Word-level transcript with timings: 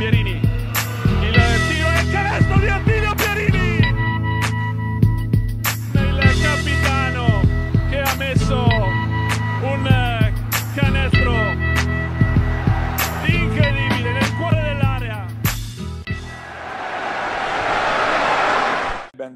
Pierini. 0.00 0.39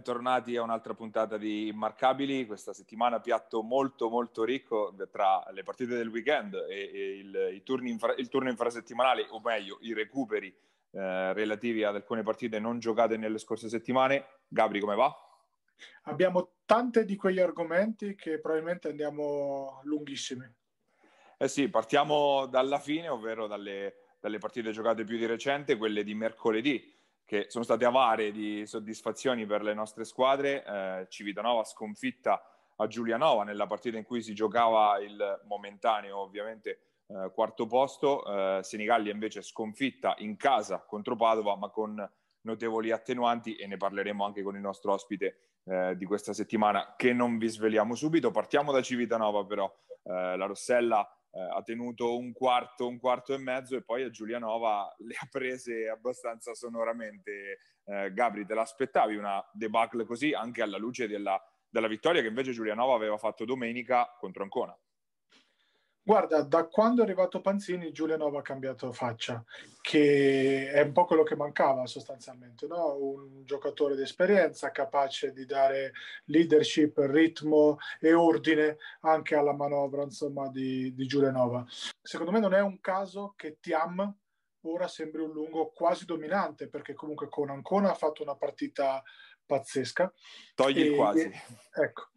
Bentornati 0.05 0.55
a 0.55 0.63
un'altra 0.63 0.93
puntata 0.93 1.39
di 1.39 1.69
Immarcabili. 1.69 2.45
Questa 2.45 2.75
settimana 2.75 3.21
piatto 3.21 3.63
molto 3.63 4.11
molto 4.11 4.45
ricco 4.45 4.95
tra 5.11 5.43
le 5.51 5.63
partite 5.63 5.97
del 5.97 6.09
weekend 6.09 6.53
e, 6.69 6.91
e 6.93 7.17
il, 7.17 7.51
i 7.55 7.63
turni 7.63 7.89
infra, 7.89 8.15
il 8.19 8.29
turno 8.29 8.51
infrasettimanale, 8.51 9.27
o 9.31 9.41
meglio 9.41 9.79
i 9.81 9.95
recuperi 9.95 10.55
eh, 10.91 11.33
relativi 11.33 11.85
ad 11.85 11.95
alcune 11.95 12.23
partite 12.23 12.59
non 12.59 12.81
giocate 12.81 13.17
nelle 13.17 13.39
scorse 13.39 13.71
settimane. 13.71 14.27
Gabri, 14.47 14.79
come 14.79 14.95
va? 14.95 15.11
Abbiamo 16.03 16.57
tante 16.67 17.07
di 17.07 17.17
quegli 17.17 17.41
argomenti 17.41 18.15
che 18.15 18.41
probabilmente 18.41 18.89
andiamo 18.89 19.81
lunghissimi. 19.85 20.47
Eh 21.39 21.49
sì, 21.49 21.71
partiamo 21.71 22.45
dalla 22.45 22.79
fine, 22.79 23.09
ovvero 23.09 23.47
dalle, 23.47 23.95
dalle 24.21 24.37
partite 24.37 24.71
giocate 24.71 25.05
più 25.05 25.17
di 25.17 25.25
recente, 25.25 25.79
quelle 25.79 26.05
di 26.05 26.13
mercoledì 26.13 26.93
che 27.25 27.47
sono 27.49 27.65
state 27.65 27.85
avare 27.85 28.31
di 28.33 28.67
soddisfazioni 28.67 29.47
per 29.47 29.63
le 29.63 29.75
nostre 29.75 30.05
squadre. 30.05 30.65
Eh, 30.65 31.07
Civitanova 31.09 31.65
sconfitta 31.65 32.43
a 32.77 32.87
Giulianova 32.87 33.45
nella 33.45 33.67
partita 33.67 33.97
in 33.97 34.05
cui 34.05 34.23
si 34.23 34.35
giocava 34.35 34.99
il 34.99 35.43
momentaneo, 35.47 36.19
ovviamente, 36.19 36.81
eh, 37.07 37.31
quarto 37.33 37.67
posto. 37.67 38.25
Eh, 38.25 38.63
Senigallia 38.63 39.13
invece 39.13 39.43
sconfitta 39.43 40.15
in 40.19 40.37
casa 40.37 40.85
contro 40.87 41.17
Padova, 41.17 41.57
ma 41.57 41.71
con 41.71 42.11
notevoli 42.43 42.91
attenuanti 42.91 43.57
e 43.57 43.67
ne 43.67 43.77
parleremo 43.77 44.25
anche 44.25 44.43
con 44.43 44.55
il 44.55 44.61
nostro 44.61 44.93
ospite 44.93 45.37
eh, 45.65 45.97
di 45.97 46.05
questa 46.05 46.33
settimana 46.33 46.95
che 46.97 47.13
non 47.13 47.39
vi 47.39 47.49
sveliamo 47.49 47.95
subito. 47.95 48.31
Partiamo 48.31 48.73
da 48.73 48.83
Civitanova 48.83 49.45
però. 49.45 49.73
Eh, 50.03 50.37
la 50.37 50.47
Rossella 50.47 51.09
eh, 51.35 51.41
ha 51.41 51.63
tenuto 51.63 52.17
un 52.17 52.33
quarto, 52.33 52.87
un 52.87 52.99
quarto 52.99 53.35
e 53.35 53.39
mezzo 53.39 53.77
e 53.77 53.83
poi 53.83 54.05
a 54.05 54.11
Giulianova 54.11 54.95
le 55.05 55.15
ha 55.21 55.27
prese 55.29 55.89
abbastanza 55.89 56.55
sonoramente. 56.55 57.59
Eh, 57.85 58.13
Gabri, 58.13 58.47
te 58.47 58.55
l'aspettavi 58.55 59.17
una 59.17 59.45
debacle 59.53 60.05
così 60.05 60.33
anche 60.33 60.63
alla 60.63 60.79
luce 60.79 61.07
della, 61.07 61.39
della 61.69 61.89
vittoria 61.89 62.23
che 62.23 62.29
invece 62.29 62.53
Giulianova 62.53 62.95
aveva 62.95 63.19
fatto 63.19 63.45
domenica 63.45 64.15
contro 64.19 64.43
Ancona? 64.45 64.79
Guarda, 66.07 66.43
da 66.43 66.67
quando 66.67 67.01
è 67.01 67.05
arrivato 67.05 67.41
Panzini, 67.41 67.91
Giulianova 67.91 68.41
ha 68.41 68.43
cambiato 68.43 68.93
faccia, 68.93 69.43
che 69.81 70.71
è 70.71 70.83
un 70.83 70.93
po' 70.93 71.07
quello 71.07 71.23
che 71.23 71.35
mancava 71.35 71.87
sostanzialmente, 71.87 72.67
no? 72.67 72.95
un 72.99 73.43
giocatore 73.47 73.97
di 73.97 74.03
esperienza 74.03 74.71
capace 74.71 75.33
di 75.33 75.47
dare 75.47 75.93
leadership, 76.27 76.99
ritmo 76.99 77.79
e 77.99 78.13
ordine 78.13 78.77
anche 79.01 79.35
alla 79.35 79.55
manovra 79.55 80.03
insomma, 80.03 80.49
di, 80.49 80.93
di 80.93 81.07
Giulianova. 81.07 81.65
Secondo 82.03 82.33
me 82.33 82.39
non 82.39 82.53
è 82.53 82.61
un 82.61 82.79
caso 82.81 83.33
che 83.35 83.57
Tiam 83.59 84.15
ora 84.67 84.89
sembri 84.89 85.23
un 85.23 85.33
lungo 85.33 85.71
quasi 85.71 86.05
dominante, 86.05 86.69
perché 86.69 86.93
comunque 86.93 87.31
con 87.31 87.49
Ancona 87.49 87.91
ha 87.91 87.95
fatto 87.95 88.23
una 88.23 88.37
partita 88.37 89.03
pazzesca. 89.47 90.13
Togli 90.55 90.81
il 90.81 90.97
quasi. 90.97 91.21
E, 91.21 91.33
ecco. 91.83 92.09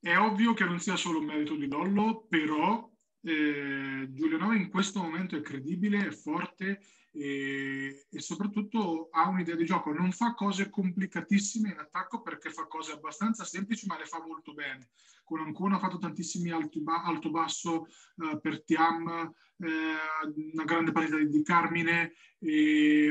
È 0.00 0.16
ovvio 0.16 0.52
che 0.52 0.64
non 0.64 0.80
sia 0.80 0.96
solo 0.96 1.20
un 1.20 1.26
merito 1.26 1.54
di 1.54 1.68
Lollo, 1.68 2.26
però 2.28 2.88
eh, 3.26 4.08
Giulianova 4.12 4.54
in 4.54 4.70
questo 4.70 5.02
momento 5.02 5.36
è 5.36 5.40
credibile, 5.40 6.06
è 6.06 6.10
forte 6.12 6.80
e, 7.10 8.06
e, 8.08 8.20
soprattutto 8.20 9.08
ha 9.10 9.28
un'idea 9.28 9.56
di 9.56 9.64
gioco. 9.64 9.92
Non 9.92 10.12
fa 10.12 10.34
cose 10.34 10.70
complicatissime 10.70 11.70
in 11.70 11.78
attacco 11.78 12.22
perché 12.22 12.50
fa 12.50 12.66
cose 12.66 12.92
abbastanza 12.92 13.44
semplici, 13.44 13.86
ma 13.86 13.98
le 13.98 14.04
fa 14.04 14.24
molto 14.24 14.54
bene. 14.54 14.90
Con 15.24 15.40
Ancona 15.40 15.74
ha 15.74 15.80
fatto 15.80 15.98
tantissimi 15.98 16.50
alto-basso 16.50 17.86
eh, 17.86 18.38
per 18.40 18.62
Tiam, 18.62 19.08
eh, 19.56 20.52
una 20.52 20.64
grande 20.64 20.92
partita 20.92 21.18
di, 21.18 21.42
Carmine, 21.42 22.12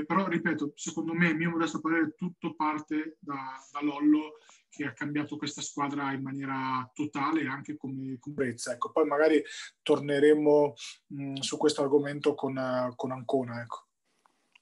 però 0.05 0.27
ripeto, 0.27 0.71
secondo 0.75 1.13
me, 1.13 1.33
mio 1.33 1.49
modesto 1.49 1.81
parere, 1.81 2.13
tutto 2.15 2.55
parte 2.55 3.17
da, 3.19 3.61
da 3.69 3.81
Lollo 3.81 4.37
che 4.75 4.85
ha 4.85 4.93
cambiato 4.93 5.37
questa 5.37 5.61
squadra 5.61 6.11
in 6.11 6.21
maniera 6.21 6.89
totale 6.93 7.47
anche 7.47 7.77
come 7.77 8.17
comprezza. 8.19 8.73
Ecco, 8.73 8.91
poi 8.91 9.05
magari 9.05 9.41
torneremo 9.81 10.73
mh, 11.07 11.33
su 11.35 11.57
questo 11.57 11.81
argomento 11.81 12.35
con, 12.35 12.55
uh, 12.57 12.93
con 12.95 13.11
Ancona. 13.11 13.61
Ecco. 13.61 13.85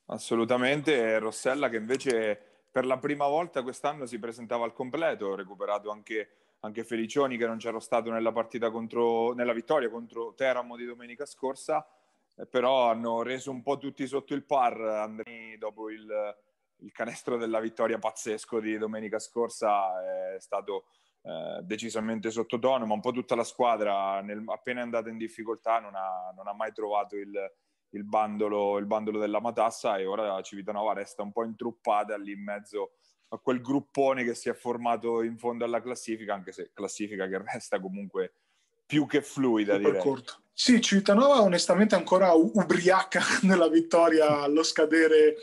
Assolutamente, 0.05 1.17
Rossella 1.17 1.69
che 1.69 1.77
invece 1.77 2.39
per 2.69 2.85
la 2.85 2.97
prima 2.97 3.27
volta 3.27 3.63
quest'anno 3.63 4.05
si 4.05 4.19
presentava 4.19 4.65
al 4.65 4.73
completo, 4.73 5.27
ho 5.27 5.35
recuperato 5.35 5.89
anche, 5.89 6.55
anche 6.61 6.83
Felicioni 6.83 7.37
che 7.37 7.47
non 7.47 7.57
c'era 7.57 7.79
stato 7.79 8.11
nella 8.11 8.31
partita 8.31 8.69
contro, 8.69 9.33
nella 9.33 9.53
vittoria 9.53 9.89
contro 9.89 10.33
Teramo 10.33 10.75
di 10.75 10.85
domenica 10.85 11.25
scorsa, 11.25 11.87
però 12.49 12.89
hanno 12.89 13.21
reso 13.21 13.51
un 13.51 13.61
po' 13.61 13.77
tutti 13.77 14.05
sotto 14.07 14.33
il 14.33 14.43
par 14.43 14.79
Andrini 14.79 15.57
dopo 15.57 15.89
il 15.89 16.07
il 16.79 16.91
canestro 16.91 17.37
della 17.37 17.59
vittoria 17.59 17.97
pazzesco 17.97 18.59
di 18.59 18.77
domenica 18.77 19.19
scorsa 19.19 20.35
è 20.35 20.39
stato 20.39 20.85
eh, 21.21 21.61
decisamente 21.61 22.31
sottotono, 22.31 22.85
ma 22.85 22.93
un 22.93 22.99
po' 22.99 23.11
tutta 23.11 23.35
la 23.35 23.45
squadra, 23.45 24.19
nel, 24.21 24.43
appena 24.47 24.81
è 24.81 24.83
andata 24.83 25.09
in 25.09 25.17
difficoltà, 25.17 25.79
non 25.79 25.95
ha, 25.95 26.33
non 26.35 26.47
ha 26.47 26.53
mai 26.53 26.73
trovato 26.73 27.15
il, 27.15 27.31
il, 27.91 28.03
bandolo, 28.03 28.77
il, 28.77 28.85
bandolo, 28.85 29.19
della 29.19 29.39
matassa 29.39 29.97
e 29.97 30.05
ora 30.05 30.41
Civitanova 30.41 30.93
resta 30.93 31.21
un 31.21 31.31
po' 31.31 31.45
intruppata 31.45 32.17
lì 32.17 32.33
in 32.33 32.43
mezzo 32.43 32.91
a 33.29 33.37
quel 33.37 33.61
gruppone 33.61 34.23
che 34.23 34.35
si 34.35 34.49
è 34.49 34.53
formato 34.53 35.23
in 35.23 35.37
fondo 35.37 35.63
alla 35.63 35.81
classifica, 35.81 36.33
anche 36.33 36.51
se 36.51 36.71
classifica 36.73 37.27
che 37.27 37.41
resta 37.41 37.79
comunque 37.79 38.33
più 38.85 39.05
che 39.07 39.21
fluida, 39.21 39.75
Super 39.75 39.91
direi. 39.91 40.03
Corto. 40.03 40.41
Sì, 40.51 40.81
Civitanova 40.81 41.41
onestamente 41.41 41.95
ancora 41.95 42.33
ubriaca 42.33 43.21
nella 43.43 43.69
vittoria 43.69 44.41
allo 44.41 44.61
scadere 44.61 45.37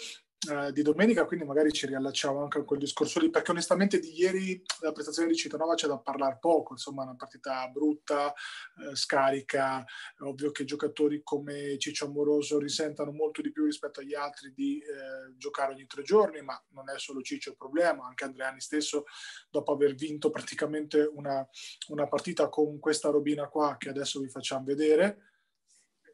eh, 0.48 0.72
di 0.72 0.80
domenica, 0.80 1.26
quindi 1.26 1.44
magari 1.44 1.70
ci 1.70 1.86
riallacciamo 1.86 2.42
anche 2.42 2.58
a 2.60 2.64
quel 2.64 2.78
discorso 2.78 3.20
lì, 3.20 3.28
perché 3.28 3.50
onestamente 3.50 3.98
di 3.98 4.18
ieri 4.18 4.62
la 4.80 4.92
prestazione 4.92 5.28
di 5.28 5.36
Citanova 5.36 5.74
c'è 5.74 5.86
da 5.86 5.98
parlare 5.98 6.38
poco, 6.40 6.72
insomma 6.72 7.02
una 7.02 7.14
partita 7.14 7.68
brutta, 7.68 8.32
eh, 8.32 8.96
scarica, 8.96 9.84
è 9.84 10.22
ovvio 10.22 10.50
che 10.50 10.64
giocatori 10.64 11.20
come 11.22 11.76
Ciccio 11.76 12.06
Amoroso 12.06 12.58
risentano 12.58 13.12
molto 13.12 13.42
di 13.42 13.52
più 13.52 13.64
rispetto 13.64 14.00
agli 14.00 14.14
altri 14.14 14.54
di 14.54 14.78
eh, 14.78 15.36
giocare 15.36 15.74
ogni 15.74 15.86
tre 15.86 16.02
giorni, 16.02 16.40
ma 16.40 16.58
non 16.70 16.88
è 16.88 16.98
solo 16.98 17.20
Ciccio 17.20 17.50
il 17.50 17.56
problema, 17.56 18.06
anche 18.06 18.24
Andreani 18.24 18.60
stesso 18.60 19.04
dopo 19.50 19.72
aver 19.72 19.94
vinto 19.94 20.30
praticamente 20.30 21.02
una, 21.02 21.46
una 21.88 22.06
partita 22.06 22.48
con 22.48 22.78
questa 22.78 23.10
robina 23.10 23.46
qua 23.48 23.76
che 23.76 23.90
adesso 23.90 24.20
vi 24.20 24.28
facciamo 24.30 24.64
vedere, 24.64 25.29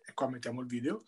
e 0.09 0.15
qua 0.15 0.29
mettiamo 0.29 0.61
il 0.61 0.69
video, 0.69 1.03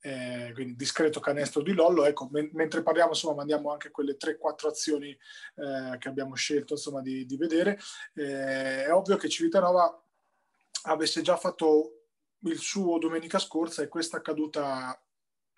eh, 0.00 0.52
quindi 0.54 0.76
discreto 0.76 1.18
canestro 1.18 1.60
di 1.60 1.72
Lollo, 1.72 2.04
ecco, 2.04 2.28
men- 2.30 2.50
mentre 2.52 2.82
parliamo 2.82 3.10
insomma 3.10 3.34
mandiamo 3.34 3.72
anche 3.72 3.90
quelle 3.90 4.16
3-4 4.16 4.68
azioni 4.68 5.10
eh, 5.10 5.98
che 5.98 6.08
abbiamo 6.08 6.34
scelto 6.36 6.74
insomma 6.74 7.00
di, 7.00 7.26
di 7.26 7.36
vedere, 7.36 7.78
eh, 8.14 8.84
è 8.84 8.92
ovvio 8.92 9.16
che 9.16 9.28
Civitanova 9.28 10.00
avesse 10.84 11.20
già 11.20 11.36
fatto 11.36 12.04
il 12.44 12.58
suo 12.58 12.98
domenica 12.98 13.38
scorsa 13.38 13.82
e 13.82 13.88
questa 13.88 14.20
caduta 14.20 14.96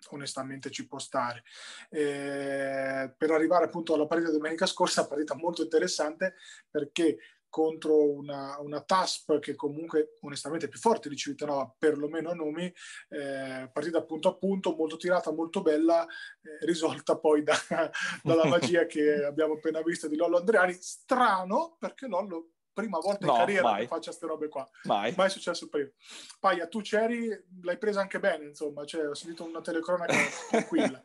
onestamente 0.09 0.71
ci 0.71 0.87
può 0.87 0.99
stare. 0.99 1.43
Eh, 1.89 3.13
per 3.17 3.31
arrivare 3.31 3.65
appunto 3.65 3.93
alla 3.93 4.07
partita 4.07 4.31
domenica 4.31 4.65
scorsa, 4.65 5.07
partita 5.07 5.35
molto 5.35 5.63
interessante 5.63 6.35
perché 6.69 7.17
contro 7.49 8.11
una, 8.11 8.57
una 8.59 8.81
TASP 8.81 9.39
che 9.39 9.55
comunque 9.55 10.15
onestamente 10.21 10.65
è 10.65 10.69
più 10.69 10.79
forte 10.79 11.09
di 11.09 11.15
Civitanova, 11.15 11.73
perlomeno 11.77 12.29
a 12.29 12.33
nomi, 12.33 12.71
eh, 13.09 13.69
partita 13.71 14.03
punto 14.03 14.29
a 14.29 14.35
punto, 14.35 14.75
molto 14.75 14.97
tirata, 14.97 15.31
molto 15.31 15.61
bella, 15.61 16.05
eh, 16.05 16.65
risolta 16.65 17.17
poi 17.17 17.43
da, 17.43 17.55
dalla 18.23 18.45
magia 18.45 18.85
che 18.85 19.23
abbiamo 19.25 19.53
appena 19.53 19.81
visto 19.81 20.07
di 20.07 20.15
Lollo 20.15 20.37
Andreani. 20.37 20.73
Strano 20.73 21.75
perché 21.79 22.07
Lollo 22.07 22.51
prima 22.77 22.99
volta 22.99 23.25
no, 23.25 23.31
in 23.31 23.37
carriera 23.39 23.63
mai. 23.63 23.81
che 23.81 23.87
faccia 23.87 24.09
queste 24.11 24.27
robe 24.27 24.49
qua. 24.49 24.69
Mai. 24.83 25.11
Mai 25.17 25.25
è 25.25 25.29
successo 25.29 25.67
prima. 25.67 25.89
Paia, 26.39 26.67
tu 26.67 26.81
c'eri, 26.81 27.27
l'hai 27.63 27.77
presa 27.79 28.01
anche 28.01 28.19
bene, 28.19 28.45
insomma, 28.45 28.85
cioè, 28.85 29.09
ho 29.09 29.15
sentito 29.15 29.43
una 29.43 29.61
telecronaca 29.61 30.13
tranquilla. 30.51 31.03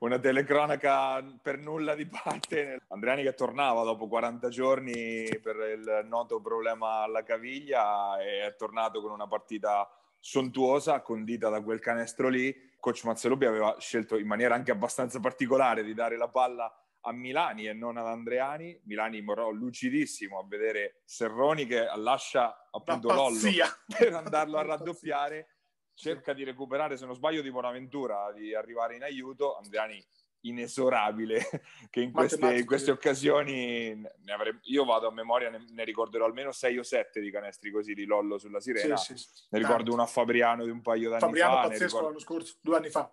una 0.00 0.18
telecronaca 0.18 1.24
per 1.40 1.56
nulla 1.58 1.94
di 1.94 2.06
parte. 2.06 2.82
Andreani 2.88 3.22
che 3.22 3.32
tornava 3.32 3.84
dopo 3.84 4.06
40 4.06 4.48
giorni 4.50 5.26
per 5.42 5.56
il 5.56 6.06
noto 6.06 6.42
problema 6.42 7.02
alla 7.04 7.22
caviglia 7.22 8.20
e 8.20 8.46
è 8.46 8.54
tornato 8.56 9.00
con 9.00 9.10
una 9.10 9.26
partita 9.26 9.90
sontuosa, 10.20 11.00
condita 11.00 11.48
da 11.48 11.62
quel 11.62 11.80
canestro 11.80 12.28
lì. 12.28 12.54
Coach 12.78 13.04
Mazzelubi 13.04 13.46
aveva 13.46 13.76
scelto 13.78 14.18
in 14.18 14.26
maniera 14.26 14.54
anche 14.54 14.72
abbastanza 14.72 15.20
particolare 15.20 15.82
di 15.82 15.94
dare 15.94 16.18
la 16.18 16.28
palla 16.28 16.70
a 17.08 17.12
Milani 17.12 17.66
e 17.66 17.72
non 17.72 17.96
ad 17.96 18.06
Andreani. 18.06 18.78
Milani 18.84 19.20
morò 19.22 19.50
lucidissimo 19.50 20.38
a 20.38 20.46
vedere 20.46 21.00
Serroni 21.04 21.66
che 21.66 21.86
lascia 21.96 22.68
appunto 22.70 23.12
Lollo 23.12 23.38
per 23.98 24.14
andarlo 24.14 24.58
a 24.58 24.62
raddoppiare. 24.62 25.48
cerca 25.94 26.32
di 26.32 26.44
recuperare, 26.44 26.96
se 26.96 27.06
non 27.06 27.14
sbaglio, 27.14 27.42
di 27.42 27.50
Bonaventura, 27.50 28.32
di 28.32 28.54
arrivare 28.54 28.94
in 28.94 29.02
aiuto. 29.02 29.56
Andriani 29.56 30.04
inesorabile 30.42 31.40
che 31.90 32.00
in 32.00 32.12
queste, 32.12 32.58
in 32.58 32.66
queste 32.66 32.90
occasioni 32.90 33.94
ne 33.94 34.32
avrei, 34.32 34.58
io 34.64 34.84
vado 34.84 35.08
a 35.08 35.12
memoria 35.12 35.50
ne, 35.50 35.64
ne, 35.70 35.84
ricorderò 35.84 36.24
almeno 36.24 36.52
6 36.52 36.78
o 36.78 36.82
7 36.82 37.20
di 37.20 37.30
canestri 37.30 37.70
così 37.70 37.94
di 37.94 38.04
Lollo 38.04 38.38
sulla 38.38 38.60
Sirena. 38.60 38.96
sì, 38.96 39.16
sì, 39.16 39.24
sì. 39.24 39.44
ne 39.50 39.58
ricordo 39.58 39.92
uno 39.92 40.02
a 40.02 40.06
Fabriano 40.06 40.64
di 40.64 40.70
un 40.70 40.80
paio 40.80 41.08
d'anni 41.08 41.20
Fabriano 41.20 41.54
fa 41.54 41.62
pazzesco 41.62 41.84
ricordo... 41.84 42.06
l'anno 42.06 42.20
scorso, 42.20 42.56
due 42.60 42.76
anni 42.76 42.90
fa 42.90 43.12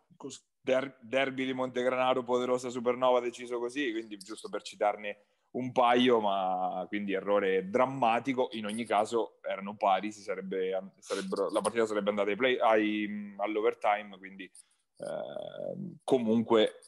Der, 0.61 0.97
derby 1.01 1.45
di 1.45 1.53
Montegranaro 1.53 2.23
Poderosa 2.23 2.69
Supernova 2.69 3.19
deciso 3.19 3.59
così 3.59 3.91
quindi 3.91 4.17
giusto 4.17 4.49
per 4.49 4.63
citarne 4.63 5.25
un 5.55 5.71
paio 5.71 6.19
ma 6.19 6.85
quindi 6.87 7.13
errore 7.13 7.69
drammatico. 7.69 8.49
In 8.53 8.65
ogni 8.65 8.85
caso 8.85 9.37
erano 9.41 9.75
pari 9.75 10.11
sarebbe, 10.11 10.69
la 10.69 11.61
partita 11.61 11.85
sarebbe 11.85 12.09
andata 12.09 12.29
ai 12.29 12.35
play, 12.35 12.57
ai, 12.59 13.35
all'overtime 13.37 14.17
quindi 14.17 14.43
eh, 14.43 15.97
comunque 16.03 16.79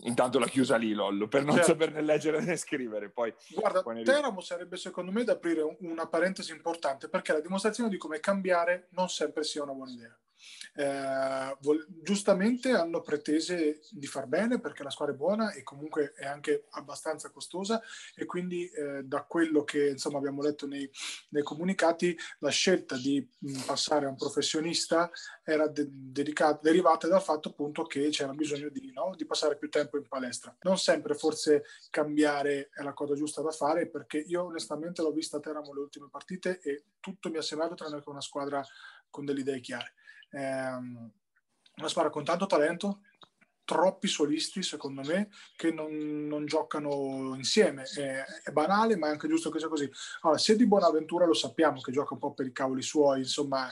Intanto 0.00 0.38
l'ha 0.38 0.46
chiusa 0.46 0.76
lì 0.76 0.92
Lollo 0.94 1.28
per 1.28 1.44
non 1.44 1.56
certo. 1.56 1.72
saperne 1.72 2.00
leggere 2.00 2.40
né 2.40 2.56
scrivere. 2.56 3.10
Poi, 3.10 3.32
Guarda, 3.50 3.82
poi 3.82 4.02
Teramo 4.02 4.40
sarebbe 4.40 4.76
secondo 4.76 5.12
me 5.12 5.22
da 5.22 5.32
aprire 5.32 5.76
una 5.80 6.06
parentesi 6.06 6.52
importante 6.52 7.08
perché 7.08 7.32
la 7.32 7.40
dimostrazione 7.40 7.90
di 7.90 7.98
come 7.98 8.18
cambiare 8.18 8.88
non 8.90 9.08
sempre 9.08 9.44
sia 9.44 9.62
una 9.62 9.72
buona 9.72 9.92
idea 9.92 10.16
eh, 10.74 11.56
vol- 11.60 11.86
giustamente 12.02 12.70
hanno 12.70 13.00
pretese 13.00 13.80
di 13.90 14.06
far 14.06 14.26
bene 14.26 14.60
perché 14.60 14.82
la 14.82 14.90
squadra 14.90 15.14
è 15.14 15.18
buona 15.18 15.52
e 15.52 15.62
comunque 15.62 16.12
è 16.14 16.24
anche 16.24 16.66
abbastanza 16.70 17.30
costosa 17.30 17.80
e 18.14 18.24
quindi 18.24 18.68
eh, 18.68 19.02
da 19.04 19.22
quello 19.24 19.64
che 19.64 19.88
insomma 19.88 20.18
abbiamo 20.18 20.42
letto 20.42 20.66
nei, 20.66 20.88
nei 21.30 21.42
comunicati 21.42 22.16
la 22.38 22.50
scelta 22.50 22.96
di 22.96 23.26
mh, 23.38 23.60
passare 23.66 24.06
a 24.06 24.08
un 24.08 24.16
professionista 24.16 25.10
era 25.42 25.66
de- 25.68 25.88
dedicata, 25.88 26.60
derivata 26.62 27.08
dal 27.08 27.22
fatto 27.22 27.50
appunto 27.50 27.84
che 27.84 28.08
c'era 28.10 28.32
bisogno 28.32 28.68
di, 28.68 28.92
no, 28.92 29.14
di 29.16 29.26
passare 29.26 29.56
più 29.56 29.68
tempo 29.68 29.96
in 29.96 30.06
palestra. 30.06 30.56
Non 30.62 30.78
sempre 30.78 31.14
forse 31.14 31.64
cambiare 31.90 32.70
è 32.72 32.82
la 32.82 32.92
cosa 32.92 33.14
giusta 33.14 33.42
da 33.42 33.50
fare 33.50 33.88
perché 33.88 34.18
io 34.18 34.44
onestamente 34.44 35.02
l'ho 35.02 35.12
vista 35.12 35.36
a 35.36 35.40
Teramo 35.40 35.72
le 35.74 35.80
ultime 35.80 36.08
partite 36.10 36.60
e 36.60 36.84
tutto 37.00 37.30
mi 37.30 37.38
è 37.38 37.42
sembrato 37.42 37.74
tranne 37.74 38.00
che 38.00 38.08
una 38.08 38.20
squadra 38.20 38.64
con 39.10 39.24
delle 39.24 39.40
idee 39.40 39.60
chiare. 39.60 39.94
Ehm, 40.32 41.10
una 41.74 41.88
squadra 41.88 42.10
con 42.10 42.24
tanto 42.24 42.46
talento, 42.46 43.00
troppi 43.64 44.08
solisti 44.08 44.62
secondo 44.62 45.02
me 45.02 45.30
che 45.56 45.72
non, 45.72 46.26
non 46.26 46.46
giocano 46.46 47.34
insieme. 47.36 47.84
È, 47.84 48.24
è, 48.44 48.50
banale, 48.50 48.96
ma 48.96 49.08
è 49.08 49.10
anche 49.10 49.28
giusto 49.28 49.50
che 49.50 49.58
sia 49.58 49.68
così. 49.68 49.90
Allora, 50.22 50.38
se 50.38 50.56
di 50.56 50.66
Bonaventura 50.66 51.24
lo 51.24 51.34
sappiamo 51.34 51.80
che 51.80 51.92
gioca 51.92 52.14
un 52.14 52.20
po' 52.20 52.34
per 52.34 52.46
i 52.46 52.52
cavoli 52.52 52.82
suoi, 52.82 53.20
insomma, 53.20 53.68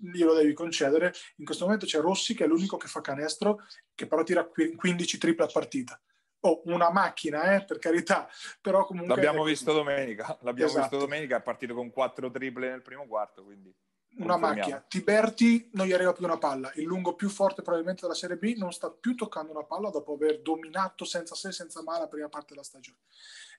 glielo 0.00 0.34
devi 0.34 0.52
concedere. 0.52 1.12
In 1.36 1.44
questo 1.44 1.64
momento 1.64 1.86
c'è 1.86 2.00
Rossi 2.00 2.34
che 2.34 2.44
è 2.44 2.46
l'unico 2.46 2.76
che 2.76 2.88
fa 2.88 3.00
canestro, 3.00 3.60
che 3.94 4.06
però 4.06 4.22
tira 4.22 4.46
15 4.46 5.18
triple 5.18 5.44
a 5.44 5.50
partita. 5.52 6.00
Oh, 6.44 6.62
una 6.64 6.90
macchina, 6.90 7.54
eh, 7.54 7.64
per 7.64 7.78
carità, 7.78 8.28
però 8.60 8.84
comunque... 8.84 9.14
L'abbiamo 9.14 9.44
visto 9.44 9.72
domenica, 9.72 10.36
l'abbiamo 10.40 10.70
esatto. 10.70 10.88
visto 10.88 11.06
domenica, 11.06 11.36
è 11.36 11.42
partito 11.42 11.72
con 11.72 11.92
4 11.92 12.32
triple 12.32 12.68
nel 12.68 12.82
primo 12.82 13.06
quarto, 13.06 13.44
quindi 13.44 13.72
una 14.18 14.36
macchina. 14.36 14.84
Tiberti 14.86 15.70
non 15.72 15.86
gli 15.86 15.92
arriva 15.92 16.12
più 16.12 16.24
una 16.24 16.38
palla. 16.38 16.70
Il 16.74 16.84
lungo 16.84 17.14
più 17.14 17.28
forte 17.28 17.62
probabilmente 17.62 18.02
della 18.02 18.14
Serie 18.14 18.36
B 18.36 18.54
non 18.56 18.72
sta 18.72 18.90
più 18.90 19.14
toccando 19.14 19.52
una 19.52 19.64
palla 19.64 19.90
dopo 19.90 20.14
aver 20.14 20.40
dominato 20.42 21.04
senza 21.04 21.34
se 21.34 21.52
senza 21.52 21.82
male 21.82 22.00
la 22.00 22.08
prima 22.08 22.28
parte 22.28 22.48
della 22.50 22.64
stagione. 22.64 22.98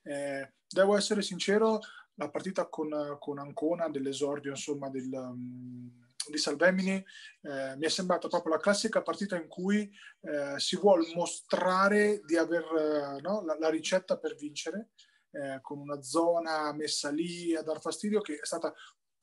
Eh, 0.04 0.54
devo 0.68 0.96
essere 0.96 1.22
sincero, 1.22 1.80
la 2.16 2.30
partita 2.30 2.68
con, 2.68 3.18
con 3.20 3.40
Ancona 3.40 3.90
dell'esordio 3.90 4.52
insomma 4.52 4.90
del, 4.90 5.12
um, 5.12 5.90
di 6.30 6.38
Salvemini 6.38 6.94
eh, 6.94 7.76
mi 7.76 7.86
è 7.86 7.90
sembrata 7.90 8.28
proprio 8.28 8.54
la 8.54 8.60
classica 8.60 9.02
partita 9.02 9.36
in 9.36 9.48
cui 9.48 9.92
eh, 10.22 10.54
si 10.58 10.78
vuole 10.78 11.12
mostrare 11.16 12.22
di 12.26 12.38
aver 12.38 12.64
eh, 12.64 13.22
no, 13.22 13.44
la, 13.44 13.58
la, 13.60 13.70
ricetta 13.70 14.18
per 14.18 14.36
vincere 14.36 14.90
eh, 15.32 15.60
con 15.62 15.80
una 15.80 16.02
zona 16.02 16.72
messa 16.74 17.10
lì 17.10 17.56
a 17.56 17.64
dar 17.64 17.82
fastidio 17.82 18.22
che 18.22 18.36
è 18.36 18.46
stata 18.46 18.74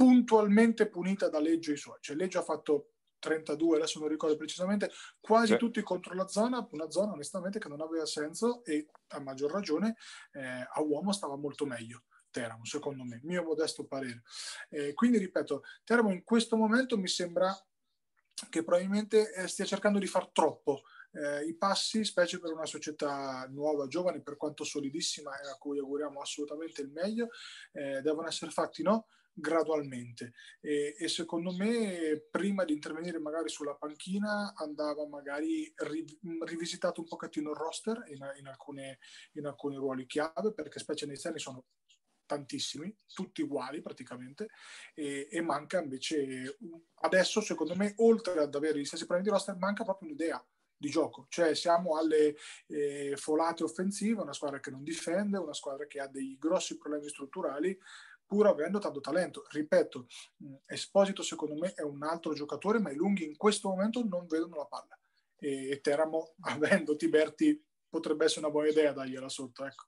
puntualmente 0.00 0.88
punita 0.88 1.28
da 1.28 1.38
Leggio 1.38 1.72
e 1.72 1.74
i 1.74 1.76
suoi. 1.76 1.98
Cioè 2.00 2.16
Leggio 2.16 2.38
ha 2.38 2.42
fatto 2.42 2.92
32, 3.18 3.76
adesso 3.76 3.98
non 3.98 4.08
ricordo 4.08 4.34
precisamente, 4.34 4.90
quasi 5.20 5.52
sì. 5.52 5.58
tutti 5.58 5.82
contro 5.82 6.14
la 6.14 6.26
zona, 6.26 6.66
una 6.70 6.88
zona 6.88 7.12
onestamente 7.12 7.58
che 7.58 7.68
non 7.68 7.82
aveva 7.82 8.06
senso 8.06 8.64
e 8.64 8.88
a 9.08 9.20
maggior 9.20 9.50
ragione 9.50 9.96
eh, 10.32 10.66
a 10.72 10.80
uomo 10.80 11.12
stava 11.12 11.36
molto 11.36 11.66
meglio. 11.66 12.04
Teramo, 12.30 12.64
secondo 12.64 13.04
me, 13.04 13.20
mio 13.24 13.42
modesto 13.42 13.84
parere. 13.84 14.22
Eh, 14.70 14.94
quindi 14.94 15.18
ripeto, 15.18 15.64
Teramo 15.84 16.12
in 16.12 16.24
questo 16.24 16.56
momento 16.56 16.96
mi 16.96 17.08
sembra 17.08 17.54
che 18.48 18.64
probabilmente 18.64 19.34
eh, 19.34 19.48
stia 19.48 19.66
cercando 19.66 19.98
di 19.98 20.06
far 20.06 20.30
troppo. 20.30 20.80
Eh, 21.12 21.44
I 21.44 21.56
passi, 21.58 22.06
specie 22.06 22.38
per 22.38 22.52
una 22.52 22.64
società 22.64 23.46
nuova, 23.50 23.86
giovane, 23.86 24.22
per 24.22 24.38
quanto 24.38 24.64
solidissima 24.64 25.38
e 25.38 25.50
a 25.50 25.58
cui 25.58 25.78
auguriamo 25.78 26.20
assolutamente 26.20 26.80
il 26.80 26.90
meglio, 26.90 27.28
eh, 27.72 28.00
devono 28.00 28.28
essere 28.28 28.50
fatti 28.50 28.82
no? 28.82 29.06
Gradualmente. 29.32 30.32
E, 30.60 30.94
e, 30.98 31.08
secondo 31.08 31.52
me 31.52 32.26
prima 32.30 32.64
di 32.64 32.72
intervenire 32.72 33.18
magari 33.18 33.48
sulla 33.48 33.74
panchina 33.74 34.52
andava 34.54 35.06
magari 35.06 35.72
ri, 35.76 36.04
rivisitato 36.44 37.00
un 37.00 37.06
pochettino 37.06 37.50
il 37.50 37.56
roster 37.56 38.04
in, 38.08 38.18
in, 38.38 38.46
alcune, 38.46 38.98
in 39.32 39.46
alcuni 39.46 39.76
ruoli 39.76 40.06
chiave 40.06 40.52
perché 40.52 40.78
specie 40.78 41.06
nei 41.06 41.14
esterni 41.14 41.38
sono 41.38 41.64
tantissimi, 42.30 42.94
tutti 43.12 43.42
uguali 43.42 43.82
praticamente, 43.82 44.50
e, 44.94 45.26
e, 45.28 45.40
manca 45.40 45.82
invece 45.82 46.58
adesso 47.00 47.40
secondo 47.40 47.74
me 47.74 47.94
oltre 47.96 48.40
ad 48.40 48.54
avere 48.54 48.78
gli 48.78 48.84
stessi 48.84 49.04
problemi 49.04 49.28
di 49.28 49.34
roster 49.34 49.56
manca 49.56 49.82
proprio 49.82 50.08
un'idea 50.08 50.44
di 50.76 50.88
gioco, 50.88 51.26
cioè 51.28 51.54
siamo 51.54 51.98
alle 51.98 52.36
eh, 52.68 53.14
folate 53.16 53.64
offensive, 53.64 54.22
una 54.22 54.32
squadra 54.32 54.60
che 54.60 54.70
non 54.70 54.82
difende, 54.82 55.36
una 55.36 55.52
squadra 55.52 55.86
che 55.86 56.00
ha 56.00 56.06
dei 56.06 56.38
grossi 56.38 56.78
problemi 56.78 57.08
strutturali 57.08 57.78
pur 58.30 58.46
avendo 58.46 58.78
tanto 58.78 59.00
talento. 59.00 59.44
Ripeto, 59.48 60.06
Esposito 60.66 61.20
secondo 61.24 61.56
me 61.56 61.72
è 61.74 61.82
un 61.82 62.04
altro 62.04 62.32
giocatore, 62.32 62.78
ma 62.78 62.92
i 62.92 62.94
lunghi 62.94 63.24
in 63.24 63.36
questo 63.36 63.70
momento 63.70 64.06
non 64.06 64.28
vedono 64.28 64.54
la 64.54 64.66
palla. 64.66 64.96
E, 65.36 65.80
Teramo, 65.82 66.34
avendo 66.46 66.94
Tiberti, 66.94 67.60
potrebbe 67.88 68.26
essere 68.26 68.42
una 68.42 68.50
buona 68.50 68.68
idea 68.68 68.92
dargliela 68.92 69.28
sotto. 69.28 69.64
Ecco. 69.64 69.86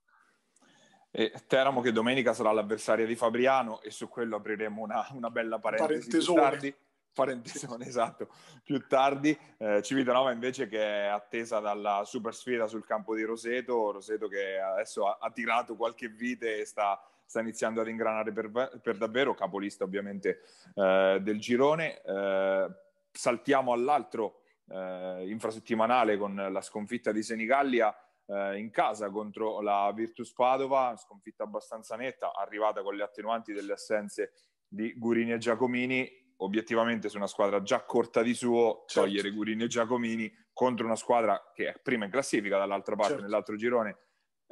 E 1.12 1.32
Teramo 1.46 1.80
che 1.80 1.92
domenica 1.92 2.32
sarà 2.32 2.50
l'avversaria 2.50 3.06
di 3.06 3.14
Fabriano 3.14 3.80
e 3.80 3.92
su 3.92 4.08
quello 4.08 4.34
apriremo 4.36 4.82
una, 4.82 5.06
una 5.12 5.30
bella 5.30 5.60
parentesi 5.60 6.08
più 6.08 6.34
tardi. 6.34 6.74
Parentesone, 7.14 7.86
esatto, 7.86 8.28
più 8.64 8.84
tardi. 8.88 9.38
Eh, 9.58 9.82
Civitanova 9.82 10.32
invece 10.32 10.66
che 10.66 10.82
è 10.82 11.06
attesa 11.06 11.60
dalla 11.60 12.02
super 12.04 12.34
sfida 12.34 12.66
sul 12.66 12.84
campo 12.84 13.14
di 13.14 13.22
Roseto, 13.22 13.92
Roseto 13.92 14.26
che 14.26 14.58
adesso 14.58 15.06
ha, 15.06 15.18
ha 15.20 15.30
tirato 15.30 15.76
qualche 15.76 16.08
vite 16.08 16.58
e 16.58 16.64
sta 16.64 17.00
sta 17.32 17.40
iniziando 17.40 17.80
ad 17.80 17.88
ingranare 17.88 18.30
per, 18.30 18.78
per 18.82 18.98
davvero, 18.98 19.32
capolista 19.32 19.84
ovviamente 19.84 20.40
eh, 20.74 21.18
del 21.22 21.40
girone. 21.40 22.02
Eh, 22.02 22.68
saltiamo 23.10 23.72
all'altro 23.72 24.42
eh, 24.68 25.24
infrasettimanale 25.28 26.18
con 26.18 26.34
la 26.34 26.60
sconfitta 26.60 27.10
di 27.10 27.22
Senigallia 27.22 27.94
eh, 28.26 28.58
in 28.58 28.70
casa 28.70 29.08
contro 29.08 29.62
la 29.62 29.90
Virtus 29.94 30.34
Padova, 30.34 30.94
sconfitta 30.96 31.44
abbastanza 31.44 31.96
netta, 31.96 32.34
arrivata 32.34 32.82
con 32.82 32.94
le 32.94 33.02
attenuanti 33.02 33.54
delle 33.54 33.72
assenze 33.72 34.32
di 34.68 34.92
Gurini 34.98 35.32
e 35.32 35.38
Giacomini, 35.38 36.34
obiettivamente 36.38 37.08
su 37.08 37.16
una 37.16 37.26
squadra 37.26 37.62
già 37.62 37.82
corta 37.84 38.20
di 38.20 38.34
suo, 38.34 38.84
certo. 38.86 39.08
togliere 39.08 39.30
Gurini 39.30 39.62
e 39.62 39.68
Giacomini 39.68 40.30
contro 40.52 40.84
una 40.84 40.96
squadra 40.96 41.50
che 41.54 41.68
è 41.68 41.80
prima 41.82 42.04
in 42.04 42.10
classifica 42.10 42.58
dall'altra 42.58 42.94
parte 42.94 43.12
certo. 43.12 43.24
nell'altro 43.24 43.56
girone 43.56 43.96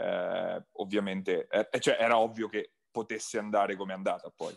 eh, 0.01 0.65
ovviamente 0.73 1.47
eh, 1.49 1.81
cioè 1.81 1.97
era 2.01 2.19
ovvio 2.19 2.49
che 2.49 2.73
potesse 2.91 3.39
andare 3.39 3.77
come 3.77 3.93
è 3.93 3.97
andata 3.97 4.33
poi. 4.35 4.57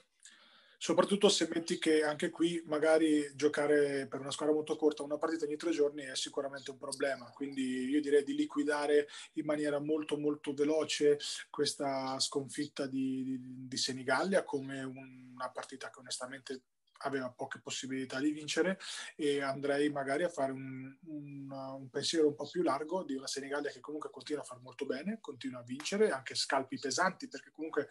Soprattutto 0.78 1.30
se 1.30 1.48
metti 1.50 1.80
che 1.80 2.04
anche 2.04 2.30
qui 2.30 2.62
magari 2.66 3.34
giocare 3.36 4.06
per 4.06 4.20
una 4.20 4.32
squadra 4.32 4.54
molto 4.54 4.76
corta 4.76 5.02
una 5.02 5.18
partita 5.18 5.46
ogni 5.46 5.56
tre 5.56 5.72
giorni 5.72 6.04
è 6.04 6.14
sicuramente 6.14 6.72
un 6.72 6.78
problema, 6.78 7.32
quindi 7.32 7.86
io 7.86 8.02
direi 8.02 8.22
di 8.24 8.36
liquidare 8.36 9.08
in 9.34 9.46
maniera 9.46 9.80
molto 9.80 10.18
molto 10.18 10.54
veloce 10.54 11.18
questa 11.50 12.20
sconfitta 12.20 12.86
di, 12.86 13.24
di, 13.24 13.40
di 13.68 13.78
Senigallia 13.78 14.44
come 14.44 14.84
una 14.84 15.50
partita 15.54 15.90
che 15.90 16.00
onestamente 16.00 16.64
aveva 17.04 17.30
poche 17.30 17.60
possibilità 17.60 18.20
di 18.20 18.32
vincere 18.32 18.80
e 19.16 19.42
andrei 19.42 19.90
magari 19.90 20.24
a 20.24 20.30
fare 20.30 20.52
un, 20.52 20.96
un, 21.08 21.52
un, 21.52 21.90
pensiero 21.90 22.28
un 22.28 22.36
po' 22.36 22.50
più 22.50 22.62
largo 22.62 23.04
di 23.04 23.16
una 23.16 23.28
Senigallia 23.28 23.72
che 23.72 23.80
comunque 23.80 24.10
continua 24.10 24.42
a 24.42 24.46
far 24.46 24.60
molto 24.60 24.86
bene, 24.86 25.20
continua 25.22 25.60
a 25.60 25.64
vincere, 25.64 26.12
anche 26.12 26.36
scalpi 26.36 26.80
pesanti 26.80 27.28
perché 27.28 27.52
comunque 27.52 27.88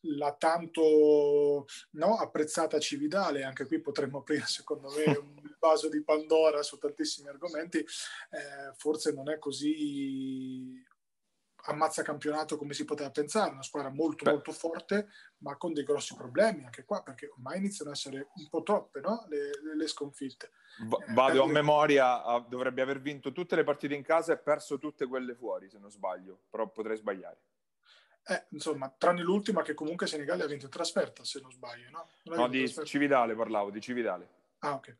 la 0.00 0.34
tanto 0.34 1.66
no, 1.90 2.16
apprezzata 2.16 2.78
Cividale, 2.78 3.44
anche 3.44 3.66
qui 3.66 3.80
potremmo 3.80 4.18
aprire 4.18 4.46
secondo 4.46 4.88
me 4.90 5.04
un 5.16 5.56
vaso 5.58 5.88
di 5.88 6.02
Pandora 6.02 6.62
su 6.62 6.78
tantissimi 6.78 7.28
argomenti, 7.28 7.78
eh, 7.78 8.74
forse 8.76 9.12
non 9.12 9.30
è 9.30 9.38
così 9.38 10.84
ammazza 11.66 12.02
campionato 12.02 12.56
come 12.56 12.74
si 12.74 12.84
poteva 12.84 13.10
pensare, 13.10 13.52
una 13.52 13.62
squadra 13.62 13.90
molto 13.90 14.24
Beh. 14.24 14.32
molto 14.32 14.52
forte, 14.52 15.08
ma 15.38 15.56
con 15.56 15.72
dei 15.72 15.84
grossi 15.84 16.14
problemi 16.14 16.64
anche 16.64 16.84
qua, 16.84 17.02
perché 17.02 17.28
ormai 17.28 17.58
iniziano 17.58 17.90
ad 17.90 17.96
essere 17.96 18.28
un 18.34 18.48
po' 18.48 18.62
troppe 18.62 19.00
no? 19.00 19.26
le, 19.28 19.50
le, 19.74 19.86
sconfitte. 19.86 20.50
V- 20.78 21.02
eh, 21.06 21.12
vado 21.12 21.42
a 21.42 21.46
memoria, 21.46 22.22
dovrebbe 22.48 22.82
aver 22.82 23.00
vinto 23.00 23.32
tutte 23.32 23.56
le 23.56 23.64
partite 23.64 23.94
in 23.94 24.02
casa 24.02 24.32
e 24.32 24.38
perso 24.38 24.78
tutte 24.78 25.06
quelle 25.06 25.34
fuori, 25.34 25.68
se 25.68 25.78
non 25.78 25.90
sbaglio, 25.90 26.40
però 26.50 26.68
potrei 26.68 26.96
sbagliare. 26.96 27.38
Eh, 28.28 28.46
insomma, 28.50 28.92
tranne 28.96 29.22
l'ultima 29.22 29.62
che 29.62 29.74
comunque 29.74 30.06
Senigallia 30.06 30.44
ha 30.44 30.48
vinto 30.48 30.64
in 30.64 30.70
trasferta, 30.70 31.24
se 31.24 31.40
non 31.40 31.52
sbaglio, 31.52 31.90
no? 31.90 32.08
Non 32.24 32.38
no, 32.38 32.48
di 32.48 32.68
Cividale 32.84 33.34
parlavo, 33.34 33.70
di 33.70 33.80
Cividale. 33.80 34.28
Ah, 34.60 34.74
ok 34.74 34.96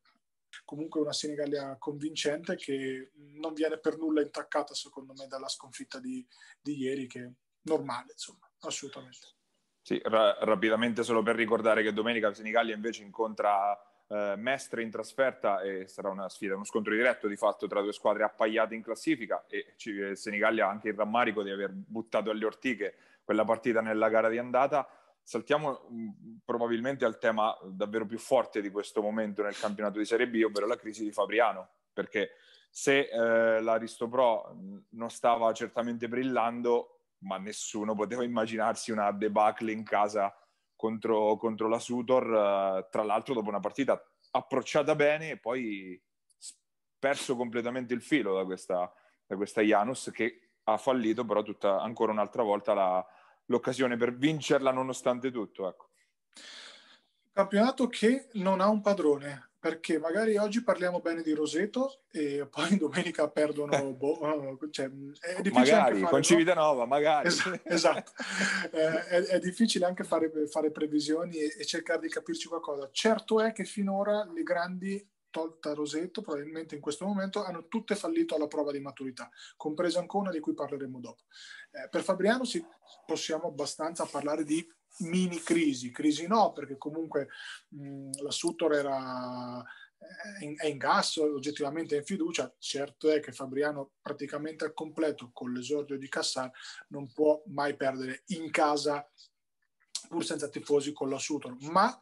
comunque 0.65 1.01
una 1.01 1.13
Senegalia 1.13 1.77
convincente 1.79 2.57
che 2.57 3.13
non 3.35 3.53
viene 3.53 3.79
per 3.79 3.99
nulla 3.99 4.23
intaccata 4.23 4.75
secondo 4.75 5.13
me 5.17 5.27
dalla 5.27 5.49
sconfitta 5.49 5.99
di, 5.99 6.27
di 6.61 6.77
ieri 6.77 7.07
che 7.07 7.21
è 7.21 7.31
normale 7.63 8.13
insomma 8.13 8.51
assolutamente. 8.61 9.35
Sì, 9.83 10.01
ra- 10.05 10.37
rapidamente 10.41 11.05
solo 11.05 11.23
per 11.23 11.37
ricordare 11.37 11.83
che 11.83 11.93
domenica 11.93 12.35
Senigallia 12.35 12.75
invece 12.75 13.03
incontra 13.03 13.79
eh, 14.09 14.35
Mestre 14.37 14.83
in 14.83 14.91
trasferta 14.91 15.61
e 15.61 15.87
sarà 15.87 16.09
una 16.09 16.29
sfida, 16.29 16.55
uno 16.55 16.65
scontro 16.65 16.93
diretto 16.93 17.29
di 17.29 17.37
fatto 17.37 17.67
tra 17.67 17.81
due 17.81 17.93
squadre 17.93 18.25
appaiate 18.25 18.75
in 18.75 18.83
classifica 18.83 19.45
e 19.49 19.75
Senigallia 20.15 20.67
ha 20.67 20.71
anche 20.71 20.89
il 20.89 20.95
rammarico 20.95 21.43
di 21.43 21.51
aver 21.51 21.71
buttato 21.73 22.31
alle 22.31 22.45
ortiche 22.45 22.95
quella 23.23 23.45
partita 23.45 23.81
nella 23.81 24.09
gara 24.09 24.29
di 24.29 24.39
andata 24.39 24.89
saltiamo 25.27 25.89
mm, 25.91 26.09
probabilmente 26.45 27.05
al 27.05 27.19
tema 27.19 27.53
davvero 27.65 28.07
più 28.07 28.17
forte 28.17 28.61
di 28.61 28.71
questo 28.71 29.03
momento 29.03 29.43
nel 29.43 29.59
campionato 29.59 29.99
di 29.99 30.05
Serie 30.05 30.29
B, 30.29 30.41
ovvero 30.45 30.69
la 30.69 30.77
crisi 30.77 31.03
di 31.03 31.11
Fabriano, 31.11 31.69
perché 31.93 32.31
se 32.71 33.09
eh, 33.09 33.61
l'Aristo 33.61 34.09
Pro 34.09 34.55
mm, 34.55 34.77
non 34.91 35.11
stava 35.11 35.53
certamente 35.53 36.07
brillando, 36.07 37.01
ma 37.25 37.39
nessuno 37.39 37.97
poteva 37.97 38.23
immaginarsi 38.23 38.93
una 38.93 39.11
debacle 39.11 39.73
in 39.73 39.83
casa 39.83 40.33
contro, 40.77 41.37
contro 41.37 41.67
la 41.67 41.81
Sutor, 41.81 42.23
eh, 42.23 42.89
tra 42.89 43.03
l'altro 43.03 43.35
dopo 43.35 43.49
una 43.49 43.59
partita 43.59 44.01
approcciata 44.31 44.95
bene 44.95 45.31
e 45.31 45.39
poi 45.39 46.01
perso 47.01 47.35
completamente 47.35 47.95
il 47.95 48.01
filo 48.01 48.37
da 48.37 48.45
questa, 48.45 48.93
da 49.27 49.35
questa 49.35 49.61
Janus 49.61 50.13
che 50.15 50.51
ha 50.63 50.77
fallito 50.77 51.25
però 51.25 51.43
tutta, 51.43 51.81
ancora 51.81 52.13
un'altra 52.13 52.45
volta 52.45 52.75
la, 52.75 53.07
l'occasione 53.47 53.97
per 53.97 54.17
vincerla 54.17 54.71
nonostante 54.71 55.31
tutto. 55.31 55.69
Ecco. 55.69 55.91
Campionato 57.33 57.87
che 57.89 58.29
non 58.35 58.61
ha 58.61 58.69
un 58.69 58.81
padrone, 58.81 59.51
perché 59.59 59.99
magari 59.99 60.37
oggi 60.37 60.63
parliamo 60.63 61.01
bene 61.01 61.23
di 61.23 61.33
Roseto 61.33 62.05
e 62.11 62.47
poi 62.49 62.77
domenica 62.79 63.29
perdono... 63.29 63.93
boh, 63.93 64.59
cioè, 64.71 64.87
è 64.87 65.51
magari, 65.51 66.01
fare, 66.01 66.11
con 66.13 66.23
Civitanova, 66.23 66.83
no? 66.83 66.87
magari. 66.87 67.29
Es- 67.29 67.61
esatto, 67.65 68.13
eh, 68.73 69.05
è, 69.07 69.23
è, 69.23 69.39
difficile 69.39 69.85
anche 69.85 70.05
fare, 70.05 70.31
fare 70.47 70.71
previsioni 70.71 71.37
e, 71.37 71.57
e 71.59 71.65
cercare 71.65 72.01
di 72.01 72.09
capirci 72.09 72.49
qualcosa. 72.49 72.89
Certo 72.93 73.43
è 73.43 73.53
che 73.53 73.65
finora 73.65 74.25
le 74.25 74.43
grandi 74.43 75.07
tolta 75.31 75.75
Rosetto, 75.75 76.23
probabilmente 76.23 76.75
in 76.75 76.81
questo 76.81 77.07
momento, 77.07 77.45
hanno 77.45 77.67
tutte 77.69 77.95
fallito 77.95 78.35
alla 78.35 78.47
prova 78.47 78.73
di 78.73 78.81
maturità, 78.81 79.29
compresa 79.57 80.01
Ancona 80.01 80.31
di 80.31 80.41
cui 80.41 80.55
parleremo 80.55 81.01
dopo. 81.01 81.23
Eh, 81.71 81.89
per 81.89 82.03
Fabriano 82.03 82.45
sì, 82.45 82.65
possiamo 83.05 83.49
abbastanza 83.49 84.05
parlare 84.07 84.45
di 84.45 84.67
mini 84.99 85.39
crisi, 85.41 85.91
crisi 85.91 86.27
no, 86.27 86.53
perché 86.53 86.79
comunque 86.79 87.29
mh, 87.69 88.23
la 88.23 88.31
Sutor 88.31 88.75
era 88.75 89.63
in, 90.41 90.55
è 90.57 90.67
in 90.67 90.79
gas, 90.79 91.17
oggettivamente 91.17 91.95
è 91.95 91.99
in 91.99 92.05
fiducia. 92.05 92.55
Certo 92.59 93.11
è 93.11 93.21
che 93.21 93.33
Fabriano 93.33 93.93
praticamente 94.01 94.65
al 94.65 94.73
completo 94.73 95.31
con 95.33 95.53
l'esordio 95.53 95.99
di 95.99 96.09
Cassar 96.09 96.51
non 96.89 97.13
può 97.13 97.43
mai 97.47 97.77
perdere 97.77 98.23
in 98.27 98.51
casa 98.51 99.09
pur 100.09 100.25
senza 100.25 100.49
tifosi 100.49 100.93
con 100.93 101.11
la 101.11 101.19
Sutor, 101.19 101.57
ma 101.61 102.01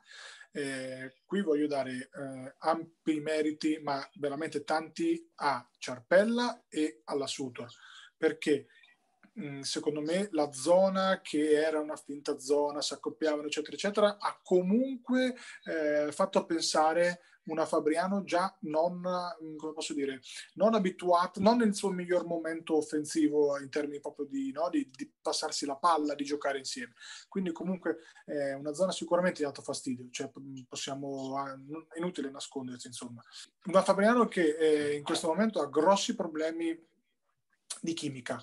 eh, 0.56 1.16
qui 1.24 1.42
voglio 1.42 1.66
dare 1.66 1.92
eh, 1.92 2.54
ampi 2.58 3.18
meriti, 3.18 3.80
ma 3.82 4.08
veramente 4.14 4.62
tanti 4.62 5.28
a 5.36 5.68
Ciarpella 5.78 6.66
e 6.68 7.00
alla 7.04 7.26
Sutor, 7.26 7.68
perché 8.16 8.68
mh, 9.32 9.60
secondo 9.60 10.00
me 10.00 10.28
la 10.30 10.52
zona 10.52 11.20
che 11.22 11.60
era 11.60 11.80
una 11.80 11.96
finta 11.96 12.38
zona, 12.38 12.80
si 12.80 12.94
accoppiavano 12.94 13.46
eccetera 13.46 13.74
eccetera, 13.74 14.16
ha 14.20 14.38
comunque 14.44 15.34
eh, 15.64 16.12
fatto 16.12 16.46
pensare 16.46 17.22
una 17.46 17.66
Fabriano 17.66 18.24
già 18.24 18.56
non, 18.60 19.02
come 19.56 19.72
posso 19.72 19.94
dire, 19.94 20.20
non 20.54 20.74
abituata, 20.74 21.40
non 21.40 21.58
nel 21.58 21.74
suo 21.74 21.90
miglior 21.90 22.26
momento 22.26 22.76
offensivo 22.76 23.58
in 23.58 23.68
termini 23.68 24.00
proprio 24.00 24.26
di, 24.26 24.50
no, 24.52 24.68
di, 24.70 24.88
di 24.90 25.12
passarsi 25.20 25.66
la 25.66 25.76
palla, 25.76 26.14
di 26.14 26.24
giocare 26.24 26.58
insieme. 26.58 26.94
Quindi 27.28 27.52
comunque 27.52 27.98
è 28.24 28.52
una 28.52 28.72
zona 28.72 28.92
sicuramente 28.92 29.38
di 29.38 29.44
dato 29.44 29.62
fastidio, 29.62 30.08
cioè 30.10 30.30
possiamo, 30.68 31.34
è 31.92 31.98
inutile 31.98 32.30
nascondersi 32.30 32.86
insomma. 32.86 33.22
Una 33.64 33.82
Fabriano 33.82 34.26
che 34.26 34.56
eh, 34.56 34.94
in 34.96 35.02
questo 35.02 35.26
momento 35.26 35.60
ha 35.60 35.68
grossi 35.68 36.14
problemi 36.14 36.78
di 37.80 37.92
chimica, 37.92 38.42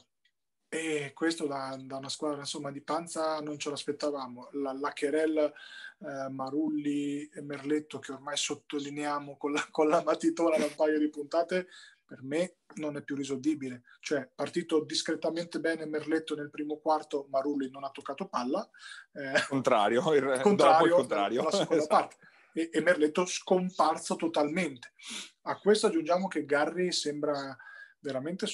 e 0.74 1.12
questo 1.14 1.48
da, 1.48 1.78
da, 1.78 1.98
una 1.98 2.08
squadra 2.08 2.40
insomma, 2.40 2.72
di 2.72 2.80
panza 2.80 3.42
non 3.42 3.60
ce 3.60 3.70
l'aspettavamo. 3.70 4.52
La, 4.54 4.72
la 4.72 4.94
Cherel, 4.94 5.38
eh, 5.38 6.30
Marulli 6.30 7.28
e 7.28 7.42
Merletto, 7.42 8.00
che 8.00 8.14
ormai 8.14 8.38
sottolineiamo 8.38 9.36
con 9.36 9.52
la, 9.52 9.68
con 9.70 9.90
la 9.90 10.02
matitona 10.02 10.56
da 10.56 10.64
un 10.64 10.74
paio 10.74 10.98
di 10.98 11.10
puntate, 11.10 11.68
per 12.06 12.24
me 12.24 12.60
non 12.76 12.96
è 12.96 13.02
più 13.04 13.18
risolvibile. 13.18 13.84
Cioè, 14.00 14.30
partito 14.34 14.82
discretamente 14.86 15.60
bene 15.60 15.86
Merletto 15.86 16.36
nel 16.36 16.50
primo 16.50 16.78
quarto, 16.78 17.28
Marulli 17.30 17.70
non 17.70 17.84
ha 17.84 17.90
toccato 17.90 18.30
palla. 18.30 18.66
Eh, 19.12 19.44
contrario, 19.50 20.14
il, 20.14 20.40
contrario, 20.42 20.86
il 20.86 20.94
contrario. 20.94 21.44
La 21.44 21.52
seconda 21.52 21.84
esatto. 21.84 21.96
parte. 21.96 22.16
E, 22.54 22.70
e 22.72 22.80
Merletto 22.80 23.26
scomparso 23.26 24.16
totalmente. 24.16 24.94
A 25.42 25.60
questo 25.60 25.88
aggiungiamo 25.88 26.30
che 26.30 26.46
Garri 26.46 26.94
sembra 26.94 27.58
veramente 28.00 28.48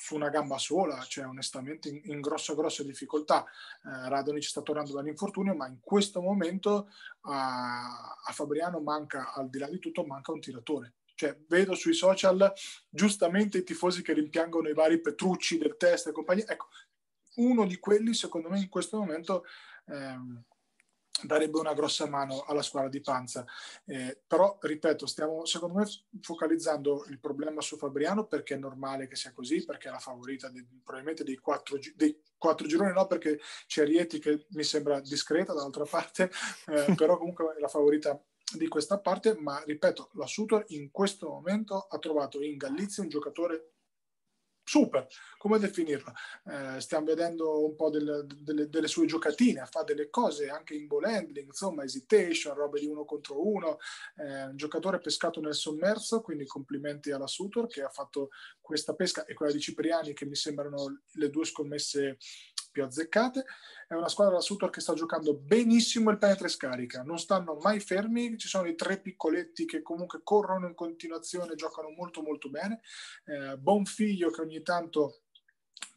su 0.00 0.14
una 0.14 0.30
gamba 0.30 0.56
sola, 0.56 0.98
cioè 1.02 1.26
onestamente 1.26 1.90
in, 1.90 2.00
in 2.04 2.20
grossa 2.20 2.54
grossa 2.54 2.82
difficoltà. 2.82 3.44
Eh, 3.44 4.08
Radonic 4.08 4.44
sta 4.44 4.62
tornando 4.62 4.94
dall'infortunio, 4.94 5.54
ma 5.54 5.68
in 5.68 5.78
questo 5.80 6.22
momento 6.22 6.88
a, 7.22 8.16
a 8.24 8.32
Fabriano 8.32 8.80
manca, 8.80 9.34
al 9.34 9.50
di 9.50 9.58
là 9.58 9.68
di 9.68 9.78
tutto, 9.78 10.06
manca 10.06 10.32
un 10.32 10.40
tiratore. 10.40 10.94
Cioè, 11.14 11.38
vedo 11.48 11.74
sui 11.74 11.92
social 11.92 12.50
giustamente 12.88 13.58
i 13.58 13.62
tifosi 13.62 14.00
che 14.00 14.14
rimpiangono 14.14 14.70
i 14.70 14.74
vari 14.74 15.02
Petrucci 15.02 15.58
del 15.58 15.76
test 15.76 16.06
e 16.06 16.12
compagnia. 16.12 16.46
Ecco, 16.46 16.68
uno 17.34 17.66
di 17.66 17.78
quelli, 17.78 18.14
secondo 18.14 18.48
me, 18.48 18.58
in 18.58 18.70
questo 18.70 18.96
momento 18.96 19.44
ehm, 19.84 20.44
darebbe 21.22 21.58
una 21.58 21.74
grossa 21.74 22.06
mano 22.06 22.42
alla 22.42 22.62
squadra 22.62 22.88
di 22.88 23.00
Panza. 23.00 23.44
Eh, 23.84 24.20
però, 24.26 24.58
ripeto, 24.60 25.06
stiamo 25.06 25.44
secondo 25.44 25.78
me 25.78 25.86
focalizzando 26.20 27.06
il 27.08 27.18
problema 27.18 27.60
su 27.60 27.76
Fabriano 27.76 28.26
perché 28.26 28.54
è 28.54 28.58
normale 28.58 29.08
che 29.08 29.16
sia 29.16 29.32
così, 29.32 29.64
perché 29.64 29.88
è 29.88 29.92
la 29.92 29.98
favorita 29.98 30.48
di, 30.48 30.64
probabilmente 30.82 31.24
dei 31.24 31.36
quattro, 31.36 31.78
dei 31.94 32.22
quattro 32.36 32.66
gironi, 32.66 32.92
no 32.92 33.06
perché 33.06 33.40
c'è 33.66 33.84
Rieti 33.84 34.18
che 34.18 34.46
mi 34.50 34.64
sembra 34.64 35.00
discreta 35.00 35.52
dall'altra 35.52 35.84
parte, 35.84 36.30
eh, 36.66 36.94
però 36.96 37.16
comunque 37.18 37.54
è 37.56 37.60
la 37.60 37.68
favorita 37.68 38.20
di 38.56 38.68
questa 38.68 38.98
parte, 38.98 39.36
ma 39.38 39.62
ripeto, 39.64 40.10
la 40.14 40.26
Sutor 40.26 40.64
in 40.68 40.90
questo 40.90 41.28
momento 41.28 41.86
ha 41.88 41.98
trovato 41.98 42.42
in 42.42 42.56
Galizia 42.56 43.02
un 43.02 43.08
giocatore 43.08 43.74
super, 44.70 45.08
come 45.36 45.58
definirla? 45.58 46.12
Eh, 46.44 46.80
stiamo 46.80 47.06
vedendo 47.06 47.64
un 47.64 47.74
po' 47.74 47.90
del, 47.90 48.24
delle, 48.40 48.68
delle, 48.68 48.86
sue 48.86 49.04
giocatine, 49.04 49.66
fa 49.68 49.82
delle 49.82 50.10
cose 50.10 50.48
anche 50.48 50.74
in 50.74 50.86
ball 50.86 51.02
handling, 51.02 51.48
insomma, 51.48 51.82
hesitation, 51.82 52.54
robe 52.54 52.78
di 52.78 52.86
uno 52.86 53.04
contro 53.04 53.44
uno, 53.44 53.78
eh, 54.16 54.44
un 54.44 54.56
giocatore 54.56 55.00
pescato 55.00 55.40
nel 55.40 55.56
sommerso, 55.56 56.20
quindi 56.20 56.46
complimenti 56.46 57.10
alla 57.10 57.26
Sutor 57.26 57.66
che 57.66 57.82
ha 57.82 57.88
fatto 57.88 58.28
questa 58.60 58.94
pesca 58.94 59.24
e 59.24 59.34
quella 59.34 59.50
di 59.50 59.58
Cipriani 59.58 60.12
che 60.12 60.24
mi 60.24 60.36
sembrano 60.36 61.00
le 61.14 61.30
due 61.30 61.44
scommesse 61.44 62.18
più 62.70 62.84
azzeccate. 62.84 63.44
È 63.86 63.94
una 63.94 64.08
squadra 64.08 64.34
da 64.34 64.40
Sutor 64.40 64.70
che 64.70 64.80
sta 64.80 64.94
giocando 64.94 65.34
benissimo 65.34 66.10
il 66.10 66.18
penetra 66.18 66.46
e 66.46 66.50
scarica, 66.50 67.02
non 67.02 67.18
stanno 67.18 67.56
mai 67.60 67.80
fermi, 67.80 68.36
ci 68.38 68.48
sono 68.48 68.68
i 68.68 68.74
tre 68.74 69.00
piccoletti 69.00 69.64
che 69.64 69.82
comunque 69.82 70.20
corrono 70.22 70.66
in 70.66 70.74
continuazione, 70.74 71.54
giocano 71.54 71.90
molto 71.90 72.22
molto 72.22 72.50
bene. 72.50 72.80
Eh, 73.24 73.58
figlio 73.84 74.30
che 74.30 74.40
ogni 74.40 74.62
tanto 74.62 75.22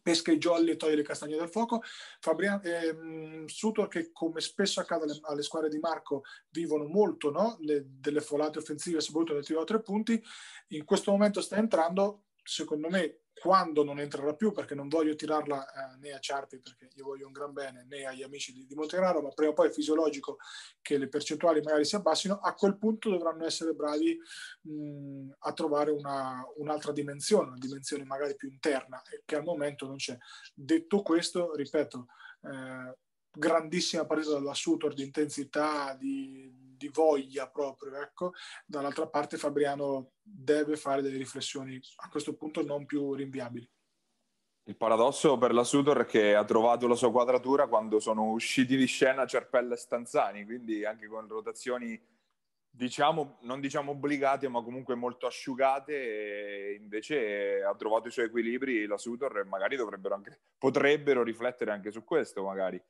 pesca 0.03 0.31
i 0.31 0.37
jolly 0.37 0.71
e 0.71 0.75
toglie 0.75 0.95
le 0.95 1.03
castagne 1.03 1.37
dal 1.37 1.49
fuoco. 1.49 1.81
Fabriano, 2.19 2.61
ehm, 2.61 3.45
Sutor 3.45 3.87
che 3.87 4.11
come 4.11 4.41
spesso 4.41 4.81
accade 4.81 5.05
alle, 5.05 5.19
alle, 5.21 5.41
squadre 5.41 5.69
di 5.69 5.79
Marco 5.79 6.23
vivono 6.49 6.85
molto 6.85 7.31
no? 7.31 7.57
le, 7.61 7.85
delle 7.85 8.21
folate 8.21 8.59
offensive, 8.59 9.01
soprattutto 9.01 9.33
nel 9.33 9.45
tiro 9.45 9.61
a 9.61 9.65
tre 9.65 9.81
punti, 9.81 10.21
in 10.69 10.83
questo 10.83 11.11
momento 11.11 11.41
sta 11.41 11.55
entrando 11.55 12.25
secondo 12.43 12.89
me 12.89 13.22
quando 13.33 13.83
non 13.83 13.99
entrerà 13.99 14.33
più, 14.35 14.51
perché 14.51 14.75
non 14.75 14.87
voglio 14.87 15.15
tirarla 15.15 15.65
eh, 15.65 15.97
né 15.99 16.11
a 16.13 16.19
Ciarpi, 16.19 16.59
perché 16.59 16.89
io 16.95 17.03
voglio 17.03 17.27
un 17.27 17.33
gran 17.33 17.51
bene, 17.51 17.85
né 17.89 18.05
agli 18.05 18.23
amici 18.23 18.53
di, 18.53 18.65
di 18.65 18.75
Montegrano, 18.75 19.21
ma 19.21 19.29
prima 19.29 19.51
o 19.51 19.53
poi 19.53 19.67
è 19.67 19.71
fisiologico 19.71 20.37
che 20.81 20.97
le 20.97 21.09
percentuali 21.09 21.61
magari 21.61 21.85
si 21.85 21.95
abbassino, 21.95 22.39
a 22.39 22.53
quel 22.53 22.77
punto 22.77 23.09
dovranno 23.09 23.45
essere 23.45 23.73
bravi 23.73 24.17
mh, 24.61 25.31
a 25.39 25.53
trovare 25.53 25.91
una, 25.91 26.43
un'altra 26.57 26.91
dimensione, 26.91 27.49
una 27.49 27.57
dimensione 27.57 28.05
magari 28.05 28.35
più 28.35 28.49
interna, 28.49 29.01
che 29.25 29.35
al 29.35 29.43
momento 29.43 29.87
non 29.87 29.97
c'è. 29.97 30.17
Detto 30.53 31.01
questo, 31.01 31.53
ripeto, 31.55 32.07
eh, 32.43 32.97
grandissima 33.35 34.05
partita 34.05 34.33
dalla 34.33 34.53
Sutor 34.53 34.93
di 34.93 35.03
intensità, 35.03 35.95
di, 35.95 36.62
di 36.75 36.89
voglia 36.89 37.49
proprio, 37.49 37.95
ecco. 37.95 38.31
Dall'altra 38.65 39.07
parte 39.07 39.37
Fabriano 39.37 40.11
deve 40.21 40.75
fare 40.75 41.01
delle 41.01 41.17
riflessioni 41.17 41.79
a 41.97 42.09
questo 42.09 42.35
punto 42.35 42.63
non 42.63 42.85
più 42.85 43.13
rinviabili. 43.13 43.69
Il 44.65 44.77
paradosso 44.77 45.37
per 45.37 45.53
la 45.53 45.65
Sutor 45.65 46.03
è 46.03 46.05
che 46.05 46.35
ha 46.35 46.45
trovato 46.45 46.87
la 46.87 46.95
sua 46.95 47.11
quadratura 47.11 47.67
quando 47.67 47.99
sono 47.99 48.31
usciti 48.31 48.77
di 48.77 48.85
scena 48.85 49.25
Cerpella 49.25 49.73
e 49.73 49.77
Stanzani, 49.77 50.45
quindi 50.45 50.85
anche 50.85 51.07
con 51.07 51.27
rotazioni 51.27 52.01
diciamo, 52.69 53.39
non 53.41 53.59
diciamo 53.59 53.91
obbligate, 53.91 54.47
ma 54.47 54.63
comunque 54.63 54.95
molto 54.95 55.27
asciugate, 55.27 56.77
invece 56.79 57.61
ha 57.61 57.75
trovato 57.75 58.07
i 58.07 58.11
suoi 58.11 58.25
equilibri 58.25 58.85
la 58.85 58.97
Sutor 58.97 59.39
e 59.39 59.43
magari 59.43 59.75
dovrebbero 59.75 60.15
anche, 60.15 60.39
potrebbero 60.57 61.23
riflettere 61.23 61.71
anche 61.71 61.91
su 61.91 62.03
questo 62.03 62.43
magari. 62.43 62.81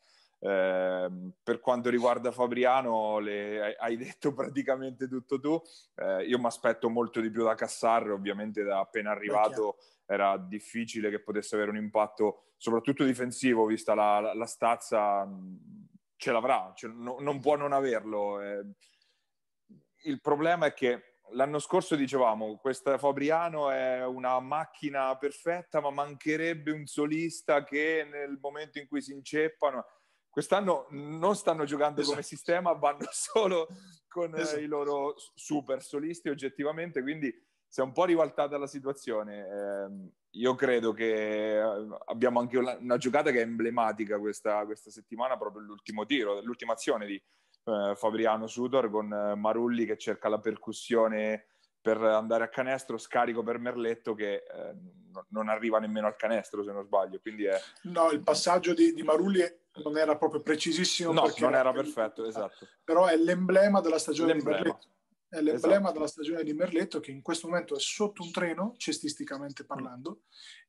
Eh, 0.45 1.09
per 1.41 1.61
quanto 1.61 1.89
riguarda 1.89 2.33
Fabriano, 2.33 3.19
le, 3.19 3.77
hai 3.77 3.95
detto 3.95 4.33
praticamente 4.35 5.07
tutto 5.07 5.39
tu. 5.39 5.61
Eh, 5.95 6.25
io 6.25 6.37
mi 6.37 6.45
aspetto 6.45 6.89
molto 6.89 7.21
di 7.21 7.29
più 7.29 7.43
da 7.43 7.55
Cassar, 7.55 8.11
ovviamente 8.11 8.63
da 8.63 8.79
appena 8.79 9.11
arrivato 9.11 9.77
era 10.05 10.37
difficile 10.37 11.09
che 11.09 11.21
potesse 11.21 11.55
avere 11.55 11.71
un 11.71 11.77
impatto, 11.77 12.51
soprattutto 12.57 13.05
difensivo, 13.05 13.65
vista 13.65 13.93
la, 13.93 14.19
la, 14.19 14.33
la 14.33 14.45
stazza, 14.45 15.25
ce 16.17 16.31
l'avrà, 16.31 16.73
cioè, 16.75 16.91
no, 16.91 17.17
non 17.19 17.39
può 17.39 17.55
non 17.55 17.71
averlo. 17.71 18.41
Eh, 18.41 18.65
il 20.03 20.19
problema 20.19 20.65
è 20.65 20.73
che 20.73 21.19
l'anno 21.31 21.59
scorso 21.59 21.95
dicevamo 21.95 22.57
questa 22.57 22.97
Fabriano 22.97 23.69
è 23.69 24.05
una 24.05 24.37
macchina 24.41 25.15
perfetta, 25.15 25.79
ma 25.79 25.89
mancherebbe 25.89 26.71
un 26.71 26.85
solista 26.85 27.63
che 27.63 28.05
nel 28.09 28.37
momento 28.41 28.77
in 28.79 28.87
cui 28.87 29.01
si 29.01 29.13
inceppano 29.13 29.85
quest'anno 30.33 30.87
non 30.89 31.35
stanno 31.35 31.63
giocando 31.63 31.99
esatto. 31.99 32.15
come 32.15 32.25
sistema, 32.25 32.73
vanno 32.73 33.05
solo 33.13 33.67
con 34.07 34.33
esatto. 34.35 34.59
i 34.59 34.65
loro 34.65 35.13
super 35.35 35.83
solisti 35.83 36.27
oggettivamente, 36.29 37.03
quindi 37.03 37.31
si 37.67 37.81
è 37.81 37.83
un 37.83 37.91
po' 37.91 38.05
rivaltata 38.05 38.57
la 38.57 38.65
situazione. 38.65 39.45
Eh, 39.47 40.11
io 40.39 40.55
credo 40.55 40.91
che 40.91 41.59
eh, 41.59 41.87
abbiamo 42.05 42.39
anche 42.39 42.57
una, 42.57 42.97
giocata 42.97 43.29
che 43.29 43.41
è 43.41 43.43
emblematica 43.43 44.17
questa, 44.17 44.65
questa, 44.65 44.89
settimana, 44.89 45.37
proprio 45.37 45.61
l'ultimo 45.61 46.03
tiro, 46.07 46.41
l'ultima 46.41 46.73
azione 46.73 47.05
di 47.05 47.13
eh, 47.65 47.93
Fabriano 47.95 48.47
Sudor 48.47 48.89
con 48.89 49.13
eh, 49.13 49.35
Marulli 49.35 49.85
che 49.85 49.97
cerca 49.97 50.29
la 50.29 50.39
percussione 50.39 51.45
per 51.83 52.01
andare 52.01 52.45
a 52.45 52.47
canestro, 52.47 52.97
scarico 52.97 53.43
per 53.43 53.59
Merletto 53.59 54.15
che 54.15 54.35
eh, 54.35 54.73
non 55.29 55.49
arriva 55.49 55.79
nemmeno 55.79 56.07
al 56.07 56.15
canestro 56.15 56.63
se 56.63 56.71
non 56.71 56.85
sbaglio. 56.85 57.19
Quindi 57.19 57.43
è... 57.43 57.59
No, 57.83 58.09
il 58.11 58.21
passaggio 58.21 58.73
di, 58.73 58.93
di 58.93 59.03
Marulli 59.03 59.41
non 59.83 59.97
era 59.97 60.15
proprio 60.15 60.41
precisissimo. 60.41 61.11
No, 61.11 61.29
non 61.39 61.55
era 61.55 61.73
perfetto, 61.73 62.25
esatto. 62.25 62.69
Però 62.85 63.07
è 63.07 63.17
l'emblema 63.17 63.81
della 63.81 63.99
stagione 63.99 64.31
l'emblema. 64.31 64.57
di 64.59 64.63
Merletto. 64.63 64.87
È 65.27 65.41
l'emblema 65.41 65.77
esatto. 65.77 65.91
della 65.91 66.07
stagione 66.07 66.43
di 66.43 66.53
Merletto 66.53 66.99
che 67.01 67.11
in 67.11 67.21
questo 67.21 67.49
momento 67.49 67.75
è 67.75 67.79
sotto 67.81 68.23
un 68.23 68.31
treno, 68.31 68.75
cestisticamente 68.77 69.65
parlando, 69.65 70.21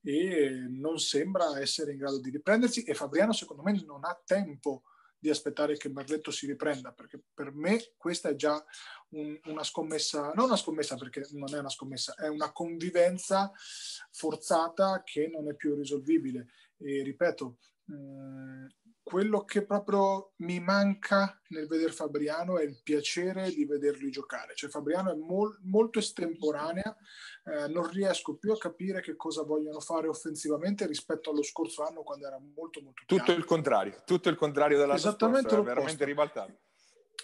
e 0.02 0.66
non 0.68 0.98
sembra 0.98 1.60
essere 1.60 1.92
in 1.92 1.98
grado 1.98 2.18
di 2.18 2.30
riprendersi 2.30 2.82
e 2.82 2.94
Fabriano 2.94 3.32
secondo 3.32 3.62
me 3.62 3.80
non 3.86 4.04
ha 4.04 4.20
tempo 4.24 4.82
di 5.24 5.30
aspettare 5.30 5.78
che 5.78 5.88
Merletto 5.88 6.30
si 6.30 6.44
riprenda, 6.44 6.92
perché 6.92 7.18
per 7.32 7.50
me 7.54 7.94
questa 7.96 8.28
è 8.28 8.34
già 8.34 8.62
un, 9.12 9.40
una 9.44 9.64
scommessa, 9.64 10.32
non 10.34 10.44
una 10.44 10.56
scommessa 10.56 10.96
perché 10.96 11.26
non 11.30 11.54
è 11.54 11.58
una 11.58 11.70
scommessa, 11.70 12.14
è 12.14 12.28
una 12.28 12.52
convivenza 12.52 13.50
forzata 14.10 15.00
che 15.02 15.28
non 15.28 15.48
è 15.48 15.54
più 15.54 15.74
risolvibile. 15.76 16.48
E 16.76 17.02
ripeto, 17.02 17.56
mh, 17.84 17.94
mm, 17.94 18.66
quello 19.02 19.44
che 19.44 19.64
proprio 19.64 20.32
mi 20.38 20.60
manca 20.60 21.40
nel 21.48 21.68
vedere 21.68 21.92
Fabriano 21.92 22.58
è 22.58 22.64
il 22.64 22.78
piacere 22.82 23.48
di 23.48 23.64
vederli 23.64 24.10
giocare. 24.10 24.54
Cioè 24.54 24.68
Fabriano 24.68 25.10
è 25.10 25.14
mol- 25.14 25.58
molto 25.62 26.00
estemporanea, 26.00 26.94
eh, 27.46 27.68
non 27.68 27.88
riesco 27.90 28.36
più 28.36 28.52
a 28.52 28.58
capire 28.58 29.02
che 29.02 29.16
cosa 29.16 29.42
vogliono 29.42 29.80
fare 29.80 30.08
offensivamente 30.08 30.86
rispetto 30.86 31.30
allo 31.30 31.42
scorso 31.42 31.84
anno 31.84 32.02
quando 32.02 32.26
era 32.26 32.38
molto 32.38 32.80
molto 32.80 33.02
Tutto 33.06 33.32
il 33.32 33.44
contrario, 33.44 34.02
tutto 34.06 34.30
il 34.30 34.36
contrario 34.36 34.78
della 34.78 34.94
Esattamente 34.94 35.50
scorsa, 35.50 35.62
è 35.62 35.74
veramente 35.74 36.04
ribaltato. 36.04 36.58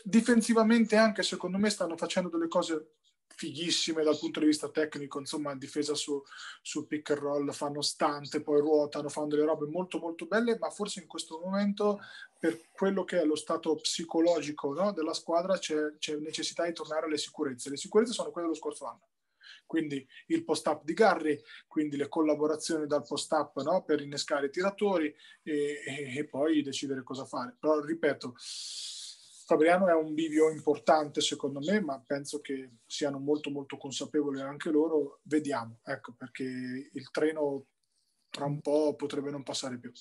Difensivamente 0.02 0.96
anche 0.96 1.22
secondo 1.22 1.56
me 1.56 1.70
stanno 1.70 1.96
facendo 1.96 2.28
delle 2.28 2.48
cose 2.48 2.94
fighissime 3.34 4.02
dal 4.02 4.18
punto 4.18 4.40
di 4.40 4.46
vista 4.46 4.68
tecnico, 4.68 5.18
insomma, 5.18 5.54
difesa 5.54 5.94
su, 5.94 6.22
su 6.60 6.86
pick 6.86 7.10
and 7.10 7.20
roll, 7.20 7.50
fanno 7.52 7.80
stante, 7.80 8.42
poi 8.42 8.60
ruotano, 8.60 9.08
fanno 9.08 9.28
delle 9.28 9.44
robe 9.44 9.66
molto 9.66 9.98
molto 9.98 10.26
belle, 10.26 10.58
ma 10.58 10.68
forse 10.68 11.00
in 11.00 11.06
questo 11.06 11.40
momento 11.42 12.00
per 12.38 12.68
quello 12.70 13.04
che 13.04 13.20
è 13.20 13.24
lo 13.24 13.36
stato 13.36 13.76
psicologico 13.76 14.74
no, 14.74 14.92
della 14.92 15.14
squadra 15.14 15.56
c'è, 15.56 15.96
c'è 15.96 16.16
necessità 16.16 16.66
di 16.66 16.74
tornare 16.74 17.06
alle 17.06 17.16
sicurezze. 17.16 17.70
Le 17.70 17.78
sicurezze 17.78 18.12
sono 18.12 18.30
quelle 18.30 18.48
dello 18.48 18.58
scorso 18.58 18.84
anno 18.84 19.08
quindi 19.66 20.06
il 20.26 20.44
post-up 20.44 20.84
di 20.84 20.94
Garri, 20.94 21.40
quindi 21.66 21.96
le 21.96 22.08
collaborazioni 22.08 22.86
dal 22.86 23.06
post-up 23.06 23.60
no? 23.62 23.84
per 23.84 24.00
innescare 24.00 24.46
i 24.46 24.50
tiratori 24.50 25.14
e, 25.42 25.82
e, 25.84 26.18
e, 26.18 26.28
poi 26.28 26.62
decidere 26.62 27.02
cosa 27.02 27.24
fare. 27.24 27.56
Però 27.58 27.80
ripeto, 27.80 28.34
Fabriano 29.50 29.88
è 29.88 29.94
un 29.94 30.14
bivio 30.14 30.50
importante 30.50 31.20
secondo 31.20 31.60
me, 31.60 31.80
ma 31.80 32.02
penso 32.04 32.40
che 32.40 32.78
siano 32.86 33.18
molto 33.18 33.50
molto 33.50 33.76
consapevoli 33.76 34.40
anche 34.40 34.70
loro. 34.70 35.20
Vediamo, 35.22 35.80
ecco, 35.82 36.14
perché 36.16 36.44
il 36.44 37.10
treno 37.10 37.66
tra 38.30 38.44
un 38.44 38.60
po' 38.60 38.94
potrebbe 38.94 39.30
non 39.30 39.42
passare 39.42 39.78
più. 39.78 39.92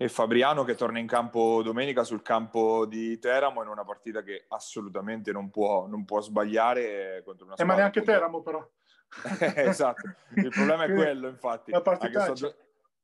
E 0.00 0.08
Fabriano 0.08 0.62
che 0.62 0.76
torna 0.76 1.00
in 1.00 1.08
campo 1.08 1.60
domenica 1.60 2.04
sul 2.04 2.22
campo 2.22 2.86
di 2.86 3.18
Teramo 3.18 3.62
in 3.62 3.68
una 3.68 3.84
partita 3.84 4.22
che 4.22 4.44
assolutamente 4.48 5.32
non 5.32 5.50
può, 5.50 5.88
non 5.88 6.04
può 6.04 6.20
sbagliare 6.20 7.22
contro 7.24 7.46
una 7.46 7.56
eh, 7.56 7.64
ma 7.64 7.74
neanche 7.74 8.02
Teramo 8.02 8.40
però. 8.40 8.64
esatto, 9.56 10.14
il 10.34 10.48
problema 10.50 10.84
è 10.84 10.92
quello 10.92 11.28
infatti. 11.28 11.72
Anche 11.72 12.20
so 12.20 12.32
due, 12.34 12.56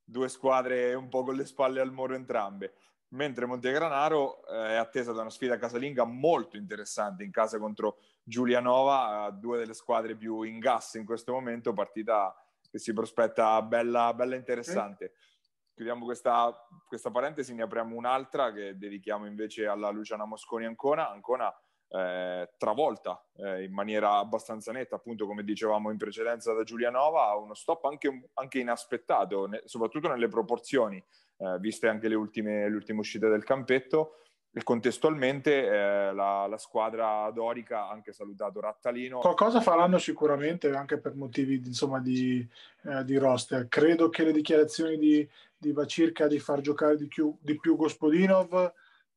due 0.03 0.29
squadre 0.29 0.93
un 0.93 1.09
po' 1.09 1.23
con 1.23 1.35
le 1.35 1.45
spalle 1.45 1.81
al 1.81 1.91
muro 1.91 2.15
entrambe 2.15 2.73
mentre 3.09 3.45
Montegranaro 3.45 4.45
eh, 4.47 4.69
è 4.69 4.75
attesa 4.75 5.11
da 5.11 5.21
una 5.21 5.29
sfida 5.29 5.57
casalinga 5.57 6.03
molto 6.03 6.57
interessante 6.57 7.23
in 7.23 7.31
casa 7.31 7.57
contro 7.57 7.99
Giulianova, 8.23 9.29
due 9.31 9.57
delle 9.57 9.73
squadre 9.73 10.15
più 10.15 10.41
in 10.43 10.59
gas 10.59 10.95
in 10.95 11.05
questo 11.05 11.31
momento, 11.31 11.73
partita 11.73 12.35
che 12.69 12.79
si 12.79 12.93
prospetta 12.93 13.61
bella, 13.61 14.13
bella 14.13 14.35
interessante. 14.35 15.13
Chiudiamo 15.73 16.05
questa, 16.05 16.53
questa, 16.87 17.11
parentesi, 17.11 17.53
ne 17.53 17.63
apriamo 17.63 17.95
un'altra 17.95 18.51
che 18.51 18.77
dedichiamo 18.77 19.27
invece 19.27 19.67
alla 19.67 19.89
Luciana 19.89 20.25
Mosconi 20.25 20.65
Ancona. 20.65 21.09
Ancona 21.09 21.53
eh, 21.95 22.49
travolta 22.57 23.23
eh, 23.37 23.63
in 23.63 23.71
maniera 23.71 24.17
abbastanza 24.17 24.71
netta, 24.71 24.95
appunto 24.95 25.25
come 25.25 25.43
dicevamo 25.43 25.91
in 25.91 25.97
precedenza 25.97 26.53
da 26.53 26.63
Giulianova, 26.63 27.33
uno 27.35 27.53
stop 27.53 27.85
anche, 27.85 28.29
anche 28.33 28.59
inaspettato, 28.59 29.47
ne, 29.47 29.61
soprattutto 29.65 30.09
nelle 30.09 30.27
proporzioni 30.27 31.01
eh, 31.37 31.57
viste 31.59 31.87
anche 31.87 32.09
le 32.09 32.15
ultime, 32.15 32.67
le 32.67 32.75
ultime, 32.75 32.99
uscite 32.99 33.29
del 33.29 33.43
campetto. 33.43 34.19
E 34.57 34.63
contestualmente 34.63 35.65
eh, 35.65 36.13
la, 36.13 36.47
la, 36.47 36.57
squadra 36.57 37.29
dorica 37.31 37.87
ha 37.87 37.89
anche 37.89 38.13
salutato 38.13 38.61
Rattalino. 38.61 39.19
Qualcosa 39.19 39.59
faranno 39.59 39.97
sicuramente 39.97 40.73
anche 40.73 40.97
per 40.97 41.13
motivi 41.13 41.55
insomma, 41.55 41.99
di, 41.99 42.47
eh, 42.83 43.03
di 43.03 43.17
roster. 43.17 43.67
Credo 43.67 44.07
che 44.07 44.23
le 44.23 44.31
dichiarazioni 44.31 44.97
di, 44.97 45.27
di 45.57 45.73
Vacirca 45.73 46.27
di 46.27 46.39
far 46.39 46.61
giocare 46.61 46.95
di 46.95 47.07
più, 47.07 47.35
di 47.41 47.59
più 47.59 47.75
Gospodinov 47.75 48.73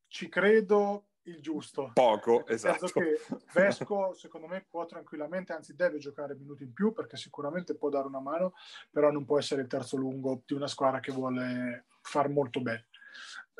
ci 0.08 0.28
credo 0.28 1.04
il 1.28 1.40
giusto. 1.40 1.90
Poco, 1.92 2.46
esatto. 2.46 2.86
che 2.86 3.20
Vesco, 3.52 4.14
secondo 4.14 4.46
me, 4.46 4.66
può 4.68 4.84
tranquillamente, 4.86 5.52
anzi 5.52 5.74
deve 5.74 5.98
giocare 5.98 6.34
minuti 6.34 6.64
in 6.64 6.72
più 6.72 6.92
perché 6.92 7.16
sicuramente 7.16 7.76
può 7.76 7.88
dare 7.88 8.06
una 8.06 8.20
mano, 8.20 8.54
però 8.90 9.10
non 9.10 9.24
può 9.24 9.38
essere 9.38 9.62
il 9.62 9.68
terzo 9.68 9.96
lungo 9.96 10.42
di 10.46 10.54
una 10.54 10.66
squadra 10.66 11.00
che 11.00 11.12
vuole 11.12 11.86
far 12.00 12.28
molto 12.28 12.60
bene. 12.60 12.88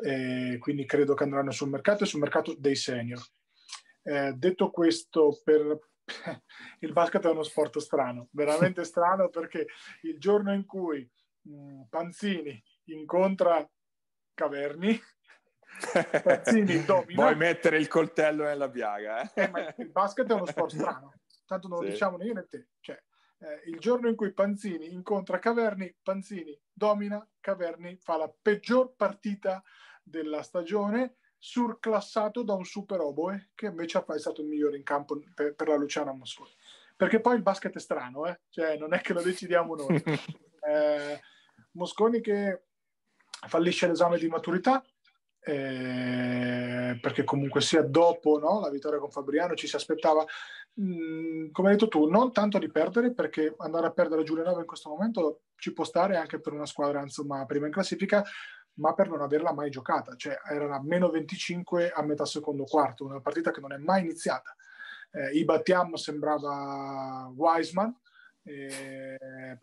E 0.03 0.57
quindi 0.61 0.85
credo 0.85 1.15
che 1.15 1.25
andranno 1.25 1.51
sul 1.51 1.69
mercato 1.69 2.05
e 2.05 2.07
sul 2.07 2.21
mercato 2.21 2.55
dei 2.57 2.77
senior. 2.77 3.21
Eh, 4.03 4.33
detto 4.33 4.71
questo, 4.71 5.41
per, 5.45 5.79
il 6.81 6.93
basket 6.93 7.25
è 7.25 7.31
uno 7.31 7.43
sport 7.43 7.79
strano, 7.79 8.29
veramente 8.31 8.85
strano 8.85 9.29
perché 9.29 9.67
il 10.03 10.19
giorno 10.19 10.55
in 10.55 10.65
cui 10.65 11.09
mh, 11.43 11.53
mm, 11.53 11.83
Panzini 11.91 12.63
incontra 12.85 13.69
Caverni, 14.33 14.99
Panzini 16.23 16.85
domina. 16.87 17.23
Vuoi 17.23 17.37
mettere 17.37 17.79
il 17.79 17.89
coltello 17.89 18.45
nella 18.45 18.69
piaga? 18.69 19.33
Eh? 19.33 19.43
Eh, 19.43 19.75
il 19.79 19.91
basket 19.91 20.29
è 20.29 20.35
uno 20.35 20.47
sport 20.47 20.71
strano, 20.75 21.15
tanto 21.47 21.69
non 21.69 21.79
lo 21.79 21.85
sì. 21.85 21.91
diciamo 21.91 22.17
né 22.17 22.25
io 22.25 22.35
né 22.35 22.47
te. 22.49 22.69
Cioè, 22.81 23.01
eh, 23.39 23.63
il 23.67 23.79
giorno 23.79 24.09
in 24.09 24.17
cui 24.17 24.33
Panzini 24.33 24.93
incontra 24.93 25.39
Caverni, 25.39 25.95
Panzini 26.03 26.59
domina, 26.73 27.27
Caverni 27.41 27.97
fa 27.97 28.17
la 28.17 28.33
peggior 28.41 28.95
partita 28.97 29.63
della 30.03 30.43
stagione, 30.43 31.17
surclassato 31.39 32.43
da 32.43 32.55
un 32.55 32.65
super 32.65 33.01
oboe 33.01 33.51
che 33.55 33.67
invece 33.67 34.05
è 34.05 34.19
stato 34.19 34.41
il 34.41 34.49
migliore 34.49 34.77
in 34.77 34.83
campo 34.83 35.21
per, 35.35 35.55
per 35.55 35.69
la 35.69 35.77
Luciana 35.77 36.13
Mosconi. 36.13 36.51
Perché 36.97 37.21
poi 37.21 37.37
il 37.37 37.43
basket 37.43 37.77
è 37.77 37.79
strano, 37.79 38.27
eh? 38.27 38.41
cioè 38.49 38.77
non 38.77 38.93
è 38.93 39.01
che 39.01 39.13
lo 39.13 39.23
decidiamo 39.23 39.77
noi. 39.77 40.03
eh, 40.69 41.21
Mosconi 41.73 42.21
che 42.21 42.65
fallisce 43.47 43.87
l'esame 43.87 44.19
di 44.19 44.27
maturità, 44.27 44.85
eh, 45.49 46.99
perché 47.01 47.25
comunque 47.25 47.63
sia 47.63 47.81
dopo 47.81 48.39
no, 48.39 48.61
la 48.61 48.69
vittoria 48.69 48.99
con 48.99 49.11
Fabriano 49.11 49.55
ci 49.55 49.67
si 49.67 49.77
aspettava, 49.77 50.23
mh, 50.75 50.83
mm, 50.85 51.51
come 51.53 51.69
hai 51.69 51.75
detto 51.75 51.89
tu, 51.89 52.07
non 52.07 52.33
tanto 52.33 52.59
di 52.59 52.71
perdere, 52.71 53.15
perché 53.15 53.55
andare 53.57 53.87
a 53.87 53.93
perdere 53.93 54.25
Giulianova 54.25 54.61
in 54.61 54.67
questo 54.67 54.91
momento 54.91 55.45
ci 55.57 55.73
può 55.73 55.85
stare 55.85 56.17
anche 56.17 56.39
per 56.39 56.53
una 56.53 56.67
squadra 56.67 57.01
insomma 57.01 57.47
prima 57.47 57.65
in 57.65 57.73
classifica, 57.73 58.23
ma 58.75 58.93
per 58.93 59.09
non 59.09 59.23
averla 59.23 59.55
mai 59.55 59.71
giocata, 59.71 60.15
cioè 60.17 60.37
era 60.51 60.75
a 60.75 60.83
meno 60.83 61.09
25 61.09 61.93
a 61.93 62.03
metà 62.03 62.27
secondo 62.27 62.65
quarto, 62.65 63.07
una 63.07 63.21
partita 63.21 63.51
che 63.51 63.61
non 63.61 63.73
è 63.73 63.79
mai 63.79 64.03
iniziata. 64.03 64.55
Eh, 65.11 65.39
Ibatiam 65.39 65.95
sembrava 65.95 67.33
Wiseman, 67.35 67.99
eh, 68.43 69.59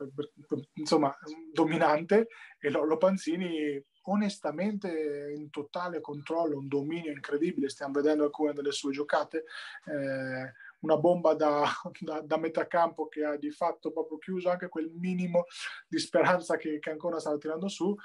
insomma 0.74 1.15
dominante, 1.54 2.28
e 2.60 2.69
Lollo 2.71 2.98
Panzini 2.98 3.80
onestamente 4.06 5.34
in 5.36 5.50
totale 5.50 6.02
controllo, 6.02 6.58
un 6.58 6.68
dominio 6.68 7.12
incredibile, 7.12 7.70
stiamo 7.70 7.94
vedendo 7.94 8.24
alcune 8.24 8.54
delle 8.54 8.72
sue 8.72 8.91
giocate, 8.91 9.46
eh, 9.86 10.54
una 10.80 10.98
bomba 10.98 11.34
da, 11.34 11.63
da, 12.00 12.22
da, 12.22 12.38
metà 12.38 12.68
campo 12.68 13.08
che 13.08 13.24
ha 13.24 13.38
di 13.38 13.52
fatto 13.52 13.91
proprio 13.91 14.18
chiuso 14.18 14.50
anche 14.50 14.70
quel 14.70 14.91
minimo 14.91 15.46
di 15.88 15.98
speranza 16.00 16.58
che, 16.58 16.80
che 16.80 16.91
ancora 16.91 17.20
stava 17.20 17.38
tirando 17.38 17.68
su, 17.68 17.96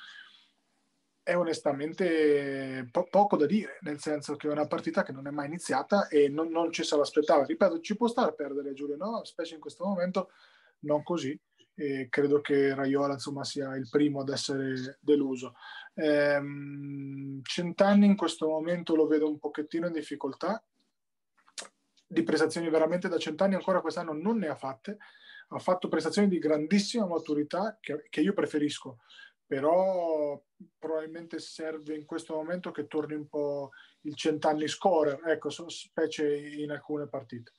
è 1.22 1.36
onestamente 1.36 2.88
po- 2.90 3.06
poco 3.08 3.36
da 3.36 3.46
dire, 3.46 3.78
nel 3.82 4.00
senso 4.00 4.36
che 4.36 4.48
è 4.48 4.50
una 4.50 4.66
partita 4.66 5.02
che 5.02 5.12
non 5.12 5.26
è 5.26 5.30
mai 5.30 5.46
iniziata 5.46 6.08
e 6.08 6.28
non, 6.28 6.48
non 6.48 6.72
ci 6.72 6.82
se 6.82 6.96
l'aspettava. 6.96 7.44
Ripeto, 7.44 7.80
ci 7.80 7.96
può 7.96 8.08
stare 8.08 8.30
a 8.30 8.32
perdere 8.34 8.72
Giulio, 8.72 8.96
no? 8.96 9.24
specie 9.24 9.54
in 9.54 9.60
questo 9.60 9.84
momento, 9.84 10.30
non 10.80 11.02
così. 11.02 11.38
E 11.74 12.08
credo 12.10 12.40
che 12.40 12.74
Raiola 12.74 13.14
insomma, 13.14 13.44
sia 13.44 13.74
il 13.76 13.88
primo 13.88 14.20
ad 14.20 14.30
essere 14.30 14.98
deluso. 15.00 15.54
Ehm, 15.94 17.40
Centanni 17.42 18.06
in 18.06 18.16
questo 18.16 18.48
momento 18.48 18.94
lo 18.94 19.06
vedo 19.06 19.28
un 19.28 19.38
pochettino 19.38 19.86
in 19.86 19.92
difficoltà, 19.92 20.62
di 22.06 22.22
prestazioni 22.22 22.68
veramente 22.68 23.08
da 23.08 23.18
cent'anni 23.18 23.54
ancora 23.54 23.80
quest'anno 23.80 24.12
non 24.12 24.38
ne 24.38 24.48
ha 24.48 24.56
fatte, 24.56 24.98
ha 25.48 25.58
fatto 25.58 25.88
prestazioni 25.88 26.28
di 26.28 26.38
grandissima 26.38 27.06
maturità 27.06 27.78
che, 27.80 28.06
che 28.08 28.20
io 28.20 28.32
preferisco, 28.32 28.98
però 29.46 30.40
probabilmente 30.78 31.38
serve 31.38 31.94
in 31.94 32.04
questo 32.04 32.34
momento 32.34 32.70
che 32.70 32.86
torni 32.86 33.14
un 33.14 33.28
po' 33.28 33.70
il 34.02 34.14
cent'anni 34.14 34.68
scorer, 34.68 35.20
ecco, 35.26 35.50
specie 35.50 36.36
in 36.36 36.70
alcune 36.70 37.08
partite. 37.08 37.52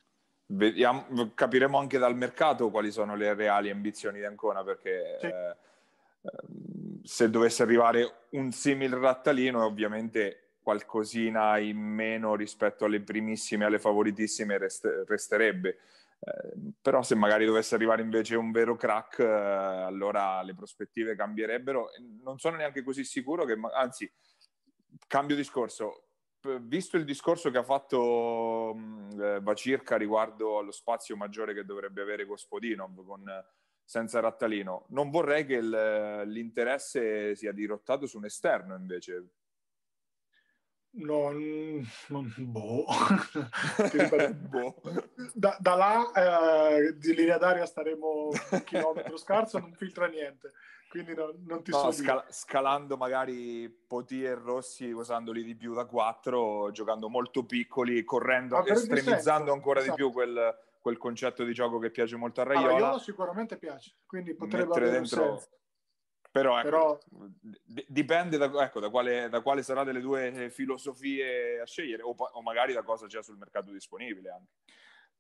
Vediamo, 0.45 1.31
capiremo 1.33 1.77
anche 1.77 1.97
dal 1.97 2.15
mercato 2.15 2.69
quali 2.71 2.91
sono 2.91 3.15
le 3.15 3.33
reali 3.33 3.69
ambizioni 3.69 4.19
di 4.19 4.25
Ancona 4.25 4.63
perché 4.63 5.17
sì. 5.19 5.27
eh, 5.27 5.55
se 7.03 7.29
dovesse 7.29 7.63
arrivare 7.63 8.27
un 8.31 8.51
simile 8.51 8.97
rattalino 8.97 9.65
ovviamente 9.65 10.53
qualcosina 10.61 11.57
in 11.57 11.79
meno 11.79 12.35
rispetto 12.35 12.85
alle 12.85 13.01
primissime, 13.01 13.65
alle 13.65 13.79
favoritissime 13.79 14.57
rest- 14.57 15.03
resterebbe. 15.07 15.77
Eh, 16.19 16.73
però 16.79 17.01
se 17.01 17.15
magari 17.15 17.45
dovesse 17.45 17.73
arrivare 17.73 18.03
invece 18.03 18.35
un 18.35 18.51
vero 18.51 18.75
crack, 18.75 19.19
eh, 19.19 19.25
allora 19.25 20.41
le 20.43 20.53
prospettive 20.53 21.15
cambierebbero. 21.15 21.89
Non 22.23 22.37
sono 22.37 22.57
neanche 22.57 22.83
così 22.83 23.03
sicuro 23.03 23.43
che, 23.45 23.57
anzi, 23.73 24.11
cambio 25.07 25.35
discorso. 25.35 26.05
Visto 26.61 26.97
il 26.97 27.05
discorso 27.05 27.51
che 27.51 27.59
ha 27.59 27.63
fatto 27.63 28.75
eh, 29.19 29.39
Vacirca 29.41 29.95
riguardo 29.95 30.57
allo 30.57 30.71
spazio 30.71 31.15
maggiore 31.15 31.53
che 31.53 31.65
dovrebbe 31.65 32.01
avere 32.01 32.25
Gospodinov 32.25 33.05
con, 33.05 33.23
senza 33.91 34.21
Rattalino, 34.21 34.85
non 34.91 35.09
vorrei 35.09 35.45
che 35.45 35.55
il, 35.55 36.21
l'interesse 36.27 37.35
sia 37.35 37.51
dirottato 37.51 38.05
su 38.05 38.19
un 38.19 38.23
esterno 38.23 38.73
invece, 38.73 39.25
No, 40.93 41.31
non, 41.31 42.33
boh. 42.37 42.85
boh. 44.49 44.81
Da, 45.33 45.57
da, 45.59 45.75
là 45.75 46.11
eh, 46.13 46.97
di 46.97 47.15
linea 47.15 47.37
d'aria 47.37 47.65
staremo 47.65 48.29
un 48.49 48.63
chilometro 48.63 49.17
scarso, 49.17 49.59
non 49.59 49.73
filtra 49.73 50.07
niente, 50.07 50.51
quindi 50.89 51.13
no, 51.13 51.33
non 51.45 51.63
ti 51.63 51.71
no, 51.71 51.77
so 51.77 51.91
scal- 51.91 52.25
Scalando 52.29 52.97
magari 52.97 53.69
Poti 53.69 54.23
e 54.23 54.33
Rossi, 54.35 54.91
usandoli 54.91 55.43
di 55.43 55.55
più 55.55 55.73
da 55.73 55.85
quattro, 55.85 56.71
giocando 56.71 57.09
molto 57.09 57.45
piccoli, 57.45 58.03
correndo, 58.03 58.57
ah, 58.57 58.63
estremizzando 58.65 59.53
ancora 59.53 59.79
esatto. 59.79 59.95
di 59.95 60.01
più 60.01 60.11
quel, 60.11 60.57
quel, 60.81 60.97
concetto 60.97 61.43
di 61.43 61.53
gioco 61.53 61.79
che 61.79 61.91
piace 61.91 62.15
molto 62.15 62.41
a 62.41 62.43
Raiola. 62.43 62.67
A 62.67 62.71
Raiola 62.71 62.99
sicuramente 62.99 63.57
piace, 63.57 63.97
quindi 64.05 64.33
potrebbe 64.33 64.73
avere 64.73 64.91
dentro... 64.91 65.21
un 65.21 65.39
senso 65.39 65.59
però, 66.31 66.57
ecco, 66.57 66.69
Però... 66.69 66.99
D- 67.41 67.85
dipende 67.89 68.37
da, 68.37 68.49
ecco, 68.63 68.79
da, 68.79 68.89
quale, 68.89 69.27
da, 69.27 69.41
quale, 69.41 69.63
sarà 69.63 69.83
delle 69.83 69.99
due 69.99 70.49
filosofie 70.49 71.59
a 71.59 71.65
scegliere 71.65 72.03
o, 72.03 72.15
o, 72.15 72.41
magari 72.41 72.71
da 72.71 72.83
cosa 72.83 73.05
c'è 73.05 73.21
sul 73.21 73.37
mercato 73.37 73.71
disponibile 73.71 74.29
anche. 74.29 74.51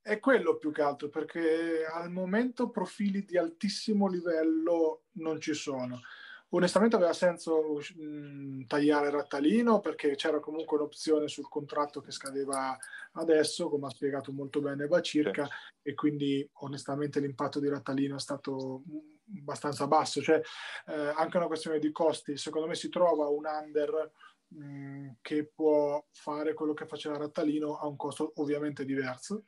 È 0.01 0.19
quello 0.19 0.55
più 0.55 0.71
che 0.71 0.81
altro 0.81 1.09
perché 1.09 1.85
al 1.85 2.09
momento 2.09 2.69
profili 2.69 3.23
di 3.25 3.37
altissimo 3.37 4.07
livello 4.07 5.03
non 5.17 5.39
ci 5.39 5.53
sono. 5.53 5.99
Onestamente 6.53 6.97
aveva 6.97 7.13
senso 7.13 7.77
mh, 7.95 8.65
tagliare 8.65 9.09
Rattalino 9.09 9.79
perché 9.79 10.15
c'era 10.15 10.39
comunque 10.39 10.77
un'opzione 10.77 11.27
sul 11.29 11.47
contratto 11.47 12.01
che 12.01 12.11
scadeva 12.11 12.77
adesso, 13.13 13.69
come 13.69 13.87
ha 13.87 13.89
spiegato 13.89 14.33
molto 14.33 14.59
bene 14.59 14.87
Bacirca, 14.87 15.45
sì. 15.45 15.89
e 15.89 15.93
quindi 15.93 16.47
onestamente 16.53 17.21
l'impatto 17.21 17.59
di 17.59 17.69
Rattalino 17.69 18.15
è 18.15 18.19
stato 18.19 18.83
abbastanza 19.39 19.87
basso, 19.87 20.21
cioè 20.21 20.41
eh, 20.87 21.13
anche 21.15 21.37
una 21.37 21.47
questione 21.47 21.79
di 21.79 21.91
costi, 21.91 22.35
secondo 22.35 22.67
me 22.67 22.75
si 22.75 22.89
trova 22.89 23.29
un 23.29 23.45
under 23.45 24.11
mh, 24.47 25.11
che 25.21 25.49
può 25.55 26.05
fare 26.11 26.53
quello 26.53 26.73
che 26.73 26.85
faceva 26.85 27.17
Rattalino 27.17 27.77
a 27.77 27.87
un 27.87 27.95
costo 27.95 28.33
ovviamente 28.35 28.83
diverso 28.83 29.45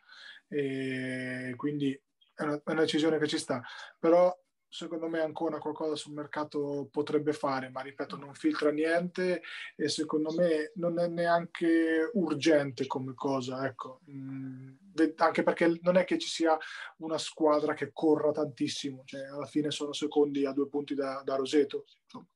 e 0.48 1.54
quindi 1.58 1.92
è 2.34 2.44
una, 2.44 2.56
è 2.63 2.72
una 2.72 2.82
decisione 2.82 3.18
che 3.18 3.28
ci 3.28 3.38
sta, 3.38 3.62
però 4.00 4.34
secondo 4.74 5.08
me 5.08 5.20
ancora 5.20 5.60
qualcosa 5.60 5.96
sul 5.96 6.14
mercato 6.14 6.90
potrebbe 6.92 7.32
fare, 7.32 7.70
ma 7.70 7.82
ripeto, 7.82 8.18
non 8.18 8.34
filtra 8.34 8.72
niente 8.72 9.44
e 9.76 9.88
secondo 9.88 10.34
me 10.34 10.72
non 10.76 10.98
è 10.98 11.08
neanche 11.08 12.10
urgente 12.14 12.88
come 12.88 13.14
cosa, 13.14 13.68
ecco. 13.68 14.00
Mm, 14.10 14.74
anche 15.18 15.44
perché 15.44 15.78
non 15.84 15.98
è 15.98 16.06
che 16.06 16.18
ci 16.18 16.28
sia 16.28 16.58
una 16.98 17.20
squadra 17.20 17.76
che 17.76 17.92
corra 17.94 18.32
tantissimo, 18.32 19.04
cioè 19.06 19.26
alla 19.26 19.46
fine 19.46 19.70
sono 19.70 19.94
secondi 19.94 20.44
a 20.44 20.54
due 20.54 20.68
punti 20.68 20.96
da, 20.96 21.22
da 21.24 21.36
Roseto. 21.36 21.86
Insomma. 22.06 22.28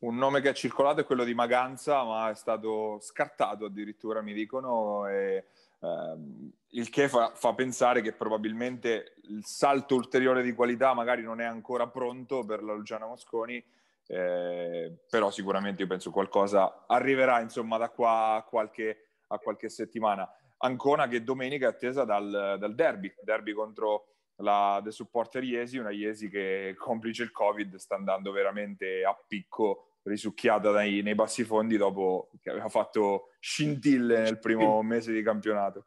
Un 0.00 0.16
nome 0.16 0.42
che 0.42 0.50
ha 0.50 0.54
circolato 0.54 1.00
è 1.00 1.04
quello 1.06 1.24
di 1.24 1.32
Maganza, 1.32 2.04
ma 2.04 2.28
è 2.28 2.34
stato 2.34 2.98
scartato 3.00 3.64
addirittura, 3.64 4.20
mi 4.20 4.34
dicono, 4.34 5.06
e 5.06 5.46
Uh, 5.84 6.50
il 6.68 6.88
che 6.88 7.10
fa, 7.10 7.32
fa, 7.34 7.52
pensare 7.52 8.00
che 8.00 8.14
probabilmente 8.14 9.13
il 9.28 9.44
salto 9.44 9.94
ulteriore 9.94 10.42
di 10.42 10.52
qualità 10.52 10.94
magari 10.94 11.22
non 11.22 11.40
è 11.40 11.44
ancora 11.44 11.86
pronto 11.86 12.44
per 12.44 12.62
la 12.62 12.74
Luciana 12.74 13.06
Mosconi, 13.06 13.62
eh, 14.06 14.92
però 15.08 15.30
sicuramente 15.30 15.82
io 15.82 15.88
penso 15.88 16.10
qualcosa 16.10 16.84
arriverà 16.86 17.40
insomma 17.40 17.78
da 17.78 17.88
qua 17.88 18.34
a 18.36 18.42
qualche, 18.42 19.06
a 19.28 19.38
qualche 19.38 19.68
settimana. 19.68 20.28
Ancona 20.58 21.08
che 21.08 21.22
domenica 21.22 21.66
è 21.66 21.70
attesa 21.70 22.04
dal, 22.04 22.56
dal 22.58 22.74
derby, 22.74 23.12
derby 23.22 23.52
contro 23.52 24.06
la 24.36 24.80
The 24.82 24.90
Supporter 24.90 25.42
Iesi, 25.44 25.78
una 25.78 25.90
Iesi 25.90 26.28
che 26.28 26.74
complice 26.76 27.22
il 27.22 27.30
Covid 27.30 27.76
sta 27.76 27.94
andando 27.94 28.32
veramente 28.32 29.04
a 29.04 29.16
picco 29.26 29.88
risucchiata 30.02 30.70
dai, 30.70 31.02
nei 31.02 31.14
bassi 31.14 31.44
fondi 31.44 31.76
dopo 31.76 32.30
che 32.42 32.50
aveva 32.50 32.68
fatto 32.68 33.30
scintille 33.40 34.20
nel 34.20 34.38
primo 34.38 34.82
mese 34.82 35.12
di 35.12 35.22
campionato 35.22 35.86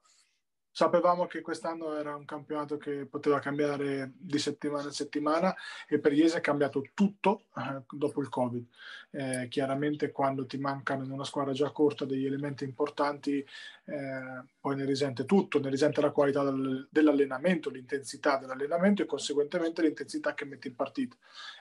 sapevamo 0.78 1.26
che 1.26 1.42
quest'anno 1.42 1.98
era 1.98 2.16
un 2.16 2.24
campionato 2.24 2.78
che 2.78 3.08
poteva 3.08 3.40
cambiare 3.40 4.12
di 4.16 4.38
settimana 4.38 4.84
in 4.84 4.92
settimana 4.92 5.56
e 5.88 5.98
per 5.98 6.14
Iese 6.14 6.38
è 6.38 6.40
cambiato 6.40 6.84
tutto 6.94 7.46
eh, 7.58 7.82
dopo 7.90 8.22
il 8.22 8.30
Covid. 8.30 8.64
Eh, 9.10 9.48
chiaramente 9.50 10.12
quando 10.12 10.46
ti 10.46 10.60
mancano 10.60 11.04
in 11.04 11.10
una 11.10 11.24
squadra 11.24 11.52
già 11.52 11.72
corta 11.72 12.06
degli 12.06 12.28
elementi 12.28 12.64
importanti, 12.64 13.44
eh, 13.86 14.44
poi 14.60 14.76
ne 14.76 14.86
risente 14.86 15.26
tutto, 15.26 15.60
ne 15.60 15.72
risente 15.72 16.00
la 16.00 16.12
qualità 16.12 16.44
del, 16.44 16.88
dell'allenamento, 16.92 17.72
l'intensità 17.72 18.38
dell'allenamento 18.38 19.02
e 19.02 19.08
conseguentemente 19.08 19.82
l'intensità 19.82 20.36
che 20.36 20.46
metti 20.46 20.68
in 20.68 20.76
partita. 20.76 21.16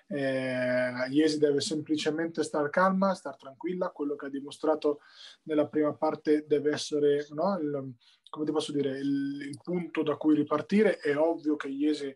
Eh, 0.09 0.92
Iesi 1.09 1.38
deve 1.38 1.62
semplicemente 1.62 2.42
stare 2.42 2.68
calma, 2.68 3.14
stare 3.14 3.38
tranquilla, 3.38 3.88
quello 3.88 4.14
che 4.14 4.26
ha 4.26 4.29
dimostrato 4.29 5.00
nella 5.44 5.66
prima 5.68 5.94
parte 5.94 6.44
deve 6.46 6.72
essere 6.72 7.26
no, 7.31 7.59
il, 7.59 7.94
come 8.37 8.46
ti 8.46 8.53
posso 8.53 8.72
dire, 8.72 8.99
il, 8.99 9.46
il 9.49 9.59
punto 9.62 10.03
da 10.03 10.16
cui 10.16 10.35
ripartire. 10.35 10.99
È 10.99 11.16
ovvio 11.16 11.57
che 11.57 11.68
Iesi 11.68 12.14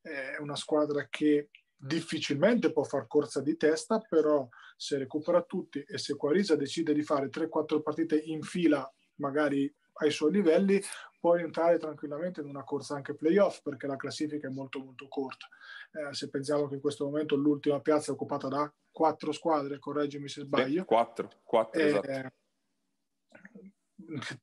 è 0.00 0.38
una 0.40 0.56
squadra 0.56 1.06
che 1.10 1.50
difficilmente 1.76 2.72
può 2.72 2.82
far 2.84 3.06
corsa 3.06 3.42
di 3.42 3.56
testa, 3.56 4.00
però 4.00 4.48
se 4.76 4.96
recupera 4.96 5.42
tutti 5.42 5.84
e 5.86 5.98
se 5.98 6.16
Quarisa 6.16 6.56
decide 6.56 6.94
di 6.94 7.02
fare 7.02 7.28
3-4 7.28 7.82
partite 7.82 8.16
in 8.16 8.42
fila, 8.42 8.90
magari 9.16 9.72
ai 10.00 10.10
suoi 10.10 10.32
livelli, 10.32 10.80
può 11.20 11.36
entrare 11.36 11.78
tranquillamente 11.78 12.40
in 12.40 12.48
una 12.48 12.64
corsa 12.64 12.94
anche 12.94 13.14
playoff 13.14 13.60
perché 13.62 13.86
la 13.86 13.96
classifica 13.96 14.46
è 14.46 14.50
molto 14.50 14.78
molto 14.78 15.06
corta. 15.08 15.46
Eh, 15.92 16.14
se 16.14 16.30
pensiamo 16.30 16.68
che 16.68 16.76
in 16.76 16.80
questo 16.80 17.04
momento 17.04 17.36
l'ultima 17.36 17.80
piazza 17.80 18.10
è 18.10 18.14
occupata 18.14 18.48
da 18.48 18.72
quattro 18.90 19.32
squadre, 19.32 19.78
correggimi 19.78 20.28
se 20.28 20.42
sbaglio. 20.42 20.84
quattro, 20.84 21.28
quattro 21.44 21.80
eh, 21.80 21.86
esatto. 21.86 22.32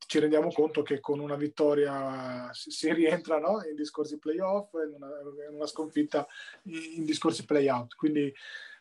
Ci 0.08 0.20
rendiamo 0.20 0.52
conto 0.52 0.82
che 0.82 1.00
con 1.00 1.20
una 1.20 1.36
vittoria 1.36 2.50
si, 2.52 2.92
rientra 2.94 3.40
no? 3.40 3.64
in 3.64 3.76
discorsi 3.76 4.20
playoff, 4.20 4.74
in 4.74 4.94
una, 4.94 5.08
in 5.50 5.56
una 5.56 5.66
sconfitta 5.66 6.28
in 6.64 7.06
discorsi 7.06 7.46
playout. 7.46 7.96
Quindi 7.96 8.34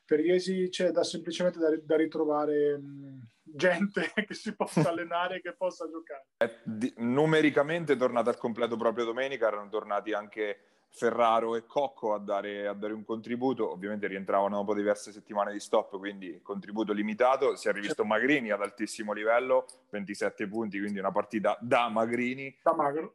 per 0.04 0.20
Iesi 0.20 0.68
c'è 0.68 0.90
da, 0.90 1.02
semplicemente 1.02 1.58
da, 1.58 1.68
da 1.82 1.96
ritrovare 1.96 2.76
mh, 2.76 3.28
gente 3.42 4.12
che 4.26 4.34
si 4.34 4.54
possa 4.54 4.88
allenare 4.90 5.36
e 5.36 5.40
che 5.40 5.54
possa 5.54 5.88
giocare. 5.88 6.26
È 6.36 6.60
di, 6.64 6.92
numericamente 6.98 7.94
è 7.94 7.96
tornata 7.96 8.30
al 8.30 8.36
completo 8.36 8.76
proprio 8.76 9.04
domenica, 9.04 9.46
erano 9.46 9.68
tornati 9.68 10.12
anche 10.12 10.73
Ferraro 10.96 11.56
e 11.56 11.66
Cocco 11.66 12.14
a 12.14 12.20
dare, 12.20 12.68
a 12.68 12.72
dare, 12.72 12.92
un 12.92 13.04
contributo, 13.04 13.68
ovviamente 13.72 14.06
rientravano 14.06 14.54
dopo 14.58 14.74
diverse 14.74 15.10
settimane 15.10 15.52
di 15.52 15.58
stop, 15.58 15.98
quindi 15.98 16.40
contributo 16.40 16.92
limitato, 16.92 17.56
si 17.56 17.68
è 17.68 17.72
rivisto. 17.72 18.04
Magrini 18.04 18.52
ad 18.52 18.62
altissimo 18.62 19.12
livello, 19.12 19.66
27 19.90 20.46
punti, 20.46 20.78
quindi 20.78 21.00
una 21.00 21.10
partita 21.10 21.58
da 21.60 21.88
Magrini. 21.88 22.56
Da 22.62 22.74
magro. 22.74 23.12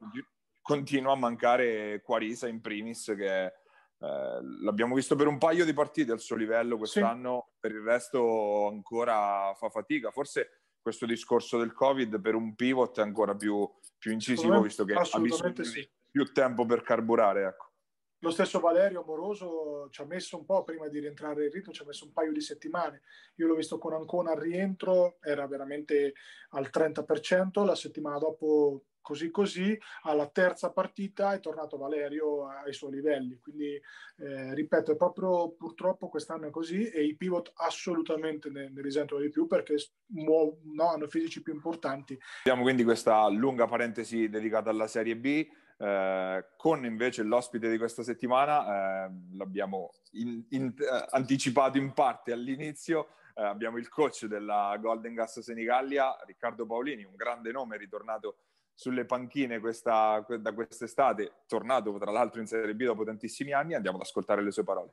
Continua 0.61 1.13
a 1.13 1.15
mancare 1.15 2.01
Quarisa 2.01 2.49
in 2.49 2.59
primis 2.59 3.13
che 3.15 3.45
eh, 3.45 3.53
l'abbiamo 4.61 4.93
visto 4.93 5.15
per 5.15 5.27
un 5.27 5.37
paio 5.37 5.63
di 5.63 5.73
partite 5.73 6.11
al 6.11 6.19
suo 6.19 6.35
livello 6.35 6.75
quest'anno, 6.75 7.47
sì. 7.47 7.57
per 7.61 7.71
il 7.71 7.81
resto 7.81 8.67
ancora 8.67 9.53
fa 9.55 9.69
fatica. 9.69 10.11
Forse 10.11 10.63
questo 10.81 11.05
discorso 11.05 11.57
del 11.57 11.71
Covid 11.71 12.19
per 12.19 12.35
un 12.35 12.55
pivot 12.55 12.99
è 12.99 13.03
ancora 13.03 13.35
più, 13.35 13.69
più 13.97 14.11
incisivo, 14.11 14.61
visto 14.61 14.83
che 14.83 14.95
ha 14.95 15.19
bisogno 15.19 15.63
sì. 15.63 15.89
più 16.11 16.29
tempo 16.33 16.65
per 16.65 16.81
carburare. 16.81 17.45
Ecco. 17.45 17.68
Lo 18.21 18.31
stesso 18.31 18.59
Valerio 18.59 19.01
Amoroso 19.01 19.87
ci 19.91 20.01
ha 20.01 20.05
messo 20.05 20.37
un 20.37 20.43
po' 20.43 20.63
prima 20.63 20.89
di 20.89 20.99
rientrare 20.99 21.45
in 21.45 21.51
ritmo, 21.51 21.71
ci 21.71 21.81
ha 21.81 21.85
messo 21.85 22.05
un 22.05 22.11
paio 22.11 22.33
di 22.33 22.41
settimane. 22.41 23.01
Io 23.35 23.47
l'ho 23.47 23.55
visto 23.55 23.77
con 23.77 23.93
Ancona 23.93 24.31
al 24.31 24.39
rientro, 24.39 25.17
era 25.21 25.47
veramente 25.47 26.13
al 26.49 26.69
30%, 26.69 27.63
la 27.63 27.75
settimana 27.75 28.17
dopo 28.17 28.83
così 29.09 29.31
così, 29.31 29.79
alla 30.03 30.27
terza 30.27 30.71
partita 30.71 31.33
è 31.33 31.39
tornato 31.39 31.77
Valerio 31.77 32.47
ai 32.47 32.73
suoi 32.73 32.91
livelli. 32.91 33.39
Quindi, 33.39 33.73
eh, 34.17 34.53
ripeto, 34.53 34.91
è 34.91 34.95
proprio 34.95 35.51
purtroppo 35.51 36.09
quest'anno 36.09 36.47
è 36.47 36.49
così 36.51 36.87
e 36.89 37.03
i 37.03 37.15
pivot 37.15 37.51
assolutamente 37.55 38.49
ne, 38.49 38.69
ne 38.69 38.81
risentono 38.81 39.21
di 39.21 39.29
più 39.29 39.47
perché 39.47 39.77
muo- 40.07 40.59
no, 40.63 40.89
hanno 40.89 41.07
fisici 41.07 41.41
più 41.41 41.53
importanti. 41.53 42.19
Abbiamo 42.43 42.61
quindi 42.61 42.83
questa 42.83 43.27
lunga 43.29 43.65
parentesi 43.65 44.29
dedicata 44.29 44.69
alla 44.69 44.87
Serie 44.87 45.15
B. 45.15 45.47
Eh, 45.81 46.45
con 46.57 46.83
invece 46.83 47.23
l'ospite 47.23 47.69
di 47.69 47.77
questa 47.77 48.03
settimana, 48.03 49.05
eh, 49.05 49.11
l'abbiamo 49.37 49.91
in, 50.11 50.43
in, 50.49 50.73
eh, 50.77 51.05
anticipato 51.11 51.77
in 51.77 51.93
parte 51.93 52.33
all'inizio, 52.33 53.07
eh, 53.33 53.43
abbiamo 53.43 53.77
il 53.77 53.87
coach 53.87 54.25
della 54.25 54.75
Golden 54.77 55.13
Gas 55.13 55.39
Senigallia, 55.39 56.17
Riccardo 56.25 56.65
Paolini, 56.65 57.05
un 57.05 57.15
grande 57.15 57.51
nome 57.51 57.77
ritornato 57.77 58.39
sulle 58.73 59.05
panchine 59.05 59.59
questa, 59.59 60.25
da 60.37 60.53
quest'estate, 60.53 61.43
tornato 61.47 61.97
tra 61.97 62.11
l'altro 62.11 62.41
in 62.41 62.47
Serie 62.47 62.75
B 62.75 62.83
dopo 62.83 63.05
tantissimi 63.05 63.53
anni, 63.53 63.73
andiamo 63.73 63.97
ad 63.97 64.03
ascoltare 64.03 64.43
le 64.43 64.51
sue 64.51 64.63
parole. 64.63 64.91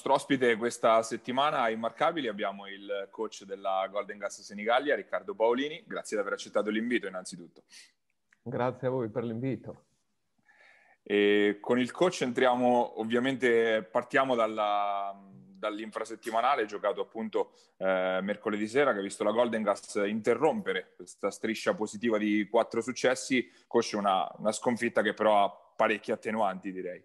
Nostro 0.00 0.14
ospite 0.14 0.56
questa 0.56 1.02
settimana 1.02 1.60
a 1.60 1.68
Immarcabili 1.68 2.26
abbiamo 2.26 2.66
il 2.66 3.08
coach 3.10 3.44
della 3.44 3.86
Golden 3.90 4.16
Gas 4.16 4.40
Senigallia, 4.40 4.94
Riccardo 4.94 5.34
Paolini. 5.34 5.84
Grazie 5.86 6.16
di 6.16 6.22
aver 6.22 6.32
accettato 6.32 6.70
l'invito 6.70 7.06
innanzitutto. 7.06 7.64
Grazie 8.40 8.86
a 8.86 8.90
voi 8.90 9.10
per 9.10 9.24
l'invito. 9.24 9.84
E 11.02 11.58
con 11.60 11.78
il 11.78 11.90
coach 11.90 12.22
entriamo, 12.22 12.98
ovviamente 12.98 13.82
partiamo 13.82 14.34
dalla, 14.34 15.14
dall'infrasettimanale 15.58 16.64
giocato 16.64 17.02
appunto 17.02 17.52
eh, 17.76 18.20
mercoledì 18.22 18.66
sera 18.68 18.94
che 18.94 19.00
ha 19.00 19.02
visto 19.02 19.22
la 19.22 19.32
Golden 19.32 19.62
Gas 19.62 20.00
interrompere 20.06 20.94
questa 20.96 21.30
striscia 21.30 21.74
positiva 21.74 22.16
di 22.16 22.48
quattro 22.48 22.80
successi, 22.80 23.50
coach 23.66 23.92
una, 23.96 24.26
una 24.38 24.52
sconfitta 24.52 25.02
che 25.02 25.12
però 25.12 25.44
ha 25.44 25.72
parecchi 25.76 26.10
attenuanti 26.10 26.72
direi. 26.72 27.04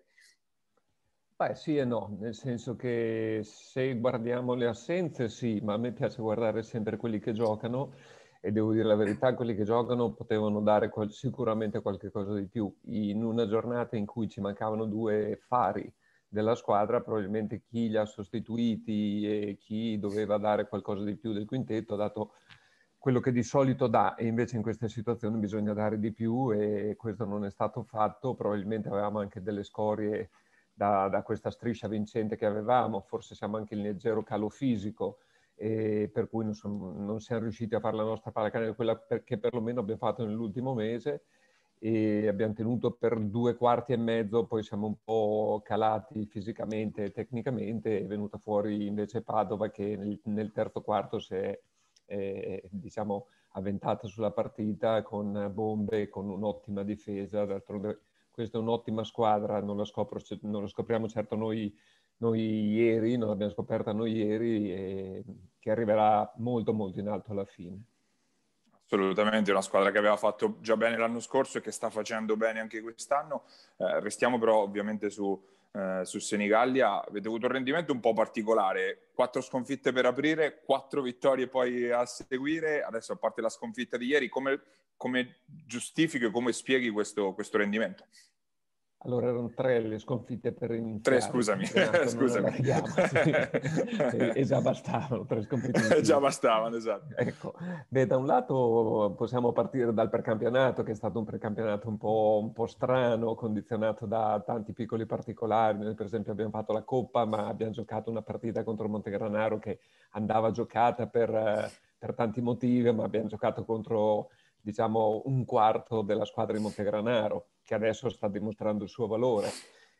Beh 1.37 1.53
sì 1.53 1.75
e 1.77 1.83
no, 1.83 2.15
nel 2.17 2.33
senso 2.33 2.75
che 2.77 3.41
se 3.43 3.97
guardiamo 3.99 4.53
le 4.53 4.67
assenze 4.67 5.27
sì, 5.27 5.59
ma 5.61 5.73
a 5.73 5.77
me 5.77 5.91
piace 5.91 6.21
guardare 6.21 6.63
sempre 6.63 6.95
quelli 6.95 7.19
che 7.19 7.33
giocano 7.33 7.91
e 8.39 8.51
devo 8.53 8.71
dire 8.71 8.85
la 8.85 8.95
verità, 8.95 9.33
quelli 9.35 9.53
che 9.53 9.63
giocano 9.65 10.13
potevano 10.13 10.61
dare 10.61 10.87
qual- 10.89 11.11
sicuramente 11.11 11.81
qualche 11.81 12.09
cosa 12.09 12.33
di 12.35 12.47
più. 12.47 12.73
In 12.83 13.21
una 13.21 13.47
giornata 13.47 13.97
in 13.97 14.05
cui 14.05 14.29
ci 14.29 14.39
mancavano 14.39 14.85
due 14.85 15.35
fari 15.45 15.93
della 16.25 16.55
squadra, 16.55 17.01
probabilmente 17.01 17.61
chi 17.61 17.89
li 17.89 17.97
ha 17.97 18.05
sostituiti 18.05 19.27
e 19.27 19.57
chi 19.59 19.99
doveva 19.99 20.37
dare 20.37 20.67
qualcosa 20.69 21.03
di 21.03 21.17
più 21.17 21.33
del 21.33 21.45
quintetto 21.45 21.95
ha 21.95 21.97
dato 21.97 22.31
quello 22.97 23.19
che 23.19 23.31
di 23.31 23.43
solito 23.43 23.87
dà 23.87 24.15
e 24.15 24.25
invece 24.25 24.55
in 24.55 24.61
queste 24.63 24.87
situazioni 24.87 25.37
bisogna 25.37 25.73
dare 25.73 25.99
di 25.99 26.11
più 26.11 26.51
e 26.51 26.95
questo 26.97 27.25
non 27.25 27.45
è 27.45 27.51
stato 27.51 27.83
fatto, 27.83 28.35
probabilmente 28.35 28.87
avevamo 28.87 29.19
anche 29.19 29.41
delle 29.41 29.63
scorie 29.63 30.29
da, 30.75 31.07
da 31.07 31.23
questa 31.23 31.49
striscia 31.49 31.87
vincente 31.87 32.35
che 32.35 32.45
avevamo, 32.45 32.99
forse 32.99 33.33
siamo 33.33 33.57
anche 33.57 33.75
in 33.75 33.81
leggero 33.81 34.23
calo 34.23 34.49
fisico, 34.49 35.19
e 35.55 36.09
per 36.13 36.27
cui 36.27 36.43
non, 36.43 36.53
sono, 36.53 36.93
non, 36.97 37.21
siamo 37.21 37.43
riusciti 37.43 37.75
a 37.75 37.79
fare 37.79 37.95
la 37.95 38.03
nostra 38.03 38.31
pallacanestro, 38.31 38.75
quella 38.75 39.01
che 39.23 39.37
perlomeno 39.37 39.79
abbiamo 39.79 39.99
fatto 39.99 40.25
nell'ultimo 40.25 40.73
mese 40.73 41.23
e 41.79 42.27
abbiamo 42.27 42.53
tenuto 42.53 42.91
per 42.91 43.17
due 43.19 43.55
quarti 43.55 43.93
e 43.93 43.97
mezzo, 43.97 44.45
poi 44.45 44.63
siamo 44.63 44.87
un 44.87 44.95
po' 45.01 45.61
calati 45.63 46.25
fisicamente 46.25 47.05
e 47.05 47.11
tecnicamente, 47.11 47.99
è 47.99 48.05
venuta 48.05 48.37
fuori 48.37 48.85
invece 48.85 49.21
Padova 49.21 49.69
che 49.69 49.95
nel, 49.95 50.19
nel 50.25 50.51
terzo 50.51 50.81
quarto 50.81 51.19
si 51.19 51.35
è 51.35 51.57
eh, 52.07 52.63
diciamo 52.69 53.27
avventata 53.51 54.07
sulla 54.07 54.31
partita 54.31 55.01
con 55.03 55.49
bombe, 55.53 56.09
con 56.09 56.29
un'ottima 56.29 56.83
difesa, 56.83 57.45
d'altronde 57.45 57.99
questa 58.35 58.59
è 58.59 58.61
un'ottima 58.61 59.03
squadra, 59.03 59.59
non 59.61 59.77
la, 59.77 59.85
scopro, 59.85 60.21
non 60.41 60.61
la 60.61 60.67
scopriamo 60.67 61.07
certo 61.07 61.35
noi 61.35 61.75
noi 62.17 62.71
ieri, 62.71 63.17
non 63.17 63.29
l'abbiamo 63.29 63.51
scoperta 63.51 63.91
noi 63.91 64.13
ieri, 64.13 64.71
e 64.71 65.23
che 65.59 65.71
arriverà 65.71 66.31
molto 66.37 66.73
molto 66.73 66.99
in 66.99 67.07
alto 67.07 67.31
alla 67.31 67.45
fine. 67.45 67.81
Assolutamente, 68.85 69.51
una 69.51 69.61
squadra 69.61 69.91
che 69.91 69.97
aveva 69.97 70.15
fatto 70.15 70.57
già 70.61 70.77
bene 70.77 70.97
l'anno 70.97 71.19
scorso 71.19 71.57
e 71.57 71.61
che 71.61 71.71
sta 71.71 71.89
facendo 71.89 72.37
bene 72.37 72.59
anche 72.59 72.81
quest'anno. 72.81 73.45
Eh, 73.77 73.99
restiamo 73.99 74.37
però 74.37 74.61
ovviamente 74.61 75.09
su, 75.09 75.43
eh, 75.71 76.01
su 76.03 76.19
Senigallia. 76.19 77.03
Avete 77.03 77.27
avuto 77.27 77.47
un 77.47 77.53
rendimento 77.53 77.91
un 77.91 77.99
po' 77.99 78.13
particolare, 78.13 79.09
quattro 79.13 79.41
sconfitte 79.41 79.91
per 79.91 80.05
aprire, 80.05 80.61
quattro 80.63 81.01
vittorie 81.01 81.47
poi 81.47 81.89
a 81.89 82.05
seguire. 82.05 82.83
Adesso 82.83 83.13
a 83.13 83.15
parte 83.15 83.41
la 83.41 83.49
sconfitta 83.49 83.97
di 83.97 84.05
ieri, 84.05 84.29
come, 84.29 84.61
come 84.97 85.41
giustifichi 85.45 86.25
e 86.25 86.31
come 86.31 86.51
spieghi 86.51 86.89
questo, 86.89 87.33
questo 87.33 87.57
rendimento? 87.57 88.05
Allora 89.05 89.27
erano 89.27 89.51
tre 89.53 89.81
le 89.81 89.99
sconfitte 89.99 90.51
per 90.51 90.71
iniziare. 90.71 91.19
Tre, 91.19 91.29
scusami. 91.29 91.65
scusami. 92.09 92.55
e 94.33 94.43
già 94.45 94.59
bastavano, 94.61 95.25
tre 95.25 95.43
sconfitte. 95.43 96.01
già 96.01 96.19
bastavano, 96.19 96.75
esatto. 96.75 97.15
Ecco, 97.15 97.53
beh, 97.87 98.07
da 98.07 98.17
un 98.17 98.25
lato 98.25 99.13
possiamo 99.15 99.51
partire 99.51 99.93
dal 99.93 100.09
precampionato, 100.09 100.81
che 100.81 100.93
è 100.93 100.95
stato 100.95 101.19
un 101.19 101.25
precampionato 101.25 101.87
un 101.87 101.97
po', 101.97 102.39
un 102.41 102.51
po', 102.51 102.65
strano, 102.65 103.35
condizionato 103.35 104.07
da 104.07 104.41
tanti 104.43 104.73
piccoli 104.73 105.05
particolari. 105.05 105.77
Noi 105.77 105.93
per 105.93 106.07
esempio 106.07 106.31
abbiamo 106.31 106.49
fatto 106.49 106.73
la 106.73 106.81
Coppa, 106.81 107.25
ma 107.25 107.45
abbiamo 107.45 107.73
giocato 107.73 108.09
una 108.09 108.23
partita 108.23 108.63
contro 108.63 108.89
Montegranaro 108.89 109.59
che 109.59 109.81
andava 110.11 110.49
giocata 110.49 111.05
per, 111.05 111.71
per 111.95 112.15
tanti 112.15 112.41
motivi, 112.41 112.91
ma 112.91 113.03
abbiamo 113.03 113.27
giocato 113.27 113.65
contro 113.65 114.29
diciamo 114.65 115.21
un 115.25 115.45
quarto 115.45 116.01
della 116.01 116.25
squadra 116.25 116.57
di 116.57 116.63
Montegranaro 116.63 117.49
che 117.61 117.75
adesso 117.75 118.09
sta 118.09 118.27
dimostrando 118.27 118.83
il 118.83 118.89
suo 118.89 119.05
valore. 119.05 119.49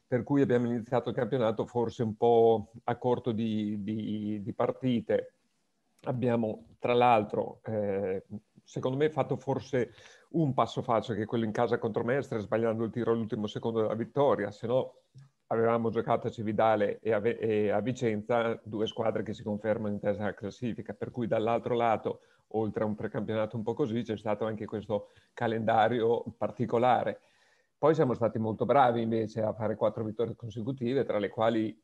Per 0.07 0.23
cui 0.23 0.41
abbiamo 0.41 0.65
iniziato 0.65 1.09
il 1.09 1.15
campionato 1.15 1.67
forse 1.67 2.01
un 2.01 2.15
po' 2.15 2.71
a 2.85 2.95
corto 2.97 3.31
di, 3.31 3.83
di, 3.83 4.41
di 4.41 4.53
partite. 4.53 5.33
Abbiamo 6.05 6.75
tra 6.79 6.93
l'altro, 6.93 7.59
eh, 7.63 8.25
secondo 8.63 8.97
me, 8.97 9.09
fatto 9.11 9.35
forse 9.35 9.93
un 10.31 10.53
passo 10.55 10.81
falso, 10.81 11.13
che 11.13 11.23
è 11.23 11.25
quello 11.25 11.45
in 11.45 11.51
casa 11.51 11.77
contro 11.77 12.03
Mestre, 12.03 12.39
sbagliando 12.39 12.83
il 12.83 12.91
tiro 12.91 13.11
all'ultimo 13.11 13.45
secondo 13.45 13.81
della 13.81 13.95
vittoria, 13.95 14.49
se 14.49 14.65
no 14.65 15.01
avevamo 15.47 15.91
giocato 15.91 16.27
a 16.27 16.31
Cividale 16.31 16.99
e 17.01 17.13
a, 17.13 17.21
e 17.23 17.69
a, 17.69 17.79
Vicenza, 17.81 18.59
due 18.63 18.87
squadre 18.87 19.21
che 19.21 19.33
si 19.33 19.43
confermano 19.43 19.93
in 19.93 19.99
testa 19.99 20.23
alla 20.23 20.33
classifica, 20.33 20.93
per 20.93 21.11
cui 21.11 21.27
dall'altro 21.27 21.75
lato, 21.75 22.21
oltre 22.57 22.83
a 22.83 22.87
un 22.87 22.95
precampionato 22.95 23.55
un 23.57 23.63
po' 23.63 23.73
così, 23.73 24.03
c'è 24.03 24.17
stato 24.17 24.45
anche 24.45 24.65
questo 24.65 25.11
calendario 25.33 26.23
particolare. 26.37 27.21
Poi 27.77 27.93
siamo 27.93 28.13
stati 28.13 28.39
molto 28.39 28.65
bravi 28.65 29.01
invece 29.01 29.41
a 29.41 29.53
fare 29.53 29.75
quattro 29.75 30.03
vittorie 30.03 30.35
consecutive, 30.35 31.03
tra 31.03 31.19
le 31.19 31.29
quali 31.29 31.77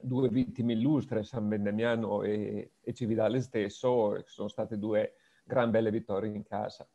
due 0.00 0.28
vittime 0.28 0.72
illustre, 0.72 1.22
San 1.22 1.48
Bendemiano 1.48 2.22
e, 2.22 2.72
e 2.80 2.94
Cividale 2.94 3.40
stesso, 3.40 4.22
sono 4.26 4.48
state 4.48 4.78
due 4.78 5.14
gran 5.44 5.70
belle 5.70 5.90
vittorie 5.90 6.32
in 6.32 6.42
casa. 6.42 6.88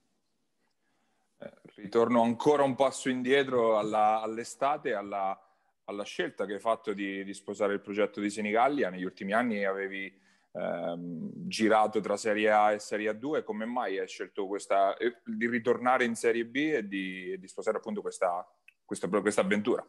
Eh, 1.38 1.52
ritorno 1.76 2.22
ancora 2.22 2.64
un 2.64 2.76
passo 2.76 3.10
indietro 3.10 3.78
alla, 3.78 4.22
all'estate, 4.22 4.94
alla, 4.94 5.38
alla, 5.84 6.04
scelta 6.04 6.46
che 6.46 6.54
hai 6.54 6.60
fatto 6.60 6.94
di, 6.94 7.24
di, 7.24 7.34
sposare 7.34 7.74
il 7.74 7.82
progetto 7.82 8.20
di 8.20 8.30
Senigallia. 8.30 8.90
Negli 8.90 9.04
ultimi 9.04 9.34
anni 9.34 9.66
avevi 9.66 10.24
ehm, 10.56 11.32
girato 11.48 12.00
tra 12.00 12.18
Serie 12.18 12.52
A 12.52 12.72
e 12.72 12.80
Serie 12.80 13.12
A2. 13.12 13.44
Come 13.44 13.66
mai 13.66 14.00
hai 14.00 14.08
scelto 14.08 14.48
questa, 14.48 14.96
eh, 14.98 15.22
di 15.24 15.48
ritornare 15.48 16.06
in 16.06 16.16
Serie 16.16 16.46
B 16.46 16.56
e 16.56 16.88
di, 16.88 17.38
di 17.40 17.48
sposare 17.48 17.78
appunto 17.78 18.02
questa, 18.02 18.48
questa, 18.84 19.08
questa 19.08 19.42
avventura? 19.42 19.86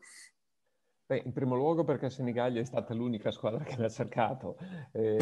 Beh, 1.09 1.23
in 1.25 1.33
primo 1.33 1.55
luogo 1.55 1.85
perché 1.85 2.11
Senigallia 2.11 2.61
è 2.61 2.65
stata 2.65 2.93
l'unica 2.93 3.31
squadra 3.31 3.63
che 3.63 3.77
mi 3.79 3.85
ha 3.85 3.89
cercato. 3.89 4.57
Eh, 4.93 5.19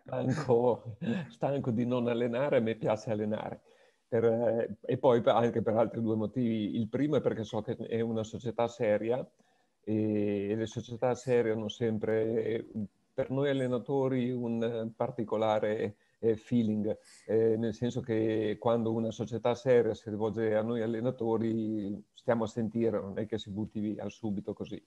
stanco, 0.00 0.96
stanco 1.28 1.70
di 1.70 1.84
non 1.84 2.08
allenare, 2.08 2.56
a 2.56 2.60
me 2.60 2.74
piace 2.74 3.10
allenare. 3.10 3.60
Per, 4.08 4.24
eh, 4.24 4.76
e 4.80 4.96
poi 4.96 5.20
anche 5.24 5.60
per 5.60 5.76
altri 5.76 6.00
due 6.00 6.16
motivi. 6.16 6.76
Il 6.76 6.88
primo 6.88 7.16
è 7.16 7.20
perché 7.20 7.44
so 7.44 7.60
che 7.60 7.76
è 7.76 8.00
una 8.00 8.22
società 8.22 8.66
seria 8.66 9.26
e 9.84 10.54
le 10.56 10.66
società 10.66 11.14
serie 11.14 11.52
hanno 11.52 11.68
sempre, 11.68 12.66
per 13.14 13.30
noi 13.30 13.48
allenatori, 13.48 14.30
un 14.32 14.92
particolare 14.96 15.96
eh, 16.18 16.36
feeling, 16.36 16.98
eh, 17.26 17.56
nel 17.56 17.72
senso 17.74 18.00
che 18.00 18.56
quando 18.58 18.92
una 18.92 19.10
società 19.12 19.54
seria 19.54 19.94
si 19.94 20.10
rivolge 20.10 20.54
a 20.56 20.62
noi 20.62 20.82
allenatori 20.82 22.02
stiamo 22.12 22.44
a 22.44 22.46
sentire, 22.48 23.00
non 23.00 23.18
è 23.18 23.26
che 23.26 23.38
si 23.38 23.50
butti 23.50 23.78
via 23.80 24.08
subito 24.08 24.52
così. 24.52 24.82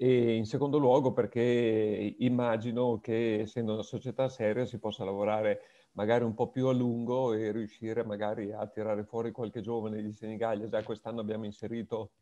E 0.00 0.34
in 0.34 0.46
secondo 0.46 0.78
luogo 0.78 1.12
perché 1.12 2.14
immagino 2.20 3.00
che 3.00 3.40
essendo 3.40 3.74
una 3.74 3.82
società 3.82 4.28
seria 4.28 4.64
si 4.64 4.78
possa 4.78 5.04
lavorare 5.04 5.60
magari 5.92 6.22
un 6.24 6.34
po' 6.34 6.50
più 6.50 6.68
a 6.68 6.72
lungo 6.72 7.32
e 7.32 7.50
riuscire 7.50 8.04
magari 8.04 8.52
a 8.52 8.64
tirare 8.68 9.02
fuori 9.04 9.32
qualche 9.32 9.60
giovane 9.60 10.00
di 10.00 10.12
Senigallia. 10.12 10.68
Già 10.68 10.82
quest'anno 10.84 11.20
abbiamo 11.20 11.44
inserito 11.44 12.12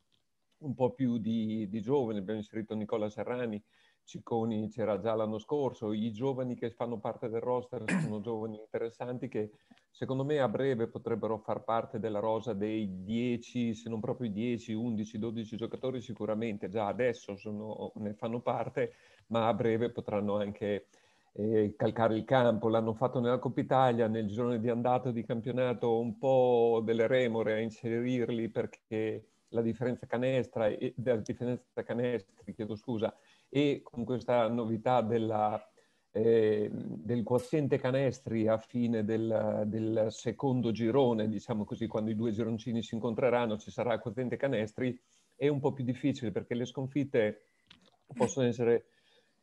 un 0.59 0.75
po' 0.75 0.93
più 0.93 1.19
di, 1.19 1.69
di 1.69 1.81
giovani, 1.83 2.19
abbiamo 2.19 2.41
inserito 2.41 2.75
Nicola 2.75 3.11
Serrani, 3.11 3.63
Cicconi 4.07 4.69
c'era 4.69 5.01
già 5.01 5.15
l'anno 5.15 5.39
scorso, 5.39 5.93
i 5.93 6.13
giovani 6.13 6.55
che 6.55 6.71
fanno 6.71 6.99
parte 6.99 7.29
del 7.29 7.41
roster 7.41 7.83
sono 8.01 8.21
giovani 8.21 8.57
interessanti 8.57 9.27
che 9.27 9.51
secondo 9.91 10.25
me 10.25 10.39
a 10.39 10.47
breve 10.47 10.87
potrebbero 10.87 11.39
far 11.39 11.65
parte 11.65 11.99
della 11.99 12.21
rosa 12.21 12.53
dei 12.53 13.03
10, 13.03 13.75
se 13.75 13.89
non 13.89 13.99
proprio 13.99 14.31
10, 14.31 14.73
11, 14.75 15.19
12 15.19 15.57
giocatori 15.57 16.01
sicuramente, 16.01 16.69
già 16.69 16.87
adesso 16.87 17.37
sono, 17.37 17.91
ne 17.97 18.15
fanno 18.15 18.41
parte, 18.41 18.93
ma 19.29 19.49
a 19.49 19.55
breve 19.55 19.91
potranno 19.91 20.37
anche 20.37 20.87
eh, 21.33 21.75
calcare 21.77 22.15
il 22.15 22.25
campo. 22.25 22.69
L'hanno 22.69 22.95
fatto 22.95 23.19
nella 23.19 23.39
Coppa 23.39 23.61
Italia, 23.61 24.07
nel 24.07 24.29
giorno 24.29 24.57
di 24.57 24.69
andata 24.69 25.11
di 25.11 25.25
campionato 25.25 25.99
un 25.99 26.17
po' 26.17 26.81
delle 26.85 27.09
remore 27.09 27.55
a 27.55 27.59
inserirli 27.59 28.51
perché 28.51 29.31
la 29.49 29.63
differenza 29.63 30.07
canestra, 30.07 30.69
della 30.95 31.21
differenza 31.21 31.83
canestri, 31.83 32.55
chiedo 32.55 32.77
scusa, 32.77 33.15
e 33.57 33.81
con 33.83 34.05
questa 34.05 34.49
novità 34.49 35.01
della, 35.01 35.59
eh, 36.11 36.69
del 36.71 37.23
quoziente 37.23 37.79
canestri 37.79 38.47
a 38.49 38.59
fine 38.59 39.03
del, 39.03 39.63
del, 39.65 40.09
secondo 40.11 40.73
girone, 40.73 41.27
diciamo 41.27 41.65
così, 41.65 41.87
quando 41.87 42.11
i 42.11 42.15
due 42.15 42.33
gironcini 42.33 42.83
si 42.83 42.97
incontreranno 42.97 43.57
ci 43.57 43.71
sarà 43.71 43.95
il 43.95 44.01
quoziente 44.01 44.37
canestri, 44.37 45.01
è 45.35 45.49
un 45.49 45.61
po' 45.61 45.73
più 45.73 45.85
difficile 45.85 46.33
perché 46.33 46.55
le 46.55 46.67
sconfitte 46.67 47.45
possono 48.15 48.47
essere 48.47 48.89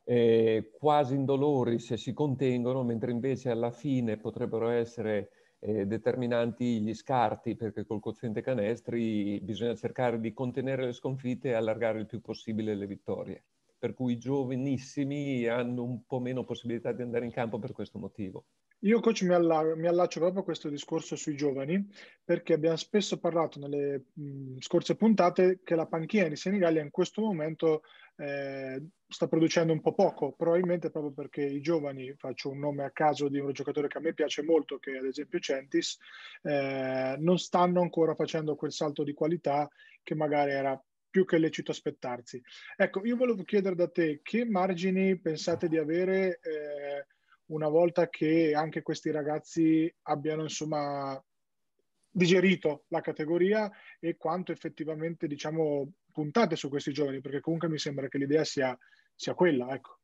eh, 0.04 0.70
quasi 0.78 1.16
indolori 1.16 1.80
se 1.80 1.98
si 1.98 2.14
contengono, 2.14 2.84
mentre 2.84 3.10
invece 3.10 3.50
alla 3.50 3.72
fine 3.72 4.18
potrebbero 4.18 4.70
essere 4.70 5.32
eh, 5.58 5.88
determinanti 5.88 6.82
gli 6.82 6.94
scarti, 6.94 7.56
perché 7.56 7.84
col 7.84 8.00
quoziente 8.00 8.42
canestri 8.44 9.40
bisogna 9.42 9.74
cercare 9.74 10.20
di 10.20 10.34
contenere 10.34 10.86
le 10.86 10.94
sconfitte 10.94 11.50
e 11.50 11.54
allargare 11.54 11.98
il 11.98 12.06
più 12.06 12.22
possibile 12.22 12.76
le 12.76 12.86
vittorie 12.86 13.44
per 13.84 13.94
cui 13.94 14.14
i 14.14 14.18
giovanissimi 14.18 15.46
hanno 15.46 15.84
un 15.84 16.06
po' 16.06 16.22
meno 16.22 16.46
possibilità 16.46 16.94
di 16.94 17.02
andare 17.02 17.26
in 17.26 17.34
campo 17.34 17.60
per 17.60 17.74
questo 17.74 18.00
motivo. 18.00 18.46
Io 18.80 19.02
coach 19.02 19.24
mi, 19.24 19.34
alla- 19.34 19.76
mi 19.76 19.88
allaccio 19.88 20.22
proprio 20.22 20.40
a 20.40 20.46
questo 20.46 20.70
discorso 20.70 21.18
sui 21.18 21.36
giovani 21.36 21.86
perché 22.24 22.54
abbiamo 22.54 22.78
spesso 22.78 23.20
parlato 23.20 23.60
nelle 23.60 24.06
mh, 24.14 24.60
scorse 24.60 24.96
puntate 24.96 25.60
che 25.66 25.76
la 25.76 25.86
panchina 25.86 26.30
di 26.30 26.38
Senigallia 26.38 26.82
in 26.82 26.92
questo 26.92 27.20
momento 27.24 27.82
eh, 28.16 28.82
sta 29.06 29.28
producendo 29.28 29.74
un 29.74 29.82
po' 29.82 29.94
poco, 29.94 30.32
probabilmente 30.32 30.90
proprio 30.90 31.12
perché 31.12 31.44
i 31.44 31.60
giovani, 31.60 32.14
faccio 32.16 32.52
un 32.52 32.60
nome 32.60 32.86
a 32.86 32.92
caso 32.92 33.28
di 33.28 33.38
un 33.38 33.52
giocatore 33.52 33.90
che 33.90 33.98
a 33.98 34.02
me 34.02 34.14
piace 34.14 34.44
molto, 34.44 34.78
che 34.78 34.94
è 34.94 34.98
ad 34.98 35.06
esempio 35.06 35.40
Centis, 35.40 35.98
eh, 36.44 37.18
non 37.20 37.38
stanno 37.38 37.82
ancora 37.82 38.16
facendo 38.16 38.56
quel 38.56 38.72
salto 38.72 39.04
di 39.04 39.12
qualità 39.12 39.70
che 40.02 40.16
magari 40.16 40.52
era 40.52 40.82
più 41.14 41.26
che 41.26 41.38
lecito 41.38 41.70
aspettarsi. 41.70 42.42
Ecco, 42.76 43.06
io 43.06 43.16
volevo 43.16 43.44
chiedere 43.44 43.76
da 43.76 43.88
te 43.88 44.22
che 44.24 44.46
margini 44.46 45.20
pensate 45.20 45.68
di 45.68 45.78
avere 45.78 46.40
eh, 46.42 47.06
una 47.52 47.68
volta 47.68 48.10
che 48.10 48.56
anche 48.56 48.82
questi 48.82 49.12
ragazzi 49.12 49.94
abbiano 50.08 50.42
insomma 50.42 51.24
digerito 52.10 52.86
la 52.88 53.02
categoria 53.02 53.72
e 54.00 54.18
quanto 54.18 54.52
effettivamente 54.52 55.28
diciamo 55.28 55.94
puntate 56.12 56.56
su 56.56 56.68
questi 56.68 56.92
giovani, 56.92 57.22
perché 57.22 57.42
comunque 57.42 57.70
mi 57.70 57.78
sembra 57.78 58.08
che 58.08 58.18
l'idea 58.18 58.44
sia, 58.44 58.76
sia 59.14 59.36
quella, 59.36 59.72
ecco. 59.72 60.00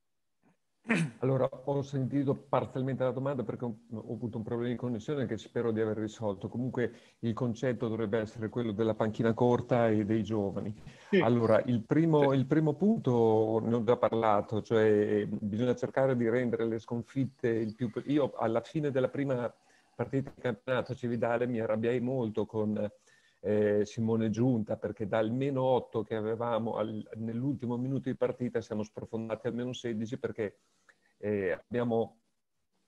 Allora, 1.19 1.47
ho 1.51 1.81
sentito 1.81 2.33
parzialmente 2.33 3.03
la 3.03 3.11
domanda 3.11 3.43
perché 3.43 3.65
ho, 3.65 3.75
ho, 3.91 4.13
avuto 4.13 4.37
un 4.37 4.43
problema 4.43 4.71
di 4.71 4.77
connessione 4.77 5.25
che 5.27 5.37
spero 5.37 5.71
di 5.71 5.81
aver 5.81 5.97
risolto. 5.97 6.47
Comunque 6.47 6.91
il 7.19 7.33
concetto 7.33 7.87
dovrebbe 7.87 8.19
essere 8.19 8.49
quello 8.49 8.71
della 8.71 8.95
panchina 8.95 9.33
corta 9.33 9.89
e 9.89 10.05
dei 10.05 10.23
giovani. 10.23 10.73
Sì. 11.09 11.19
Allora, 11.19 11.61
il 11.65 11.83
primo, 11.83 12.33
il 12.33 12.45
primo, 12.47 12.73
punto 12.73 13.61
ne 13.63 13.75
ho 13.75 13.83
già 13.83 13.97
parlato, 13.97 14.61
cioè 14.61 15.27
bisogna 15.27 15.75
cercare 15.75 16.15
di 16.15 16.27
rendere 16.27 16.65
le 16.65 16.79
sconfitte 16.79 17.49
il 17.49 17.75
più... 17.75 17.91
Io 18.05 18.33
alla 18.35 18.61
fine 18.61 18.89
della 18.89 19.09
prima 19.09 19.53
partita 19.95 20.31
di 20.33 20.41
campionato 20.41 20.95
Cividale 20.95 21.45
mi 21.45 21.59
arrabbiai 21.59 21.99
molto 21.99 22.45
con 22.45 22.89
eh, 23.41 23.85
Simone 23.85 24.29
Giunta 24.29 24.75
perché 24.77 25.07
dal 25.07 25.31
meno 25.31 25.63
8 25.63 26.03
che 26.03 26.15
avevamo 26.15 26.75
al, 26.75 27.07
nell'ultimo 27.15 27.77
minuto 27.77 28.09
di 28.09 28.15
partita 28.15 28.61
siamo 28.61 28.83
sprofondati 28.83 29.47
al 29.47 29.53
meno 29.53 29.73
16 29.73 30.19
perché 30.19 30.59
eh, 31.17 31.51
abbiamo, 31.51 32.19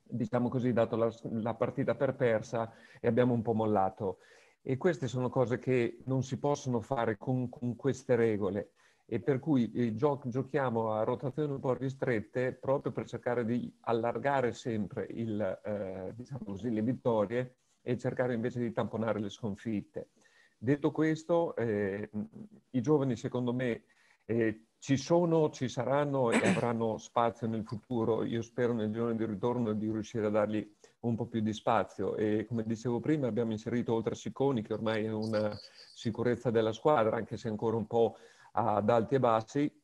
diciamo 0.03 0.49
così, 0.49 0.73
dato 0.73 0.95
la, 0.95 1.13
la 1.31 1.53
partita 1.53 1.95
per 1.95 2.15
persa 2.15 2.71
e 2.99 3.07
abbiamo 3.07 3.33
un 3.33 3.41
po' 3.41 3.53
mollato. 3.53 4.19
E 4.61 4.77
queste 4.77 5.07
sono 5.07 5.29
cose 5.29 5.57
che 5.57 5.99
non 6.05 6.23
si 6.23 6.37
possono 6.37 6.81
fare 6.81 7.17
con, 7.17 7.49
con 7.49 7.75
queste 7.75 8.15
regole 8.15 8.73
e 9.05 9.19
per 9.19 9.39
cui 9.39 9.71
eh, 9.71 9.95
gio- 9.95 10.21
giochiamo 10.23 10.93
a 10.93 11.03
rotazioni 11.03 11.51
un 11.51 11.59
po' 11.59 11.73
ristrette 11.73 12.53
proprio 12.53 12.91
per 12.91 13.07
cercare 13.07 13.43
di 13.43 13.73
allargare 13.81 14.53
sempre 14.53 15.07
il, 15.09 15.41
eh, 15.65 16.13
diciamo 16.15 16.43
così, 16.45 16.71
le 16.71 16.81
vittorie 16.81 17.55
e 17.81 17.97
cercare 17.97 18.33
invece 18.33 18.59
di 18.59 18.71
tamponare 18.71 19.19
le 19.19 19.29
sconfitte. 19.29 20.09
Detto 20.63 20.91
questo, 20.91 21.55
eh, 21.55 22.07
i 22.69 22.81
giovani 22.81 23.15
secondo 23.15 23.51
me 23.51 23.81
eh, 24.25 24.65
ci 24.77 24.95
sono, 24.95 25.49
ci 25.49 25.67
saranno 25.67 26.29
e 26.29 26.37
avranno 26.47 26.99
spazio 26.99 27.47
nel 27.47 27.63
futuro. 27.65 28.23
Io 28.23 28.43
spero 28.43 28.71
nel 28.71 28.91
giorno 28.91 29.15
di 29.15 29.25
ritorno 29.25 29.73
di 29.73 29.89
riuscire 29.89 30.27
a 30.27 30.29
dargli 30.29 30.71
un 30.99 31.15
po' 31.15 31.25
più 31.25 31.41
di 31.41 31.51
spazio 31.51 32.15
e 32.15 32.45
come 32.47 32.61
dicevo 32.63 32.99
prima 32.99 33.25
abbiamo 33.25 33.53
inserito 33.53 33.91
oltre 33.95 34.13
a 34.13 34.15
Sicconi 34.15 34.61
che 34.61 34.73
ormai 34.73 35.05
è 35.05 35.11
una 35.11 35.51
sicurezza 35.95 36.51
della 36.51 36.73
squadra 36.73 37.15
anche 37.15 37.37
se 37.37 37.47
ancora 37.47 37.75
un 37.75 37.87
po' 37.87 38.17
ad 38.51 38.87
alti 38.87 39.15
e 39.15 39.19
bassi 39.19 39.81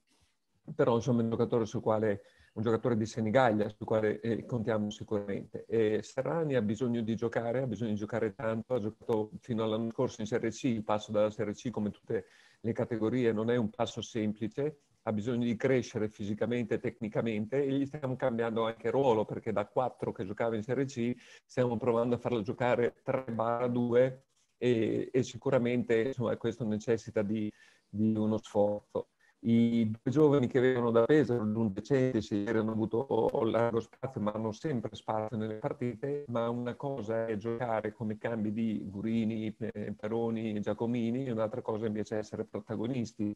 però 0.75 0.93
insomma 0.93 1.21
è 1.21 1.23
un 1.23 1.31
giocatore 1.31 1.65
sul 1.65 1.81
quale 1.81 2.21
un 2.57 2.63
giocatore 2.63 2.97
di 2.97 3.05
Senigallia 3.05 3.69
sul 3.69 3.85
quale 3.85 4.19
eh, 4.19 4.43
contiamo 4.45 4.89
sicuramente. 4.89 5.65
E 5.67 6.01
Serrani 6.01 6.55
ha 6.55 6.61
bisogno 6.61 7.01
di 7.01 7.15
giocare, 7.15 7.61
ha 7.61 7.67
bisogno 7.67 7.91
di 7.91 7.97
giocare 7.97 8.33
tanto, 8.33 8.73
ha 8.73 8.79
giocato 8.79 9.29
fino 9.41 9.63
all'anno 9.63 9.91
scorso 9.91 10.21
in 10.21 10.27
Serie 10.27 10.49
C, 10.49 10.63
il 10.63 10.83
passo 10.83 11.11
dalla 11.11 11.29
Serie 11.29 11.53
C 11.53 11.69
come 11.69 11.91
tutte 11.91 12.25
le 12.59 12.73
categorie 12.73 13.31
non 13.31 13.51
è 13.51 13.55
un 13.55 13.69
passo 13.69 14.01
semplice, 14.01 14.79
ha 15.03 15.13
bisogno 15.13 15.45
di 15.45 15.55
crescere 15.55 16.09
fisicamente 16.09 16.75
e 16.75 16.79
tecnicamente 16.79 17.63
e 17.63 17.71
gli 17.71 17.85
stiamo 17.85 18.15
cambiando 18.15 18.65
anche 18.65 18.89
ruolo 18.89 19.23
perché 19.23 19.51
da 19.51 19.67
4 19.67 20.11
che 20.11 20.25
giocava 20.25 20.55
in 20.55 20.63
Serie 20.63 20.85
C 20.85 21.15
stiamo 21.45 21.77
provando 21.77 22.15
a 22.15 22.17
farlo 22.17 22.41
giocare 22.41 22.95
3-2 23.05 24.21
e, 24.57 25.09
e 25.13 25.23
sicuramente 25.23 26.01
insomma, 26.07 26.35
questo 26.37 26.65
necessita 26.65 27.21
di, 27.21 27.51
di 27.87 28.15
uno 28.17 28.39
sforzo. 28.39 29.09
I 29.41 29.89
due 29.89 30.11
giovani 30.11 30.47
che 30.47 30.59
vengono 30.59 30.89
da 30.89 31.05
Pesaro, 31.05 31.43
l'undicenti, 31.43 32.21
sì, 32.21 32.43
hanno 32.47 32.71
avuto 32.71 33.29
largo 33.45 33.79
spazio, 33.79 34.19
ma 34.19 34.31
hanno 34.31 34.51
sempre 34.51 34.95
spazio 34.95 35.37
nelle 35.37 35.57
partite, 35.59 36.25
ma 36.29 36.49
una 36.49 36.75
cosa 36.75 37.27
è 37.27 37.37
giocare 37.37 37.93
come 37.93 38.17
cambi 38.17 38.51
di 38.51 38.81
Gurini, 38.89 39.55
Peroni, 39.95 40.59
Giacomini, 40.59 41.29
un'altra 41.29 41.61
cosa 41.61 41.85
invece 41.85 42.15
è 42.15 42.19
essere 42.19 42.45
protagonisti. 42.45 43.35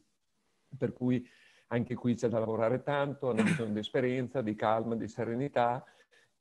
Per 0.76 0.92
cui 0.92 1.24
anche 1.68 1.94
qui 1.94 2.14
c'è 2.14 2.28
da 2.28 2.40
lavorare 2.40 2.82
tanto, 2.82 3.30
hanno 3.30 3.44
bisogno 3.44 3.72
di 3.72 3.78
esperienza, 3.78 4.42
di 4.42 4.54
calma, 4.54 4.96
di 4.96 5.06
serenità, 5.06 5.84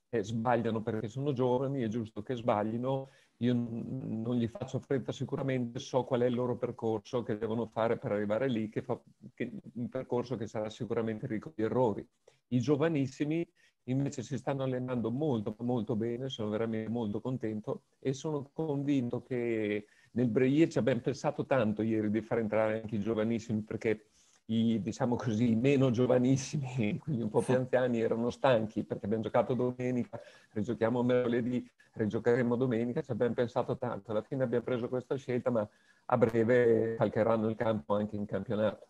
eh, 0.09 0.23
sbagliano 0.23 0.81
perché 0.81 1.07
sono 1.07 1.33
giovani, 1.33 1.83
è 1.83 1.87
giusto 1.87 2.21
che 2.23 2.35
sbaglino, 2.35 3.11
io 3.41 3.53
non 3.53 4.35
gli 4.35 4.47
faccio 4.47 4.79
fretta 4.79 5.11
sicuramente, 5.11 5.79
so 5.79 6.03
qual 6.03 6.21
è 6.21 6.25
il 6.25 6.35
loro 6.35 6.57
percorso 6.57 7.23
che 7.23 7.37
devono 7.39 7.65
fare 7.65 7.97
per 7.97 8.11
arrivare 8.11 8.47
lì, 8.47 8.69
che 8.69 8.83
fa, 8.83 8.99
che, 9.33 9.51
un 9.73 9.89
percorso 9.89 10.35
che 10.35 10.45
sarà 10.45 10.69
sicuramente 10.69 11.25
ricco 11.25 11.51
di 11.55 11.63
errori. 11.63 12.07
I 12.49 12.59
giovanissimi 12.59 13.47
invece 13.85 14.21
si 14.21 14.37
stanno 14.37 14.61
allenando 14.61 15.09
molto, 15.09 15.55
molto 15.59 15.95
bene, 15.95 16.29
sono 16.29 16.49
veramente 16.49 16.89
molto 16.91 17.19
contento 17.19 17.83
e 17.99 18.13
sono 18.13 18.47
convinto 18.53 19.23
che 19.23 19.87
nel 20.11 20.27
Breyer 20.27 20.67
ci 20.67 20.77
abbiamo 20.77 21.01
pensato 21.01 21.45
tanto 21.47 21.81
ieri 21.81 22.11
di 22.11 22.21
far 22.21 22.39
entrare 22.39 22.81
anche 22.81 22.95
i 22.95 22.99
giovanissimi 22.99 23.63
perché 23.63 24.11
i, 24.51 24.81
diciamo 24.81 25.15
così, 25.15 25.55
meno 25.55 25.91
giovanissimi, 25.91 26.97
quindi 27.01 27.21
un 27.21 27.29
po' 27.29 27.41
più 27.41 27.55
anziani, 27.55 28.01
erano 28.01 28.29
stanchi 28.29 28.83
perché 28.83 29.05
abbiamo 29.05 29.23
giocato 29.23 29.53
domenica, 29.53 30.19
rigiochiamo 30.51 31.01
mercoledì, 31.03 31.67
rigiocheremo 31.93 32.55
domenica, 32.55 33.01
ci 33.01 33.11
abbiamo 33.11 33.33
pensato 33.33 33.77
tanto. 33.77 34.11
Alla 34.11 34.21
fine 34.21 34.43
abbiamo 34.43 34.63
preso 34.63 34.89
questa 34.89 35.15
scelta, 35.15 35.49
ma 35.49 35.67
a 36.05 36.17
breve 36.17 36.95
calcheranno 36.97 37.49
il 37.49 37.55
campo 37.55 37.95
anche 37.95 38.15
in 38.15 38.25
campionato. 38.25 38.87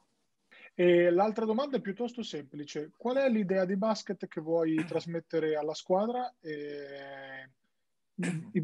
E 0.74 1.10
l'altra 1.12 1.46
domanda 1.46 1.78
è 1.78 1.82
piuttosto 1.82 2.24
semplice. 2.24 2.92
Qual 2.96 3.18
è 3.18 3.30
l'idea 3.30 3.66
di 3.66 3.76
basket 3.76 4.28
che 4.28 4.42
vuoi 4.42 4.84
trasmettere 4.86 5.56
alla 5.56 5.74
squadra? 5.74 6.34
E... 6.40 7.50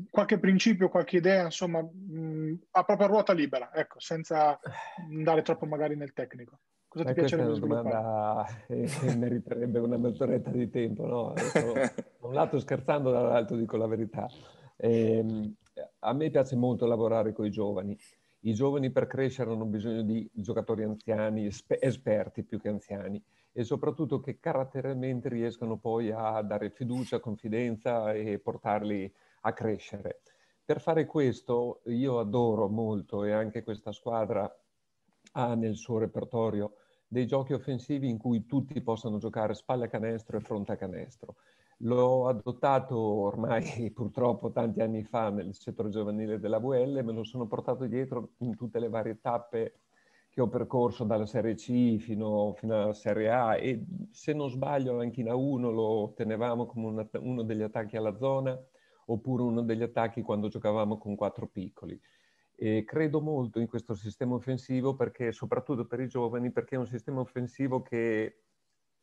Qualche 0.10 0.38
principio, 0.38 0.88
qualche 0.88 1.18
idea, 1.18 1.45
insomma, 1.45 1.80
a 1.80 2.84
propria 2.84 3.08
ruota 3.08 3.34
libera, 3.34 3.74
ecco, 3.74 4.00
senza 4.00 4.60
andare 5.10 5.41
troppo 5.41 5.66
magari 5.66 5.95
nel 5.95 6.14
tecnico. 6.14 6.60
Cosa 6.88 7.04
ti 7.04 7.14
piacerebbe 7.14 7.54
sviluppare? 7.54 7.86
Questa 8.66 8.70
è 8.70 8.74
una 8.74 8.84
domanda 8.84 9.08
che 9.08 9.16
meriterebbe 9.18 9.80
una 9.80 9.98
mezz'oretta 9.98 10.52
di 10.52 10.70
tempo, 10.70 11.06
no? 11.06 11.30
Adesso, 11.32 11.74
da 11.74 12.28
un 12.28 12.34
lato 12.34 12.60
scherzando, 12.60 13.12
dall'altro 13.12 13.58
dico 13.58 13.78
la 13.78 13.88
verità. 13.88 14.28
Eh, 14.78 15.54
a 16.00 16.14
me 16.14 16.30
piace 16.30 16.56
molto 16.56 16.86
lavorare 16.86 17.34
con 17.34 17.46
i 17.46 17.52
giovani. 17.52 17.98
I 18.42 18.54
giovani 18.54 18.92
per 18.92 19.08
crescere 19.08 19.52
hanno 19.52 19.66
bisogno 19.66 20.04
di 20.04 20.30
giocatori 20.32 20.84
anziani, 20.84 21.50
esperti 21.80 22.44
più 22.44 22.60
che 22.60 22.70
anziani, 22.70 23.22
e 23.52 23.64
soprattutto 23.64 24.20
che 24.20 24.40
caratterialmente 24.40 25.28
riescano 25.28 25.78
poi 25.78 26.12
a 26.12 26.42
dare 26.42 26.70
fiducia, 26.70 27.20
confidenza 27.20 28.14
e 28.14 28.40
portarli 28.40 29.12
a 29.42 29.54
crescere. 29.54 30.22
Per 30.64 30.80
fare 30.80 31.06
questo 31.06 31.82
io 31.86 32.20
adoro 32.20 32.70
molto 32.70 33.24
e 33.24 33.32
anche 33.32 33.64
questa 33.64 33.92
squadra 33.92 34.50
ha 35.38 35.54
nel 35.54 35.76
suo 35.76 36.00
repertorio 36.00 36.74
dei 37.08 37.28
giochi 37.28 37.54
offensivi 37.54 38.10
in 38.10 38.18
cui 38.18 38.46
tutti 38.46 38.82
possano 38.82 39.18
giocare 39.20 39.54
spalle 39.54 39.86
a 39.86 39.90
canestro 39.90 40.38
e 40.38 40.42
fronte 40.42 40.72
a 40.74 40.78
canestro. 40.78 41.36
L'ho 41.82 42.28
adottato 42.28 42.98
ormai 42.98 43.92
purtroppo 43.94 44.52
tanti 44.52 44.82
anni 44.82 45.04
fa 45.04 45.30
nel 45.30 45.54
settore 45.54 45.90
giovanile 45.90 46.40
della 46.40 46.60
VL, 46.60 47.04
me 47.04 47.14
lo 47.14 47.24
sono 47.24 47.46
portato 47.46 47.86
dietro 47.86 48.32
in 48.40 48.56
tutte 48.56 48.80
le 48.80 48.90
varie 48.90 49.20
tappe 49.22 49.82
che 50.30 50.42
ho 50.42 50.48
percorso 50.50 51.04
dalla 51.04 51.26
Serie 51.28 51.56
C 51.56 51.98
fino, 51.98 52.54
fino 52.54 52.76
alla 52.82 52.94
Serie 52.94 53.30
A 53.30 53.56
e 53.58 53.86
se 54.12 54.34
non 54.34 54.50
sbaglio 54.50 55.00
anche 55.00 55.22
in 55.22 55.28
A1 55.28 55.72
lo 55.72 56.14
tenevamo 56.16 56.66
come 56.66 56.88
una, 56.88 57.10
uno 57.20 57.44
degli 57.44 57.62
attacchi 57.62 57.96
alla 57.96 58.16
zona 58.18 58.60
oppure 59.06 59.44
uno 59.44 59.62
degli 59.62 59.84
attacchi 59.84 60.22
quando 60.22 60.48
giocavamo 60.48 60.98
con 60.98 61.16
quattro 61.16 61.48
piccoli. 61.48 62.00
E 62.60 62.84
credo 62.86 63.22
molto 63.22 63.60
in 63.60 63.68
questo 63.68 63.93
sistema 63.93 64.34
offensivo 64.34 64.95
perché, 64.95 65.32
soprattutto 65.32 65.86
per 65.86 65.99
i 65.99 66.08
giovani, 66.08 66.51
perché 66.51 66.74
è 66.76 66.80
un 66.80 66.88
sistema 66.88 67.20
offensivo 67.20 67.84
che 67.84 68.45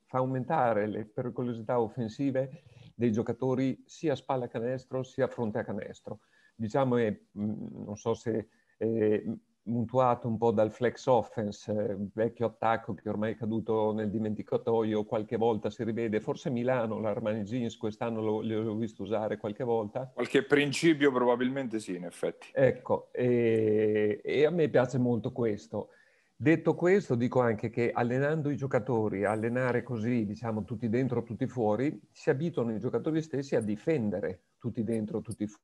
fa 0.06 0.18
aumentare 0.18 0.88
le 0.88 1.04
pericolosità 1.06 1.80
offensive 1.80 2.64
dei 2.96 3.12
giocatori 3.12 3.84
sia 3.86 4.14
a 4.14 4.16
spalla 4.16 4.48
canestro 4.48 5.04
sia 5.04 5.26
a 5.26 5.28
fronte 5.28 5.58
a 5.58 5.64
canestro. 5.64 6.20
Diciamo, 6.56 6.96
è, 6.96 7.16
non 7.32 7.96
so 7.96 8.14
se 8.14 8.48
eh, 8.76 9.24
mutuato 9.64 10.28
un 10.28 10.36
po' 10.36 10.50
dal 10.50 10.70
flex 10.70 11.06
offense, 11.06 11.72
eh, 11.72 11.96
vecchio 12.12 12.46
attacco 12.46 12.94
che 12.94 13.08
ormai 13.08 13.32
è 13.32 13.36
caduto 13.36 13.92
nel 13.92 14.10
dimenticatoio, 14.10 15.04
qualche 15.04 15.36
volta 15.36 15.70
si 15.70 15.84
rivede, 15.84 16.20
forse 16.20 16.50
Milano, 16.50 17.00
l'Armani 17.00 17.42
Jeans, 17.42 17.76
quest'anno 17.76 18.20
lo, 18.20 18.42
l'ho 18.42 18.74
visto 18.76 19.02
usare 19.02 19.36
qualche 19.36 19.64
volta. 19.64 20.10
Qualche 20.12 20.44
principio 20.44 21.12
probabilmente 21.12 21.78
sì, 21.78 21.94
in 21.96 22.04
effetti. 22.04 22.48
Ecco, 22.52 23.08
e, 23.12 24.20
e 24.22 24.44
a 24.44 24.50
me 24.50 24.68
piace 24.68 24.98
molto 24.98 25.32
questo. 25.32 25.90
Detto 26.36 26.74
questo, 26.74 27.14
dico 27.14 27.40
anche 27.40 27.70
che 27.70 27.90
allenando 27.92 28.50
i 28.50 28.56
giocatori, 28.56 29.24
allenare 29.24 29.82
così, 29.82 30.26
diciamo, 30.26 30.64
tutti 30.64 30.88
dentro, 30.88 31.22
tutti 31.22 31.46
fuori, 31.46 31.98
si 32.10 32.28
abituano 32.28 32.74
i 32.74 32.80
giocatori 32.80 33.22
stessi 33.22 33.54
a 33.54 33.60
difendere 33.60 34.42
tutti 34.58 34.82
dentro, 34.82 35.20
tutti 35.20 35.46
fuori. 35.46 35.62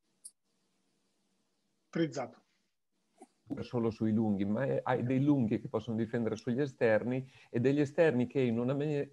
Frizzato 1.91 2.40
solo 3.61 3.91
sui 3.91 4.13
lunghi, 4.13 4.45
ma 4.45 4.67
hai 4.83 5.03
dei 5.03 5.23
lunghi 5.23 5.61
che 5.61 5.69
possono 5.69 5.97
difendere 5.97 6.37
sugli 6.37 6.61
esterni 6.61 7.27
e 7.51 7.61
degli 7.61 7.81
esterni 7.81 8.27
che 8.27 8.41
in 8.41 8.59
una, 8.59 8.75
mani- 8.75 9.11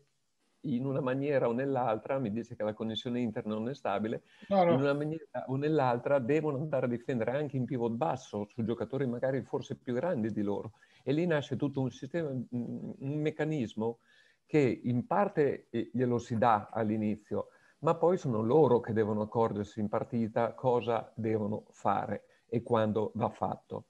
in 0.61 0.85
una 0.85 1.01
maniera 1.01 1.47
o 1.47 1.51
nell'altra, 1.51 2.19
mi 2.19 2.31
dice 2.31 2.55
che 2.55 2.63
la 2.63 2.73
connessione 2.73 3.19
interna 3.19 3.53
non 3.53 3.69
è 3.69 3.73
stabile, 3.73 4.23
no, 4.49 4.63
no. 4.63 4.73
in 4.73 4.79
una 4.79 4.93
maniera 4.93 5.45
o 5.47 5.55
nell'altra 5.55 6.19
devono 6.19 6.57
andare 6.57 6.85
a 6.85 6.89
difendere 6.89 7.31
anche 7.31 7.57
in 7.57 7.65
pivot 7.65 7.93
basso 7.93 8.45
su 8.45 8.63
giocatori 8.63 9.05
magari 9.07 9.41
forse 9.41 9.75
più 9.75 9.93
grandi 9.93 10.31
di 10.31 10.41
loro. 10.41 10.73
E 11.03 11.13
lì 11.13 11.25
nasce 11.25 11.55
tutto 11.55 11.81
un 11.81 11.89
sistema, 11.89 12.29
un 12.29 12.95
meccanismo 12.99 13.99
che 14.45 14.81
in 14.83 15.05
parte 15.05 15.67
eh, 15.69 15.89
glielo 15.93 16.17
si 16.17 16.37
dà 16.37 16.69
all'inizio, 16.71 17.49
ma 17.79 17.95
poi 17.95 18.17
sono 18.17 18.41
loro 18.41 18.79
che 18.79 18.93
devono 18.93 19.21
accorgersi 19.21 19.79
in 19.79 19.87
partita 19.87 20.53
cosa 20.53 21.11
devono 21.15 21.65
fare 21.71 22.23
e 22.47 22.63
quando 22.63 23.11
va 23.15 23.29
fatto 23.29 23.85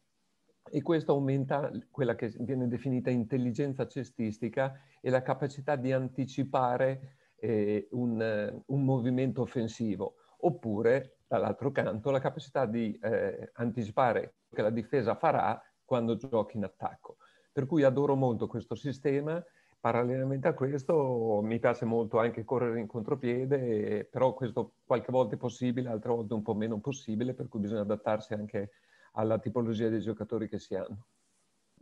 e 0.70 0.82
questo 0.82 1.13
aumenta 1.13 1.72
quella 1.91 2.15
che 2.15 2.34
viene 2.39 2.68
definita 2.68 3.09
intelligenza 3.09 3.88
cestistica 3.88 4.80
e 5.01 5.09
la 5.09 5.22
capacità 5.22 5.76
di 5.76 5.91
anticipare 5.91 7.18
eh, 7.39 7.88
un, 7.91 8.63
un, 8.65 8.84
movimento 8.84 9.41
offensivo, 9.41 10.15
oppure 10.39 11.18
dall'altro 11.28 11.72
canto 11.72 12.11
la 12.11 12.20
capacità 12.20 12.65
di 12.65 12.97
eh, 13.01 13.51
anticipare 13.53 14.36
che 14.51 14.61
la 14.61 14.70
difesa 14.70 15.15
farà 15.15 15.61
quando 15.84 16.15
giochi 16.15 16.57
in 16.57 16.63
attacco. 16.63 17.18
Per 17.51 17.65
cui 17.65 17.84
adoro 17.84 18.15
molto 18.15 18.47
questo 18.47 18.76
sistema. 18.76 19.43
Parallelamente 19.80 20.47
a 20.47 20.53
questo 20.53 21.39
mi 21.43 21.59
piace 21.59 21.86
molto 21.86 22.18
anche 22.18 22.43
correre 22.43 22.80
in 22.80 22.88
contropiede, 22.88 24.05
però 24.05 24.34
questo 24.34 24.74
qualche 24.86 25.11
volta 25.11 25.36
è 25.36 25.38
possibile, 25.38 25.89
altre 25.89 26.11
volte 26.11 26.34
un 26.34 26.41
po' 26.41 26.55
meno 26.55 26.80
possibile, 26.80 27.34
per 27.34 27.47
cui 27.47 27.59
bisogna 27.59 27.82
adattarsi 27.82 28.34
anche 28.34 28.72
alla 29.13 29.39
tipologia 29.39 29.89
dei 29.89 30.01
giocatori 30.01 30.47
che 30.47 30.59
si 30.59 30.75
hanno. 30.75 31.07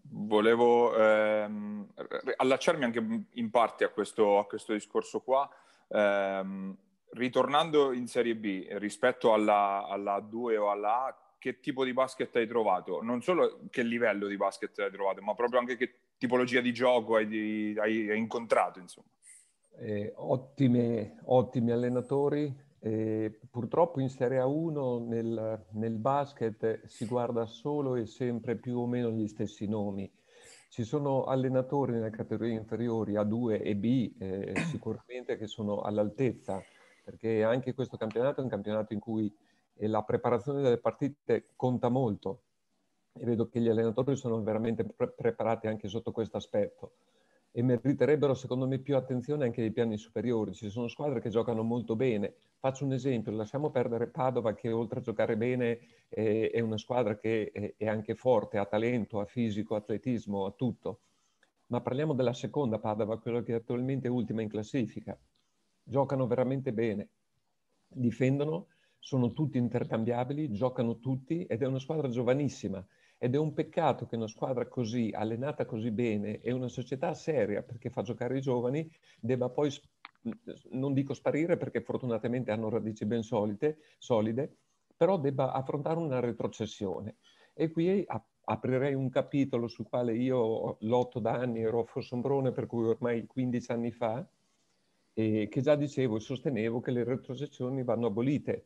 Volevo 0.08 0.96
ehm, 0.96 1.88
allacciarmi 2.36 2.84
anche 2.84 3.26
in 3.30 3.50
parte 3.50 3.84
a 3.84 3.90
questo, 3.90 4.38
a 4.38 4.46
questo 4.46 4.74
discorso 4.74 5.22
qua. 5.22 5.50
Ehm, 5.90 6.78
ritornando 7.12 7.92
in 7.92 8.08
Serie 8.08 8.36
B 8.36 8.68
rispetto 8.72 9.34
alla, 9.34 9.86
alla 9.88 10.20
2 10.20 10.58
o 10.58 10.70
alla 10.70 11.06
A, 11.06 11.18
che 11.40 11.60
tipo 11.60 11.84
di 11.84 11.94
basket 11.94 12.36
hai 12.36 12.48
trovato? 12.48 13.02
Non 13.02 13.22
solo 13.22 13.60
che 13.70 13.84
livello 13.84 14.28
di 14.28 14.38
basket 14.38 14.78
hai 14.80 14.92
trovato, 14.92 15.22
ma 15.22 15.34
proprio 15.34 15.60
anche 15.60 15.76
che 15.76 15.94
tipologia 16.18 16.62
di 16.62 16.74
gioco 16.74 17.16
hai, 17.16 17.76
hai, 17.78 18.10
hai 18.10 18.18
incontrato, 18.18 18.80
insomma. 18.80 19.08
Eh, 19.78 20.14
ottime, 20.16 21.20
ottimi 21.26 21.72
allenatori, 21.72 22.54
e 22.86 23.40
purtroppo 23.50 24.00
in 24.00 24.10
Serie 24.10 24.40
A1 24.40 25.08
nel, 25.08 25.66
nel, 25.72 25.96
basket 25.96 26.86
si 26.86 27.08
guarda 27.08 27.48
solo 27.48 27.96
e 27.96 28.06
sempre 28.06 28.58
più 28.58 28.78
o 28.78 28.86
meno 28.86 29.10
gli 29.10 29.28
stessi 29.28 29.68
nomi. 29.68 30.08
Ci 30.70 30.84
sono 30.84 31.24
allenatori 31.24 31.94
nelle 31.94 32.12
categorie 32.12 32.54
inferiori 32.54 33.14
A2 33.14 33.60
e 33.64 33.76
B 33.76 34.14
eh, 34.20 34.54
sicuramente 34.70 35.36
che 35.36 35.48
sono 35.48 35.82
all'altezza, 35.82 36.62
perché 37.04 37.44
anche 37.44 37.74
questo 37.74 37.98
campionato 37.98 38.42
è 38.42 38.44
un 38.44 38.50
campionato 38.50 38.94
in 38.94 39.00
cui 39.00 39.36
eh, 39.78 39.88
la 39.88 40.04
preparazione 40.04 40.62
delle 40.62 40.78
partite 40.78 41.46
conta 41.56 41.90
molto 41.90 42.42
e 43.14 43.26
vedo 43.26 43.48
che 43.48 43.62
gli 43.62 43.68
allenatori 43.68 44.16
sono 44.16 44.44
veramente 44.44 44.84
pre- 44.84 45.12
preparati 45.12 45.66
anche 45.66 45.88
sotto 45.88 46.12
questo 46.12 46.38
aspetto 46.38 46.92
e 47.58 47.64
meriterebbero 47.64 48.34
secondo 48.34 48.68
me 48.68 48.80
più 48.80 48.98
attenzione 48.98 49.46
anche 49.46 49.62
ai 49.62 49.72
piani 49.72 49.98
superiori. 49.98 50.54
Ci 50.54 50.70
sono 50.70 50.90
squadre 50.90 51.22
che 51.22 51.30
giocano 51.30 51.64
molto 51.64 51.96
bene. 51.96 52.34
Faccio 52.60 52.84
un 52.84 52.92
esempio, 52.92 53.32
lasciamo 53.32 53.70
perdere 53.72 54.08
Padova 54.08 54.54
che 54.54 54.74
oltre 54.74 55.00
a 55.00 55.02
giocare 55.02 55.38
bene 55.38 55.80
è 56.10 56.60
una 56.60 56.78
squadra 56.78 57.18
che 57.18 57.76
è 57.78 57.88
anche 57.88 58.14
forte, 58.16 58.58
ha 58.58 58.66
talento, 58.66 59.22
ha 59.22 59.26
fisico, 59.26 59.76
atletismo, 59.76 60.46
ha 60.46 60.52
tutto. 60.52 61.00
ma 61.68 61.82
parliamo 61.82 62.14
della 62.14 62.34
seconda 62.34 62.80
Padova, 62.80 63.20
quella 63.20 63.42
che 63.42 63.54
attualmente 63.54 64.08
è 64.08 64.12
ultima 64.12 64.42
in 64.42 64.50
classifica. 64.50 65.18
Giocano 65.84 66.28
veramente 66.28 66.74
bene, 66.74 67.10
difendono, 67.88 68.68
sono 69.00 69.34
tutti 69.34 69.58
intercambiabili, 69.58 70.52
giocano 70.52 71.00
tutti 71.00 71.46
ed 71.46 71.62
è 71.62 71.66
una 71.66 71.80
squadra 71.80 72.10
giovanissima. 72.10 72.86
Ed 73.26 73.34
è 73.34 73.40
un 73.40 73.54
peccato 73.54 74.06
che 74.06 74.18
una 74.18 74.28
squadra 74.28 74.68
così, 74.68 75.10
allenata 75.12 75.66
così 75.66 75.90
bene 75.90 76.42
e 76.42 76.52
una 76.52 76.68
società 76.68 77.16
seria 77.16 77.64
perché 77.64 77.90
fa 77.90 78.04
giocare 78.04 78.38
i 78.38 78.42
giovani, 78.42 78.88
debba 79.20 79.50
poi, 79.50 79.72
non 80.74 80.94
dico 80.94 81.16
sparire 81.16 81.58
perché 81.58 81.82
fortunatamente 81.82 82.52
hanno 82.52 82.70
radici 82.70 83.04
ben 83.08 83.24
solide, 83.24 83.80
solide 83.98 84.58
però 84.96 85.18
debba 85.18 85.54
affrontare 85.54 85.98
una 85.98 86.20
retrocessione. 86.20 87.16
E 87.56 87.72
qui 87.72 88.06
aprirei 88.44 88.94
un 88.94 89.10
capitolo 89.10 89.68
sul 89.68 89.90
quale 89.90 90.16
io 90.16 90.78
lotto 90.82 91.18
da 91.18 91.32
anni, 91.32 91.62
ero 91.62 91.80
a 91.80 91.86
Fossombrone 91.86 92.52
per 92.52 92.68
cui 92.68 92.86
ormai 92.86 93.26
15 93.26 93.72
anni 93.72 93.90
fa, 93.90 94.24
e 95.14 95.48
che 95.50 95.62
già 95.62 95.76
dicevo 95.76 96.18
e 96.18 96.20
sostenevo 96.20 96.80
che 96.80 96.92
le 96.92 97.04
retrocessioni 97.04 97.84
vanno 97.84 98.06
abolite, 98.06 98.66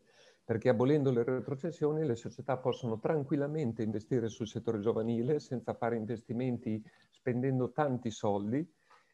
perché 0.50 0.70
abolendo 0.70 1.12
le 1.12 1.24
retrocessioni 1.24 2.04
le 2.04 2.16
società 2.16 2.58
possono 2.58 2.98
tranquillamente 2.98 3.84
investire 3.84 4.30
sul 4.30 4.48
settore 4.48 4.80
giovanile 4.80 5.40
senza 5.40 5.76
fare 5.76 5.96
investimenti 5.96 6.84
spendendo 7.12 7.72
tanti 7.72 8.10
soldi, 8.10 8.68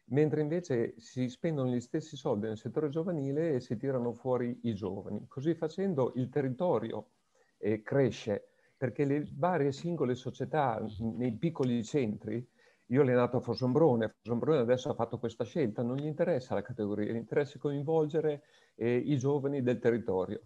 mentre 0.06 0.40
invece 0.40 0.94
si 0.96 1.28
spendono 1.28 1.68
gli 1.68 1.80
stessi 1.82 2.16
soldi 2.16 2.46
nel 2.46 2.56
settore 2.56 2.88
giovanile 2.88 3.52
e 3.52 3.60
si 3.60 3.76
tirano 3.76 4.14
fuori 4.14 4.60
i 4.62 4.74
giovani. 4.74 5.26
Così 5.28 5.52
facendo 5.52 6.14
il 6.16 6.30
territorio 6.30 7.10
eh, 7.58 7.82
cresce 7.82 8.52
perché 8.74 9.04
le 9.04 9.28
varie 9.34 9.72
singole 9.72 10.14
società 10.14 10.82
nei 11.00 11.36
piccoli 11.36 11.84
centri, 11.84 12.48
io 12.86 13.00
ho 13.00 13.02
allenato 13.02 13.36
a 13.36 13.40
Fosombrone, 13.40 14.14
Fosombrone 14.22 14.60
adesso 14.60 14.88
ha 14.88 14.94
fatto 14.94 15.18
questa 15.18 15.44
scelta, 15.44 15.82
non 15.82 15.96
gli 15.96 16.06
interessa 16.06 16.54
la 16.54 16.62
categoria, 16.62 17.12
gli 17.12 17.16
interessa 17.16 17.58
coinvolgere 17.58 18.42
eh, 18.74 18.96
i 18.96 19.18
giovani 19.18 19.62
del 19.62 19.78
territorio 19.78 20.40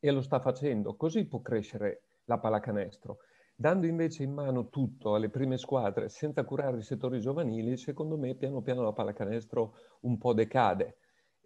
e 0.00 0.10
lo 0.10 0.22
sta 0.22 0.40
facendo, 0.40 0.96
così 0.96 1.26
può 1.26 1.40
crescere 1.40 2.02
la 2.24 2.38
pallacanestro. 2.38 3.18
Dando 3.56 3.86
invece 3.86 4.24
in 4.24 4.32
mano 4.32 4.68
tutto 4.68 5.14
alle 5.14 5.28
prime 5.28 5.58
squadre 5.58 6.08
senza 6.08 6.42
curare 6.44 6.78
i 6.78 6.82
settori 6.82 7.20
giovanili, 7.20 7.76
secondo 7.76 8.16
me 8.16 8.34
piano 8.34 8.62
piano 8.62 8.82
la 8.82 8.92
pallacanestro 8.92 9.74
un 10.00 10.18
po' 10.18 10.32
decade 10.32 10.96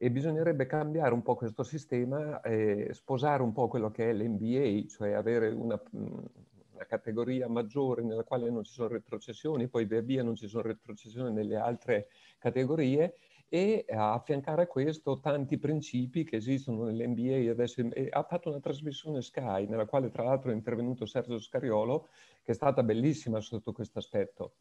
e 0.01 0.11
bisognerebbe 0.11 0.67
cambiare 0.67 1.13
un 1.13 1.23
po' 1.23 1.35
questo 1.35 1.65
sistema, 1.65 2.41
e 2.41 2.91
sposare 2.93 3.43
un 3.43 3.53
po' 3.53 3.67
quello 3.67 3.91
che 3.91 4.09
è 4.09 4.13
l'NBA, 4.13 4.87
cioè 4.89 5.13
avere 5.13 5.49
una, 5.51 5.81
una, 5.91 6.87
categoria 6.87 7.49
maggiore 7.49 8.03
nella 8.03 8.23
quale 8.23 8.49
non 8.49 8.63
ci 8.63 8.73
sono 8.73 8.89
retrocessioni, 8.89 9.67
poi 9.67 9.85
via 9.85 10.01
via 10.01 10.23
non 10.23 10.37
ci 10.37 10.47
sono 10.47 10.63
retrocessioni 10.63 11.33
nelle 11.33 11.57
altre 11.57 12.07
categorie 12.39 13.17
e 13.51 13.87
affiancare 13.89 14.63
a 14.63 14.67
questo 14.67 15.21
tanti 15.21 15.59
principi 15.59 16.25
che 16.25 16.37
esistono 16.37 16.85
nell'NBA. 16.85 17.51
Adesso 17.51 17.89
ha 18.11 18.23
fatto 18.25 18.51
una 18.51 18.61
trasmissione 18.61 19.23
Sky 19.23 19.67
nella 19.67 19.87
quale 19.87 20.11
tra 20.11 20.23
l'altro 20.23 20.51
è 20.51 20.55
intervenuto 20.55 21.07
Sergio 21.07 21.39
Scariolo, 21.39 22.09
che 22.43 22.53
è 22.53 22.55
stata 22.55 22.83
bellissima 22.83 23.41
sotto 23.41 23.73
questo 23.73 23.99
aspetto. 23.99 24.57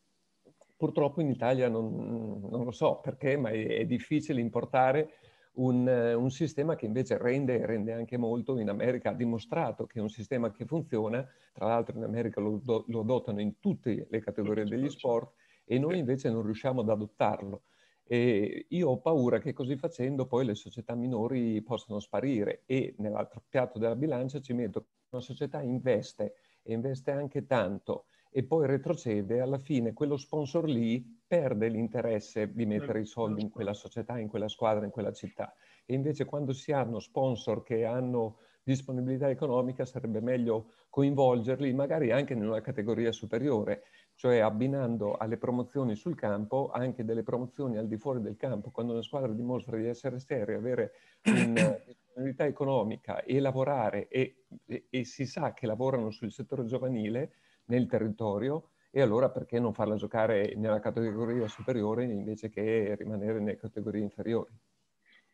Purtroppo 0.77 1.21
in 1.21 1.29
Italia 1.29 1.67
non, 1.67 2.47
non 2.49 2.63
lo 2.63 2.71
so 2.71 2.99
perché, 3.01 3.35
ma 3.35 3.49
è, 3.49 3.79
è 3.79 3.85
difficile 3.85 4.39
importare 4.39 5.09
un, 5.53 5.88
un, 5.88 6.29
sistema 6.29 6.75
che 6.75 6.85
invece 6.85 7.17
rende, 7.17 7.65
rende 7.65 7.91
anche 7.91 8.15
molto. 8.15 8.57
In 8.57 8.69
America 8.69 9.09
ha 9.09 9.13
dimostrato 9.13 9.85
che 9.85 9.99
è 9.99 10.01
un 10.01 10.09
sistema 10.09 10.51
che 10.51 10.65
funziona, 10.65 11.27
tra 11.51 11.67
l'altro 11.67 11.97
in 11.97 12.03
America 12.03 12.39
lo, 12.39 12.61
lo 12.63 12.99
adottano 12.99 13.41
in 13.41 13.59
tutte 13.59 14.07
le 14.09 14.19
categorie 14.19 14.65
degli 14.65 14.88
sport 14.88 15.33
e 15.65 15.77
noi 15.79 15.97
invece 15.97 16.29
non 16.29 16.43
riusciamo 16.43 16.81
ad 16.81 16.89
adottarlo. 16.89 17.63
E 18.09 18.67
io 18.69 18.89
ho 18.89 19.01
paura 19.01 19.39
che 19.39 19.51
così 19.53 19.75
facendo 19.75 20.27
poi 20.27 20.45
le 20.45 20.55
società 20.55 20.95
minori 20.95 21.61
possano 21.61 21.99
sparire 21.99 22.63
e 22.65 22.95
nell'altro 22.99 23.43
piatto 23.47 23.77
della 23.79 23.95
bilancia 23.97 24.39
ci 24.39 24.53
metto 24.53 24.81
che 24.81 24.87
una 25.09 25.21
società 25.21 25.61
investe 25.61 26.35
e 26.63 26.73
investe 26.73 27.11
anche 27.11 27.45
tanto 27.45 28.05
e 28.29 28.45
poi 28.45 28.67
retrocede, 28.67 29.39
alla 29.39 29.57
fine 29.57 29.93
quello 29.93 30.17
sponsor 30.17 30.65
lì 30.69 31.21
perde 31.25 31.69
l'interesse 31.69 32.53
di 32.53 32.65
mettere 32.65 33.01
i 33.01 33.05
soldi 33.05 33.41
in 33.41 33.49
quella 33.49 33.73
società, 33.73 34.19
in 34.19 34.27
quella 34.27 34.47
squadra, 34.47 34.85
in 34.85 34.91
quella 34.91 35.11
città. 35.11 35.53
E 35.85 35.93
invece 35.93 36.25
quando 36.25 36.53
si 36.53 36.71
hanno 36.71 36.99
sponsor 36.99 37.63
che 37.63 37.85
hanno 37.85 38.39
disponibilità 38.63 39.29
economica 39.29 39.85
sarebbe 39.85 40.19
meglio 40.19 40.73
coinvolgerli 40.89 41.73
magari 41.73 42.11
anche 42.11 42.33
in 42.33 42.45
una 42.45 42.61
categoria 42.61 43.11
superiore, 43.11 43.83
cioè 44.18 44.39
abbinando 44.39 45.15
alle 45.15 45.38
promozioni 45.38 45.95
sul 45.95 46.15
campo 46.15 46.72
anche 46.74 47.05
delle 47.05 47.22
promozioni 47.22 47.78
al 47.78 47.88
di 47.88 47.97
fuori 47.97 48.20
del 48.20 48.36
campo. 48.36 48.72
Quando 48.72 48.93
una 48.93 49.03
squadra 49.03 49.32
dimostra 49.32 49.78
di 49.78 49.86
essere 49.86 50.20
seria, 50.20 50.57
avere 50.57 50.93
una 51.26 51.78
disponibilità 51.86 52.45
economica 52.45 53.22
e 53.24 53.39
lavorare 53.39 54.07
e, 54.07 54.45
e, 54.65 54.88
e 54.89 55.03
si 55.05 55.28
sa 55.28 55.53
che 55.53 55.68
lavorano 55.68 56.09
sul 56.09 56.32
settore 56.32 56.65
giovanile 56.65 57.32
nel 57.65 57.86
territorio, 57.86 58.72
e 58.89 59.01
allora 59.01 59.30
perché 59.30 59.59
non 59.59 59.74
farla 59.74 59.95
giocare 59.95 60.55
nella 60.55 60.80
categoria 60.80 61.47
superiore 61.47 62.05
invece 62.05 62.49
che 62.49 62.95
rimanere 62.95 63.39
nelle 63.39 63.57
categorie 63.57 64.01
inferiori? 64.01 64.51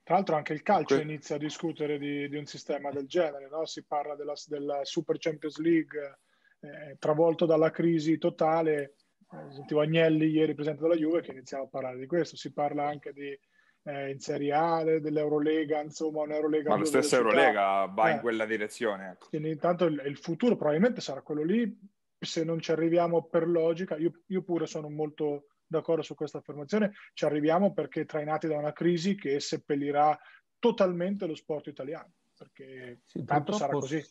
Tra 0.03 0.15
l'altro 0.15 0.35
anche 0.35 0.51
il 0.51 0.61
calcio 0.61 0.95
que- 0.95 1.03
inizia 1.03 1.35
a 1.35 1.39
discutere 1.39 1.97
di, 1.97 2.27
di, 2.27 2.35
un 2.35 2.45
sistema 2.45 2.91
del 2.91 3.07
genere, 3.07 3.47
no? 3.47 3.65
si 3.65 3.83
parla 3.83 4.15
della, 4.15 4.33
della, 4.47 4.83
Super 4.83 5.17
Champions 5.17 5.59
League 5.59 6.19
eh, 6.63 6.95
travolto 6.97 7.45
dalla 7.45 7.71
crisi 7.71 8.17
totale, 8.17 8.95
eh, 9.31 9.51
sentivo 9.51 9.81
Agnelli 9.81 10.27
ieri 10.27 10.53
presente 10.53 10.81
dalla 10.81 10.95
Juve 10.95 11.21
che 11.21 11.31
iniziava 11.31 11.65
a 11.65 11.67
parlare 11.67 11.97
di 11.97 12.05
questo, 12.05 12.37
si 12.37 12.53
parla 12.53 12.87
anche 12.87 13.11
di 13.11 13.37
eh, 13.85 14.11
in 14.11 14.19
Serie 14.19 14.53
A, 14.53 14.83
dell'Eurolega, 14.83 15.81
insomma 15.81 16.21
un'Eurolega... 16.21 16.69
Ma 16.69 16.77
lo 16.77 16.85
stesso 16.85 17.17
Eurolega 17.17 17.85
va 17.85 18.11
in 18.11 18.17
eh. 18.17 18.21
quella 18.21 18.45
direzione. 18.45 19.11
Ecco. 19.11 19.27
Quindi 19.27 19.49
intanto 19.49 19.85
il, 19.85 20.01
il 20.05 20.17
futuro 20.17 20.55
probabilmente 20.55 21.01
sarà 21.01 21.21
quello 21.21 21.43
lì, 21.43 21.77
se 22.17 22.45
non 22.45 22.61
ci 22.61 22.71
arriviamo 22.71 23.25
per 23.25 23.47
logica, 23.47 23.97
io, 23.97 24.21
io 24.27 24.41
pure 24.43 24.65
sono 24.65 24.89
molto 24.89 25.47
d'accordo 25.67 26.01
su 26.01 26.15
questa 26.15 26.37
affermazione, 26.37 26.93
ci 27.13 27.25
arriviamo 27.25 27.73
perché 27.73 28.05
trainati 28.05 28.47
da 28.47 28.57
una 28.57 28.71
crisi 28.71 29.15
che 29.15 29.39
seppellirà 29.39 30.17
totalmente 30.59 31.25
lo 31.25 31.35
sport 31.35 31.67
italiano, 31.67 32.13
perché 32.37 33.01
sì, 33.03 33.23
tanto 33.25 33.51
sarà 33.51 33.73
così. 33.73 34.01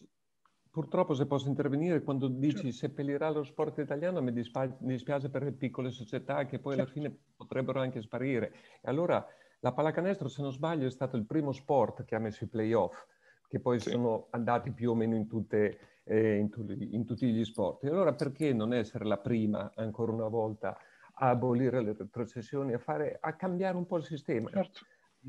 Purtroppo, 0.73 1.13
se 1.13 1.27
posso 1.27 1.49
intervenire, 1.49 2.03
quando 2.03 2.29
dici 2.29 2.73
certo. 2.73 2.73
seppellirà 2.73 3.29
lo 3.29 3.45
sport 3.45 3.77
italiano, 3.77 4.23
mi 4.23 4.33
dispiace 4.33 5.29
per 5.29 5.43
le 5.43 5.53
piccole 5.53 5.91
società 5.91 6.47
che 6.47 6.59
poi 6.59 6.77
certo. 6.77 6.91
alla 6.91 6.91
fine 6.91 7.19
potrebbero 7.37 7.79
anche 7.79 8.01
sparire. 8.01 8.55
E 8.81 8.89
allora 8.89 9.23
la 9.61 9.73
pallacanestro, 9.73 10.29
se 10.29 10.41
non 10.41 10.51
sbaglio, 10.51 10.87
è 10.87 10.91
stato 10.91 11.19
il 11.19 11.27
primo 11.27 11.53
sport 11.53 12.05
che 12.05 12.15
ha 12.15 12.19
messo 12.19 12.45
i 12.45 12.47
playoff, 12.47 13.05
che 13.49 13.61
poi 13.61 13.81
sì. 13.81 13.91
sono 13.91 14.29
andati 14.31 14.73
più 14.73 14.93
o 14.93 14.95
meno 14.95 15.15
in 15.15 15.27
tutte 15.27 15.79
eh, 16.05 16.37
in, 16.37 16.49
tu, 16.49 16.65
in, 16.67 17.05
tutti 17.05 17.31
gli 17.31 17.45
sport. 17.45 17.85
E 17.85 17.89
allora 17.89 18.15
perché 18.15 18.55
non 18.55 18.73
essere 18.73 19.05
la 19.05 19.19
prima, 19.19 19.73
ancora 19.75 20.13
una 20.13 20.29
volta, 20.29 20.75
a 21.17 21.29
abolire 21.29 21.83
le 21.83 21.95
retrocessioni, 21.99 22.73
a, 22.73 22.79
fare, 22.79 23.19
a 23.21 23.35
cambiare 23.35 23.77
un 23.77 23.85
po' 23.85 23.99
il 23.99 24.05
sistema? 24.05 24.49
Certo. 24.49 24.81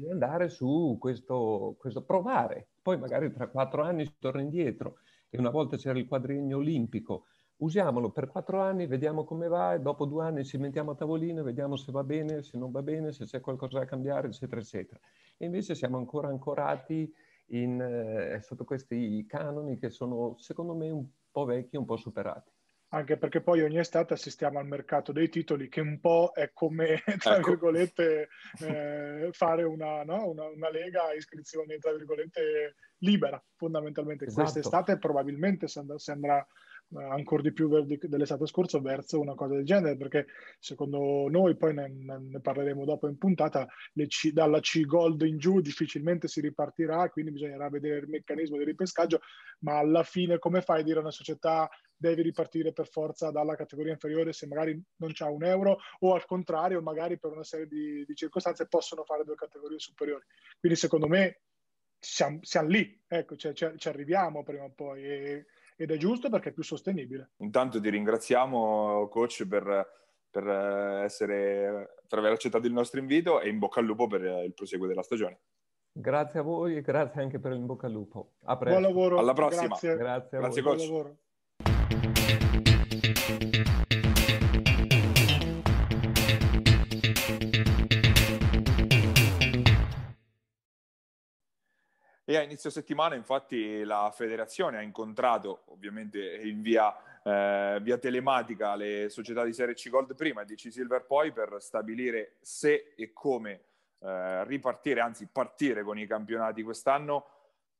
Andare 0.09 0.47
su 0.47 0.95
questo, 0.99 1.75
questo, 1.77 2.03
provare. 2.03 2.69
Poi 2.81 2.97
magari 2.97 3.29
tra 3.31 3.47
quattro 3.47 3.83
anni 3.83 4.05
si 4.05 4.15
torna 4.17 4.41
indietro 4.41 4.99
e 5.33 5.39
una 5.39 5.49
volta 5.49 5.77
c'era 5.77 5.97
il 5.97 6.05
quadriennio 6.07 6.57
olimpico. 6.57 7.25
Usiamolo 7.57 8.11
per 8.11 8.27
quattro 8.27 8.61
anni, 8.61 8.85
vediamo 8.85 9.23
come 9.23 9.47
va 9.47 9.73
e 9.73 9.79
dopo 9.79 10.05
due 10.05 10.23
anni 10.25 10.45
ci 10.45 10.59
mettiamo 10.59 10.91
a 10.91 10.95
tavolino, 10.95 11.41
vediamo 11.41 11.75
se 11.75 11.91
va 11.91 12.03
bene, 12.03 12.43
se 12.43 12.55
non 12.55 12.69
va 12.69 12.83
bene, 12.83 13.11
se 13.11 13.25
c'è 13.25 13.39
qualcosa 13.41 13.79
da 13.79 13.85
cambiare, 13.85 14.27
eccetera, 14.27 14.61
eccetera. 14.61 14.99
E 15.35 15.45
invece 15.45 15.73
siamo 15.73 15.97
ancora 15.97 16.27
ancorati 16.27 17.11
in, 17.47 17.81
eh, 17.81 18.41
sotto 18.43 18.63
questi 18.63 19.25
canoni 19.25 19.79
che 19.79 19.89
sono 19.89 20.35
secondo 20.37 20.75
me 20.75 20.91
un 20.91 21.07
po' 21.31 21.45
vecchi, 21.45 21.77
un 21.77 21.85
po' 21.85 21.97
superati. 21.97 22.52
Anche 22.93 23.17
perché 23.17 23.41
poi 23.41 23.61
ogni 23.61 23.79
estate 23.79 24.13
assistiamo 24.13 24.59
al 24.59 24.67
mercato 24.67 25.11
dei 25.11 25.27
titoli 25.27 25.67
che 25.67 25.81
un 25.81 25.99
po' 25.99 26.31
è 26.33 26.51
come, 26.53 27.01
tra 27.17 27.37
ecco. 27.37 27.49
virgolette, 27.49 28.29
eh, 28.59 29.29
fare 29.31 29.63
una, 29.63 30.03
no? 30.03 30.29
una, 30.29 30.45
una, 30.45 30.69
lega 30.69 31.07
a 31.07 31.13
iscrizione, 31.13 31.79
tra 31.79 31.91
virgolette, 31.91 32.75
libera, 32.99 33.43
fondamentalmente. 33.55 34.25
Esatto. 34.25 34.41
Quest'estate 34.41 34.99
probabilmente 34.99 35.67
si 35.67 35.79
andrà, 35.79 35.97
si 35.97 36.11
andrà 36.11 36.47
ancora 36.95 37.41
di 37.41 37.51
più 37.51 37.67
dell'estate 37.67 38.45
scorsa 38.45 38.79
verso 38.79 39.19
una 39.19 39.33
cosa 39.33 39.55
del 39.55 39.65
genere, 39.65 39.97
perché 39.97 40.27
secondo 40.59 41.27
noi, 41.29 41.55
poi 41.57 41.73
ne, 41.73 41.87
ne 41.89 42.39
parleremo 42.39 42.85
dopo 42.85 43.07
in 43.07 43.17
puntata, 43.17 43.67
C, 44.07 44.31
dalla 44.31 44.59
C 44.59 44.81
Gold 44.81 45.21
in 45.23 45.37
giù 45.37 45.59
difficilmente 45.59 46.27
si 46.27 46.41
ripartirà, 46.41 47.09
quindi 47.09 47.31
bisognerà 47.31 47.69
vedere 47.69 48.01
il 48.01 48.09
meccanismo 48.09 48.57
di 48.57 48.65
ripescaggio, 48.65 49.21
ma 49.59 49.77
alla 49.77 50.03
fine 50.03 50.37
come 50.37 50.61
fai 50.61 50.81
a 50.81 50.83
dire 50.83 50.97
a 50.97 51.01
una 51.01 51.11
società 51.11 51.67
devi 52.03 52.21
ripartire 52.21 52.73
per 52.73 52.87
forza 52.87 53.31
dalla 53.31 53.55
categoria 53.55 53.93
inferiore 53.93 54.33
se 54.33 54.45
magari 54.45 54.79
non 54.97 55.11
c'ha 55.13 55.29
un 55.29 55.43
euro 55.43 55.77
o 55.99 56.13
al 56.13 56.25
contrario, 56.25 56.81
magari 56.81 57.17
per 57.17 57.31
una 57.31 57.43
serie 57.43 57.65
di, 57.65 58.03
di 58.05 58.13
circostanze 58.13 58.67
possono 58.67 59.03
fare 59.05 59.23
due 59.23 59.35
categorie 59.35 59.79
superiori. 59.79 60.25
Quindi 60.59 60.77
secondo 60.77 61.07
me 61.07 61.41
siamo, 61.97 62.39
siamo 62.41 62.67
lì, 62.67 63.01
ecco, 63.07 63.37
cioè, 63.37 63.53
ci 63.53 63.87
arriviamo 63.87 64.43
prima 64.43 64.65
o 64.65 64.71
poi. 64.71 65.03
E, 65.03 65.45
ed 65.77 65.91
è 65.91 65.97
giusto 65.97 66.29
perché 66.29 66.49
è 66.49 66.53
più 66.53 66.63
sostenibile. 66.63 67.31
Intanto 67.37 67.79
ti 67.79 67.89
ringraziamo 67.89 69.07
coach 69.07 69.47
per, 69.47 69.87
per, 70.29 70.47
essere, 71.05 71.95
per 72.07 72.19
aver 72.19 72.33
accettato 72.33 72.67
il 72.67 72.73
nostro 72.73 72.99
invito 72.99 73.39
e 73.39 73.49
in 73.49 73.59
bocca 73.59 73.79
al 73.79 73.85
lupo 73.85 74.07
per 74.07 74.21
il 74.21 74.53
proseguo 74.53 74.87
della 74.87 75.03
stagione. 75.03 75.39
Grazie 75.95 76.39
a 76.39 76.43
voi 76.43 76.75
e 76.75 76.81
grazie 76.81 77.21
anche 77.21 77.39
per 77.39 77.53
il 77.53 77.59
bocca 77.59 77.87
al 77.87 77.93
lupo. 77.93 78.33
A 78.43 78.57
presto. 78.57 78.79
Buon 78.79 78.93
lavoro. 78.93 79.17
Alla 79.19 79.33
prossima. 79.33 79.67
Grazie, 79.67 79.95
grazie, 79.95 80.37
grazie 80.39 80.61
coach. 80.61 81.15
E 92.33 92.37
a 92.37 92.41
inizio 92.41 92.71
settimana, 92.71 93.13
infatti, 93.13 93.83
la 93.83 94.11
federazione 94.11 94.79
ha 94.79 94.81
incontrato, 94.81 95.65
ovviamente 95.67 96.37
in 96.37 96.63
via, 96.63 96.91
eh, 97.21 97.77
via 97.79 97.99
telematica, 97.99 98.73
le 98.73 99.07
società 99.09 99.43
di 99.43 99.53
Serie 99.53 99.75
C 99.75 99.87
Gold 99.87 100.15
prima 100.15 100.41
e 100.41 100.45
di 100.45 100.55
C 100.55 100.71
Silver 100.71 101.05
poi 101.05 101.31
per 101.31 101.57
stabilire 101.59 102.37
se 102.41 102.95
e 102.97 103.13
come 103.13 103.65
eh, 103.99 104.43
ripartire, 104.45 104.99
anzi 105.01 105.27
partire 105.31 105.83
con 105.83 105.99
i 105.99 106.07
campionati 106.07 106.63
quest'anno. 106.63 107.27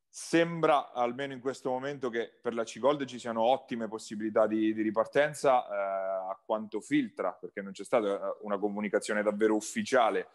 Sembra, 0.08 0.92
almeno 0.92 1.34
in 1.34 1.40
questo 1.40 1.72
momento, 1.72 2.12
che 2.12 2.32
per 2.40 2.54
la 2.54 2.64
C 2.64 2.78
Gold 2.78 3.06
ci 3.06 3.18
siano 3.18 3.42
ottime 3.42 3.88
possibilità 3.88 4.46
di, 4.46 4.72
di 4.72 4.84
ripartenza, 4.84 5.66
eh, 5.66 6.30
a 6.30 6.40
quanto 6.46 6.80
filtra, 6.80 7.32
perché 7.32 7.64
non 7.64 7.72
c'è 7.72 7.84
stata 7.84 8.06
eh, 8.06 8.38
una 8.42 8.60
comunicazione 8.60 9.24
davvero 9.24 9.56
ufficiale 9.56 10.28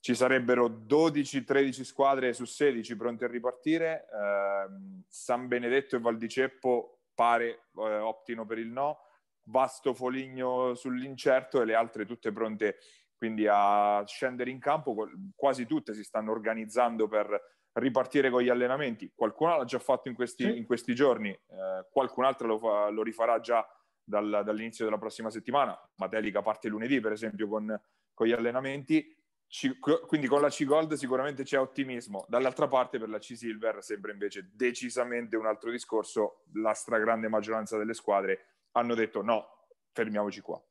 ci 0.00 0.14
sarebbero 0.14 0.68
12-13 0.68 1.82
squadre 1.82 2.32
su 2.32 2.44
16 2.44 2.96
pronte 2.96 3.24
a 3.24 3.28
ripartire. 3.28 4.06
Eh, 4.12 5.04
San 5.08 5.48
Benedetto 5.48 5.96
e 5.96 6.00
Val 6.00 6.16
di 6.16 6.28
Ceppo 6.28 7.00
pare 7.14 7.68
eh, 7.76 7.98
optino 7.98 8.46
per 8.46 8.58
il 8.58 8.68
no. 8.68 9.00
Vasto 9.48 9.94
Foligno 9.94 10.74
sull'incerto 10.74 11.62
e 11.62 11.64
le 11.64 11.74
altre 11.74 12.04
tutte 12.04 12.32
pronte 12.32 12.78
quindi 13.16 13.46
a 13.50 14.04
scendere 14.06 14.50
in 14.50 14.60
campo. 14.60 14.94
Quasi 15.34 15.66
tutte 15.66 15.92
si 15.94 16.04
stanno 16.04 16.30
organizzando 16.30 17.08
per 17.08 17.56
ripartire 17.72 18.30
con 18.30 18.42
gli 18.42 18.48
allenamenti. 18.48 19.12
Qualcuno 19.14 19.56
l'ha 19.56 19.64
già 19.64 19.78
fatto 19.80 20.08
in 20.08 20.14
questi, 20.14 20.44
sì. 20.44 20.56
in 20.56 20.64
questi 20.64 20.94
giorni, 20.94 21.30
eh, 21.30 21.86
qualcun 21.90 22.24
altro 22.24 22.46
lo, 22.46 22.58
fa, 22.58 22.88
lo 22.88 23.02
rifarà 23.02 23.40
già 23.40 23.66
dal, 24.02 24.42
dall'inizio 24.44 24.84
della 24.84 24.98
prossima 24.98 25.30
settimana. 25.30 25.78
Matelica 25.96 26.42
parte 26.42 26.68
lunedì, 26.68 27.00
per 27.00 27.12
esempio, 27.12 27.48
con, 27.48 27.80
con 28.14 28.26
gli 28.26 28.32
allenamenti 28.32 29.16
C- 29.48 29.78
quindi 30.06 30.26
con 30.26 30.42
la 30.42 30.50
C-Gold 30.50 30.92
sicuramente 30.94 31.42
c'è 31.42 31.58
ottimismo. 31.58 32.26
Dall'altra 32.28 32.68
parte 32.68 32.98
per 32.98 33.08
la 33.08 33.18
C-Silver 33.18 33.82
sembra 33.82 34.12
invece 34.12 34.50
decisamente 34.52 35.36
un 35.36 35.46
altro 35.46 35.70
discorso. 35.70 36.42
La 36.54 36.74
stragrande 36.74 37.28
maggioranza 37.28 37.78
delle 37.78 37.94
squadre 37.94 38.66
hanno 38.72 38.94
detto 38.94 39.22
no, 39.22 39.66
fermiamoci 39.92 40.40
qua. 40.40 40.62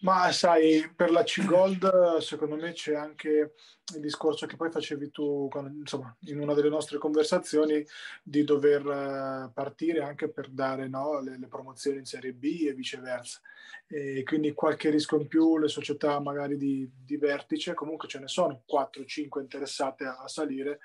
Ma 0.00 0.30
sai, 0.30 0.92
per 0.94 1.10
la 1.10 1.24
C-Gold 1.24 2.18
secondo 2.18 2.54
me 2.54 2.70
c'è 2.72 2.94
anche 2.94 3.54
il 3.94 4.00
discorso 4.00 4.46
che 4.46 4.54
poi 4.54 4.70
facevi 4.70 5.10
tu 5.10 5.48
insomma, 5.76 6.16
in 6.26 6.38
una 6.38 6.54
delle 6.54 6.68
nostre 6.68 6.98
conversazioni 6.98 7.84
di 8.22 8.44
dover 8.44 8.86
eh, 8.86 9.50
partire 9.52 10.02
anche 10.02 10.28
per 10.28 10.50
dare 10.50 10.86
no, 10.86 11.20
le, 11.20 11.36
le, 11.36 11.48
promozioni 11.48 11.98
in 11.98 12.04
Serie 12.04 12.32
B 12.32 12.66
e 12.68 12.74
viceversa. 12.74 13.40
E 13.88 14.22
quindi 14.22 14.52
qualche 14.52 14.90
rischio 14.90 15.18
in 15.18 15.26
più, 15.26 15.58
le 15.58 15.68
società 15.68 16.20
magari 16.20 16.56
di, 16.56 16.88
di 16.94 17.16
vertice, 17.16 17.74
comunque 17.74 18.06
ce 18.06 18.20
ne 18.20 18.28
sono 18.28 18.62
4-5 18.70 19.40
interessate 19.40 20.04
a, 20.04 20.18
a 20.18 20.28
salire, 20.28 20.78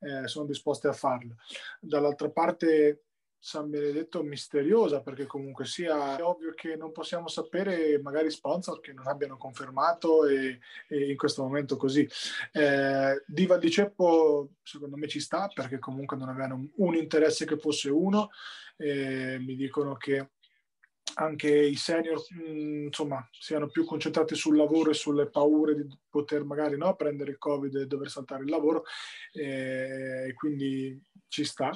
eh, 0.00 0.28
sono 0.28 0.44
disposte 0.44 0.88
a 0.88 0.92
farlo. 0.92 1.36
Dall'altra 1.80 2.28
parte 2.28 3.04
San 3.40 3.70
Benedetto 3.70 4.22
misteriosa 4.22 5.00
perché 5.00 5.26
comunque 5.26 5.64
sia 5.64 6.16
è 6.16 6.22
ovvio 6.22 6.54
che 6.54 6.76
non 6.76 6.90
possiamo 6.90 7.28
sapere 7.28 8.00
magari 8.02 8.30
sponsor 8.30 8.80
che 8.80 8.92
non 8.92 9.06
abbiano 9.06 9.36
confermato 9.36 10.26
e, 10.26 10.58
e 10.88 11.10
in 11.10 11.16
questo 11.16 11.42
momento 11.42 11.76
così. 11.76 12.08
Eh, 12.52 13.22
Diva 13.26 13.56
di 13.56 13.70
Ceppo 13.70 14.50
secondo 14.62 14.96
me 14.96 15.06
ci 15.06 15.20
sta 15.20 15.48
perché 15.54 15.78
comunque 15.78 16.16
non 16.16 16.28
avevano 16.28 16.68
un, 16.76 16.96
interesse 16.96 17.46
che 17.46 17.58
fosse 17.58 17.90
uno. 17.90 18.30
Eh, 18.76 19.38
mi 19.40 19.54
dicono 19.54 19.96
che 19.96 20.30
anche 21.14 21.48
i 21.48 21.74
senior 21.76 22.22
mh, 22.30 22.50
mm, 22.50 22.86
insomma 22.86 23.26
siano 23.32 23.68
più 23.68 23.84
concentrati 23.84 24.34
sul 24.34 24.56
lavoro 24.56 24.90
e 24.90 24.94
sulle 24.94 25.28
paure 25.28 25.74
di 25.74 25.86
poter 26.08 26.44
magari 26.44 26.76
no, 26.76 26.94
prendere 26.96 27.32
il 27.32 27.38
covid 27.38 27.74
e 27.74 27.86
dover 27.86 28.10
saltare 28.10 28.42
il 28.42 28.50
lavoro. 28.50 28.84
E 29.32 30.26
eh, 30.28 30.34
quindi 30.34 31.00
ci 31.28 31.44
sta 31.44 31.70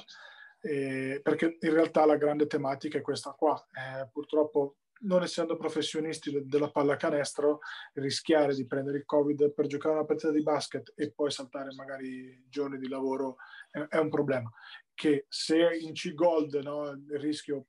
eh, 0.63 1.21
perché 1.23 1.59
in 1.61 1.73
realtà 1.73 2.07
la 2.07 2.17
grande 2.17 2.47
tematica 2.47 2.99
è 2.99 3.03
questa 3.03 3.33
qua. 3.33 3.61
Eh, 3.73 4.09
purtroppo, 4.11 4.77
non 5.01 5.23
essendo 5.23 5.57
professionisti 5.57 6.31
de- 6.31 6.47
della 6.47 6.71
pallacanestro, 6.71 7.59
rischiare 7.95 8.55
di 8.55 8.67
prendere 8.67 8.99
il 8.99 9.05
Covid 9.05 9.53
per 9.53 9.67
giocare 9.67 9.95
una 9.95 10.05
partita 10.05 10.31
di 10.31 10.43
basket 10.43 10.93
e 10.97 11.11
poi 11.11 11.31
saltare 11.31 11.75
magari 11.75 12.47
giorni 12.49 12.79
di 12.79 12.89
lavoro 12.89 13.37
è, 13.71 13.81
è 13.81 13.99
un 13.99 14.09
problema. 14.09 14.51
Che 14.95 15.27
se 15.29 15.77
in 15.81 15.93
C-Gold 15.93 16.55
no, 16.63 16.91
il 16.91 17.19
rischio 17.19 17.67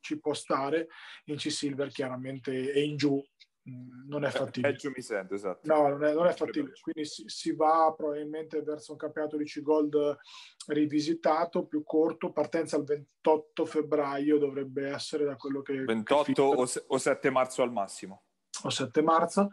ci 0.00 0.20
può 0.20 0.34
stare, 0.34 0.88
in 1.24 1.36
C-Silver 1.36 1.88
chiaramente 1.88 2.70
è 2.70 2.78
in 2.78 2.96
giù 2.96 3.24
non 3.64 4.24
è 4.24 4.30
fattibile. 4.30 4.72
Peggio 4.72 4.92
mi 4.94 5.02
sento, 5.02 5.34
esatto. 5.34 5.60
No, 5.72 5.88
non 5.88 6.04
è, 6.04 6.12
non 6.12 6.26
è 6.26 6.32
fattibile. 6.32 6.74
Quindi 6.80 7.08
si, 7.08 7.24
si, 7.26 7.54
va 7.54 7.92
probabilmente 7.96 8.62
verso 8.62 8.92
un 8.92 8.98
campionato 8.98 9.36
di 9.36 9.44
C-Gold 9.44 10.18
rivisitato, 10.66 11.66
più 11.66 11.82
corto, 11.82 12.32
partenza 12.32 12.76
il 12.76 12.84
28 12.84 13.64
febbraio 13.64 14.38
dovrebbe 14.38 14.88
essere 14.88 15.24
da 15.24 15.36
quello 15.36 15.62
che... 15.62 15.84
28 15.84 16.32
che 16.32 16.40
o, 16.40 16.66
o 16.86 16.98
7 16.98 17.30
marzo 17.30 17.62
al 17.62 17.72
massimo. 17.72 18.24
O 18.64 18.70
7 18.70 19.02
marzo 19.02 19.50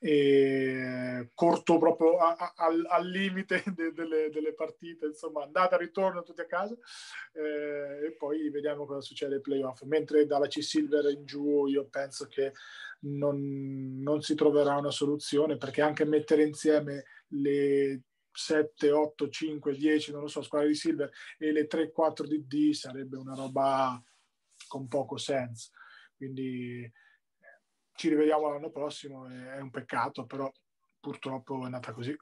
e 0.00 1.30
corto 1.34 1.76
proprio 1.78 2.18
a, 2.18 2.36
a, 2.36 2.52
al, 2.56 2.86
al, 2.88 3.08
limite 3.08 3.64
de, 3.74 3.92
delle, 3.92 4.30
delle, 4.30 4.54
partite, 4.54 5.06
insomma, 5.06 5.42
andata 5.42 5.74
e 5.74 5.80
ritorno 5.80 6.22
tutti 6.22 6.40
a 6.40 6.46
casa 6.46 6.76
eh, 7.32 8.06
e 8.06 8.14
poi 8.16 8.48
vediamo 8.50 8.86
cosa 8.86 9.00
succede 9.00 9.36
ai 9.36 9.40
playoff. 9.40 9.82
Mentre 9.82 10.26
dalla 10.26 10.46
C-Silver 10.46 11.10
in 11.10 11.24
giù 11.24 11.66
io 11.66 11.88
penso 11.88 12.26
che 12.26 12.52
non, 13.00 14.00
non 14.00 14.22
si 14.22 14.34
troverà 14.34 14.76
una 14.76 14.90
soluzione 14.90 15.56
perché 15.56 15.82
anche 15.82 16.04
mettere 16.04 16.44
insieme 16.44 17.04
le 17.28 18.02
7, 18.30 18.92
8, 18.92 19.28
5, 19.28 19.74
10, 19.74 20.12
non 20.12 20.20
lo 20.22 20.28
so, 20.28 20.42
squadre 20.42 20.68
di 20.68 20.74
Silver 20.76 21.10
e 21.38 21.50
le 21.50 21.66
3, 21.66 21.90
4 21.90 22.26
di 22.26 22.46
D 22.46 22.72
sarebbe 22.72 23.16
una 23.16 23.34
roba 23.34 24.00
con 24.68 24.86
poco 24.86 25.16
senso. 25.16 25.70
Quindi 26.16 26.88
ci 27.98 28.08
rivediamo 28.08 28.48
l'anno 28.48 28.70
prossimo, 28.70 29.26
è 29.26 29.58
un 29.58 29.70
peccato, 29.70 30.24
però 30.24 30.48
purtroppo 31.00 31.62
è 31.62 31.64
andata 31.64 31.92
così. 31.92 32.16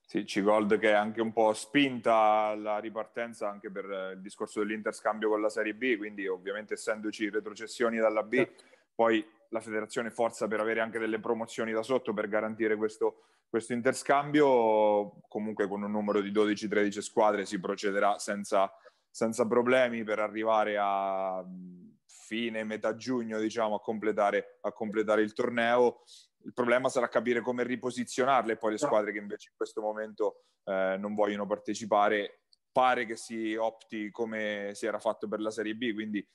Sì, 0.00 0.22
C-Gold 0.22 0.78
che 0.78 0.90
è 0.90 0.94
anche 0.94 1.20
un 1.20 1.32
po' 1.32 1.52
spinta 1.54 2.54
la 2.54 2.78
ripartenza 2.78 3.48
anche 3.48 3.68
per 3.68 4.12
il 4.14 4.20
discorso 4.20 4.60
dell'interscambio 4.60 5.28
con 5.28 5.40
la 5.40 5.48
Serie 5.48 5.74
B, 5.74 5.96
quindi 5.96 6.28
ovviamente 6.28 6.74
essendoci 6.74 7.30
retrocessioni 7.30 7.98
dalla 7.98 8.22
B, 8.22 8.36
certo. 8.36 8.64
poi 8.94 9.26
la 9.48 9.60
federazione 9.60 10.10
forza 10.10 10.46
per 10.46 10.60
avere 10.60 10.80
anche 10.80 11.00
delle 11.00 11.18
promozioni 11.18 11.72
da 11.72 11.82
sotto 11.82 12.12
per 12.12 12.28
garantire 12.28 12.76
questo, 12.76 13.24
questo 13.48 13.72
interscambio, 13.72 15.20
comunque 15.26 15.66
con 15.66 15.82
un 15.82 15.90
numero 15.90 16.20
di 16.20 16.30
12-13 16.30 17.00
squadre 17.00 17.44
si 17.44 17.58
procederà 17.58 18.20
senza, 18.20 18.72
senza 19.10 19.48
problemi 19.48 20.04
per 20.04 20.20
arrivare 20.20 20.76
a 20.78 21.44
fine, 22.22 22.64
metà 22.64 22.94
giugno, 22.94 23.38
diciamo, 23.38 23.74
a 23.74 23.80
completare, 23.80 24.58
a 24.62 24.72
completare 24.72 25.22
il 25.22 25.32
torneo. 25.32 26.02
Il 26.44 26.52
problema 26.52 26.88
sarà 26.88 27.08
capire 27.08 27.40
come 27.40 27.64
riposizionarle 27.64 28.56
poi 28.56 28.72
le 28.72 28.78
squadre 28.78 29.12
che 29.12 29.18
invece 29.18 29.48
in 29.50 29.56
questo 29.56 29.80
momento 29.80 30.44
eh, 30.64 30.96
non 30.98 31.14
vogliono 31.14 31.46
partecipare. 31.46 32.42
Pare 32.72 33.04
che 33.04 33.16
si 33.16 33.54
opti 33.54 34.10
come 34.10 34.70
si 34.72 34.86
era 34.86 34.98
fatto 34.98 35.28
per 35.28 35.40
la 35.40 35.50
Serie 35.50 35.74
B, 35.74 35.92
quindi 35.92 36.26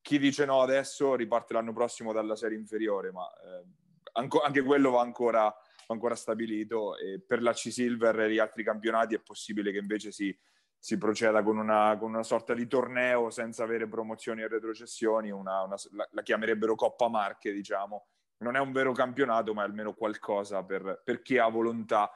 chi 0.00 0.18
dice 0.18 0.44
no 0.44 0.62
adesso 0.62 1.14
riparte 1.14 1.52
l'anno 1.52 1.72
prossimo 1.72 2.12
dalla 2.12 2.36
serie 2.36 2.56
inferiore, 2.56 3.10
ma 3.10 3.26
eh, 3.26 3.64
anco, 4.12 4.40
anche 4.40 4.62
quello 4.62 4.90
va 4.90 5.02
ancora, 5.02 5.42
va 5.42 5.54
ancora 5.94 6.14
stabilito. 6.14 6.96
E 6.96 7.20
per 7.20 7.42
la 7.42 7.52
C-Silver 7.52 8.20
e 8.20 8.32
gli 8.32 8.38
altri 8.38 8.64
campionati 8.64 9.14
è 9.14 9.20
possibile 9.20 9.70
che 9.70 9.78
invece 9.78 10.10
si, 10.10 10.34
si 10.78 10.96
proceda 10.96 11.42
con 11.42 11.58
una, 11.58 11.96
con 11.98 12.10
una, 12.10 12.22
sorta 12.22 12.54
di 12.54 12.66
torneo 12.66 13.30
senza 13.30 13.64
avere 13.64 13.88
promozioni 13.88 14.42
e 14.42 14.48
retrocessioni, 14.48 15.30
una, 15.30 15.62
una, 15.62 15.76
la, 15.92 16.08
la, 16.12 16.22
chiamerebbero 16.22 16.74
Coppa 16.74 17.08
Marche, 17.08 17.52
diciamo. 17.52 18.06
Non 18.38 18.54
è 18.54 18.60
un 18.60 18.70
vero 18.70 18.92
campionato, 18.92 19.52
ma 19.52 19.62
è 19.62 19.66
almeno 19.66 19.94
qualcosa 19.94 20.62
per, 20.62 21.02
per 21.04 21.22
chi 21.22 21.38
ha 21.38 21.48
volontà 21.48 22.10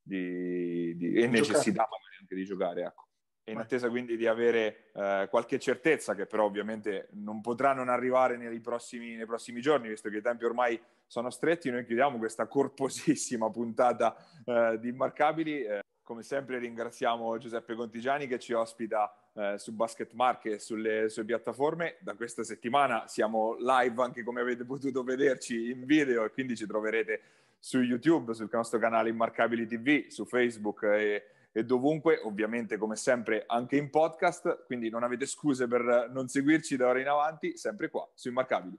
di, 0.00 0.94
di, 0.96 1.14
e 1.14 1.26
necessità 1.26 1.82
magari 1.82 2.16
anche 2.20 2.34
di 2.36 2.44
giocare. 2.44 2.82
Ecco. 2.82 3.08
In 3.46 3.58
attesa 3.58 3.90
quindi 3.90 4.16
di 4.16 4.26
avere 4.26 4.90
eh, 4.94 5.26
qualche 5.28 5.58
certezza, 5.58 6.14
che 6.14 6.26
però 6.26 6.44
ovviamente 6.44 7.08
non 7.12 7.42
potrà 7.42 7.74
non 7.74 7.90
arrivare 7.90 8.38
nei 8.38 8.60
prossimi, 8.60 9.16
nei 9.16 9.26
prossimi, 9.26 9.60
giorni, 9.60 9.88
visto 9.88 10.08
che 10.08 10.18
i 10.18 10.22
tempi 10.22 10.44
ormai 10.44 10.80
sono 11.06 11.28
stretti, 11.28 11.70
noi 11.70 11.84
chiudiamo 11.84 12.16
questa 12.16 12.46
corposissima 12.46 13.50
puntata 13.50 14.16
eh, 14.46 14.78
di 14.80 14.88
Immarcabili. 14.88 15.62
Eh, 15.62 15.82
come 16.04 16.22
sempre 16.22 16.58
ringraziamo 16.58 17.38
Giuseppe 17.38 17.74
Contigiani 17.74 18.26
che 18.26 18.38
ci 18.38 18.52
ospita 18.52 19.12
eh, 19.32 19.54
su 19.58 19.72
Basket 19.72 20.12
Mark 20.12 20.44
e 20.44 20.58
sulle 20.58 21.08
sue 21.08 21.24
piattaforme. 21.24 21.96
Da 22.00 22.14
questa 22.14 22.44
settimana 22.44 23.08
siamo 23.08 23.56
live 23.58 24.02
anche 24.02 24.22
come 24.22 24.42
avete 24.42 24.64
potuto 24.64 25.02
vederci 25.02 25.70
in 25.70 25.84
video 25.86 26.24
e 26.24 26.30
quindi 26.30 26.56
ci 26.56 26.66
troverete 26.66 27.22
su 27.58 27.80
YouTube, 27.80 28.34
sul 28.34 28.50
nostro 28.52 28.78
canale 28.78 29.08
Immarcabili 29.08 29.66
TV, 29.66 30.08
su 30.08 30.26
Facebook 30.26 30.82
e, 30.82 31.24
e 31.50 31.64
dovunque, 31.64 32.20
ovviamente 32.22 32.76
come 32.76 32.96
sempre 32.96 33.44
anche 33.46 33.76
in 33.76 33.88
podcast, 33.88 34.66
quindi 34.66 34.90
non 34.90 35.02
avete 35.02 35.24
scuse 35.24 35.66
per 35.66 36.10
non 36.12 36.28
seguirci 36.28 36.76
da 36.76 36.88
ora 36.88 37.00
in 37.00 37.08
avanti, 37.08 37.56
sempre 37.56 37.88
qua 37.88 38.06
su 38.12 38.28
Immarcabili. 38.28 38.78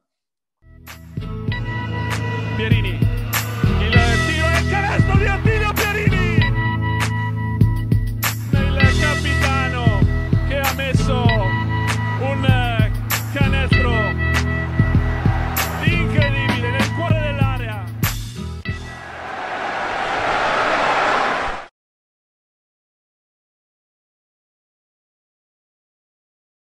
Pierini, 2.56 2.90
il 2.90 4.26
tiro 4.28 4.48
e 4.48 4.70
canestro 4.70 5.18
di 5.18 5.26
Attilio 5.26 5.85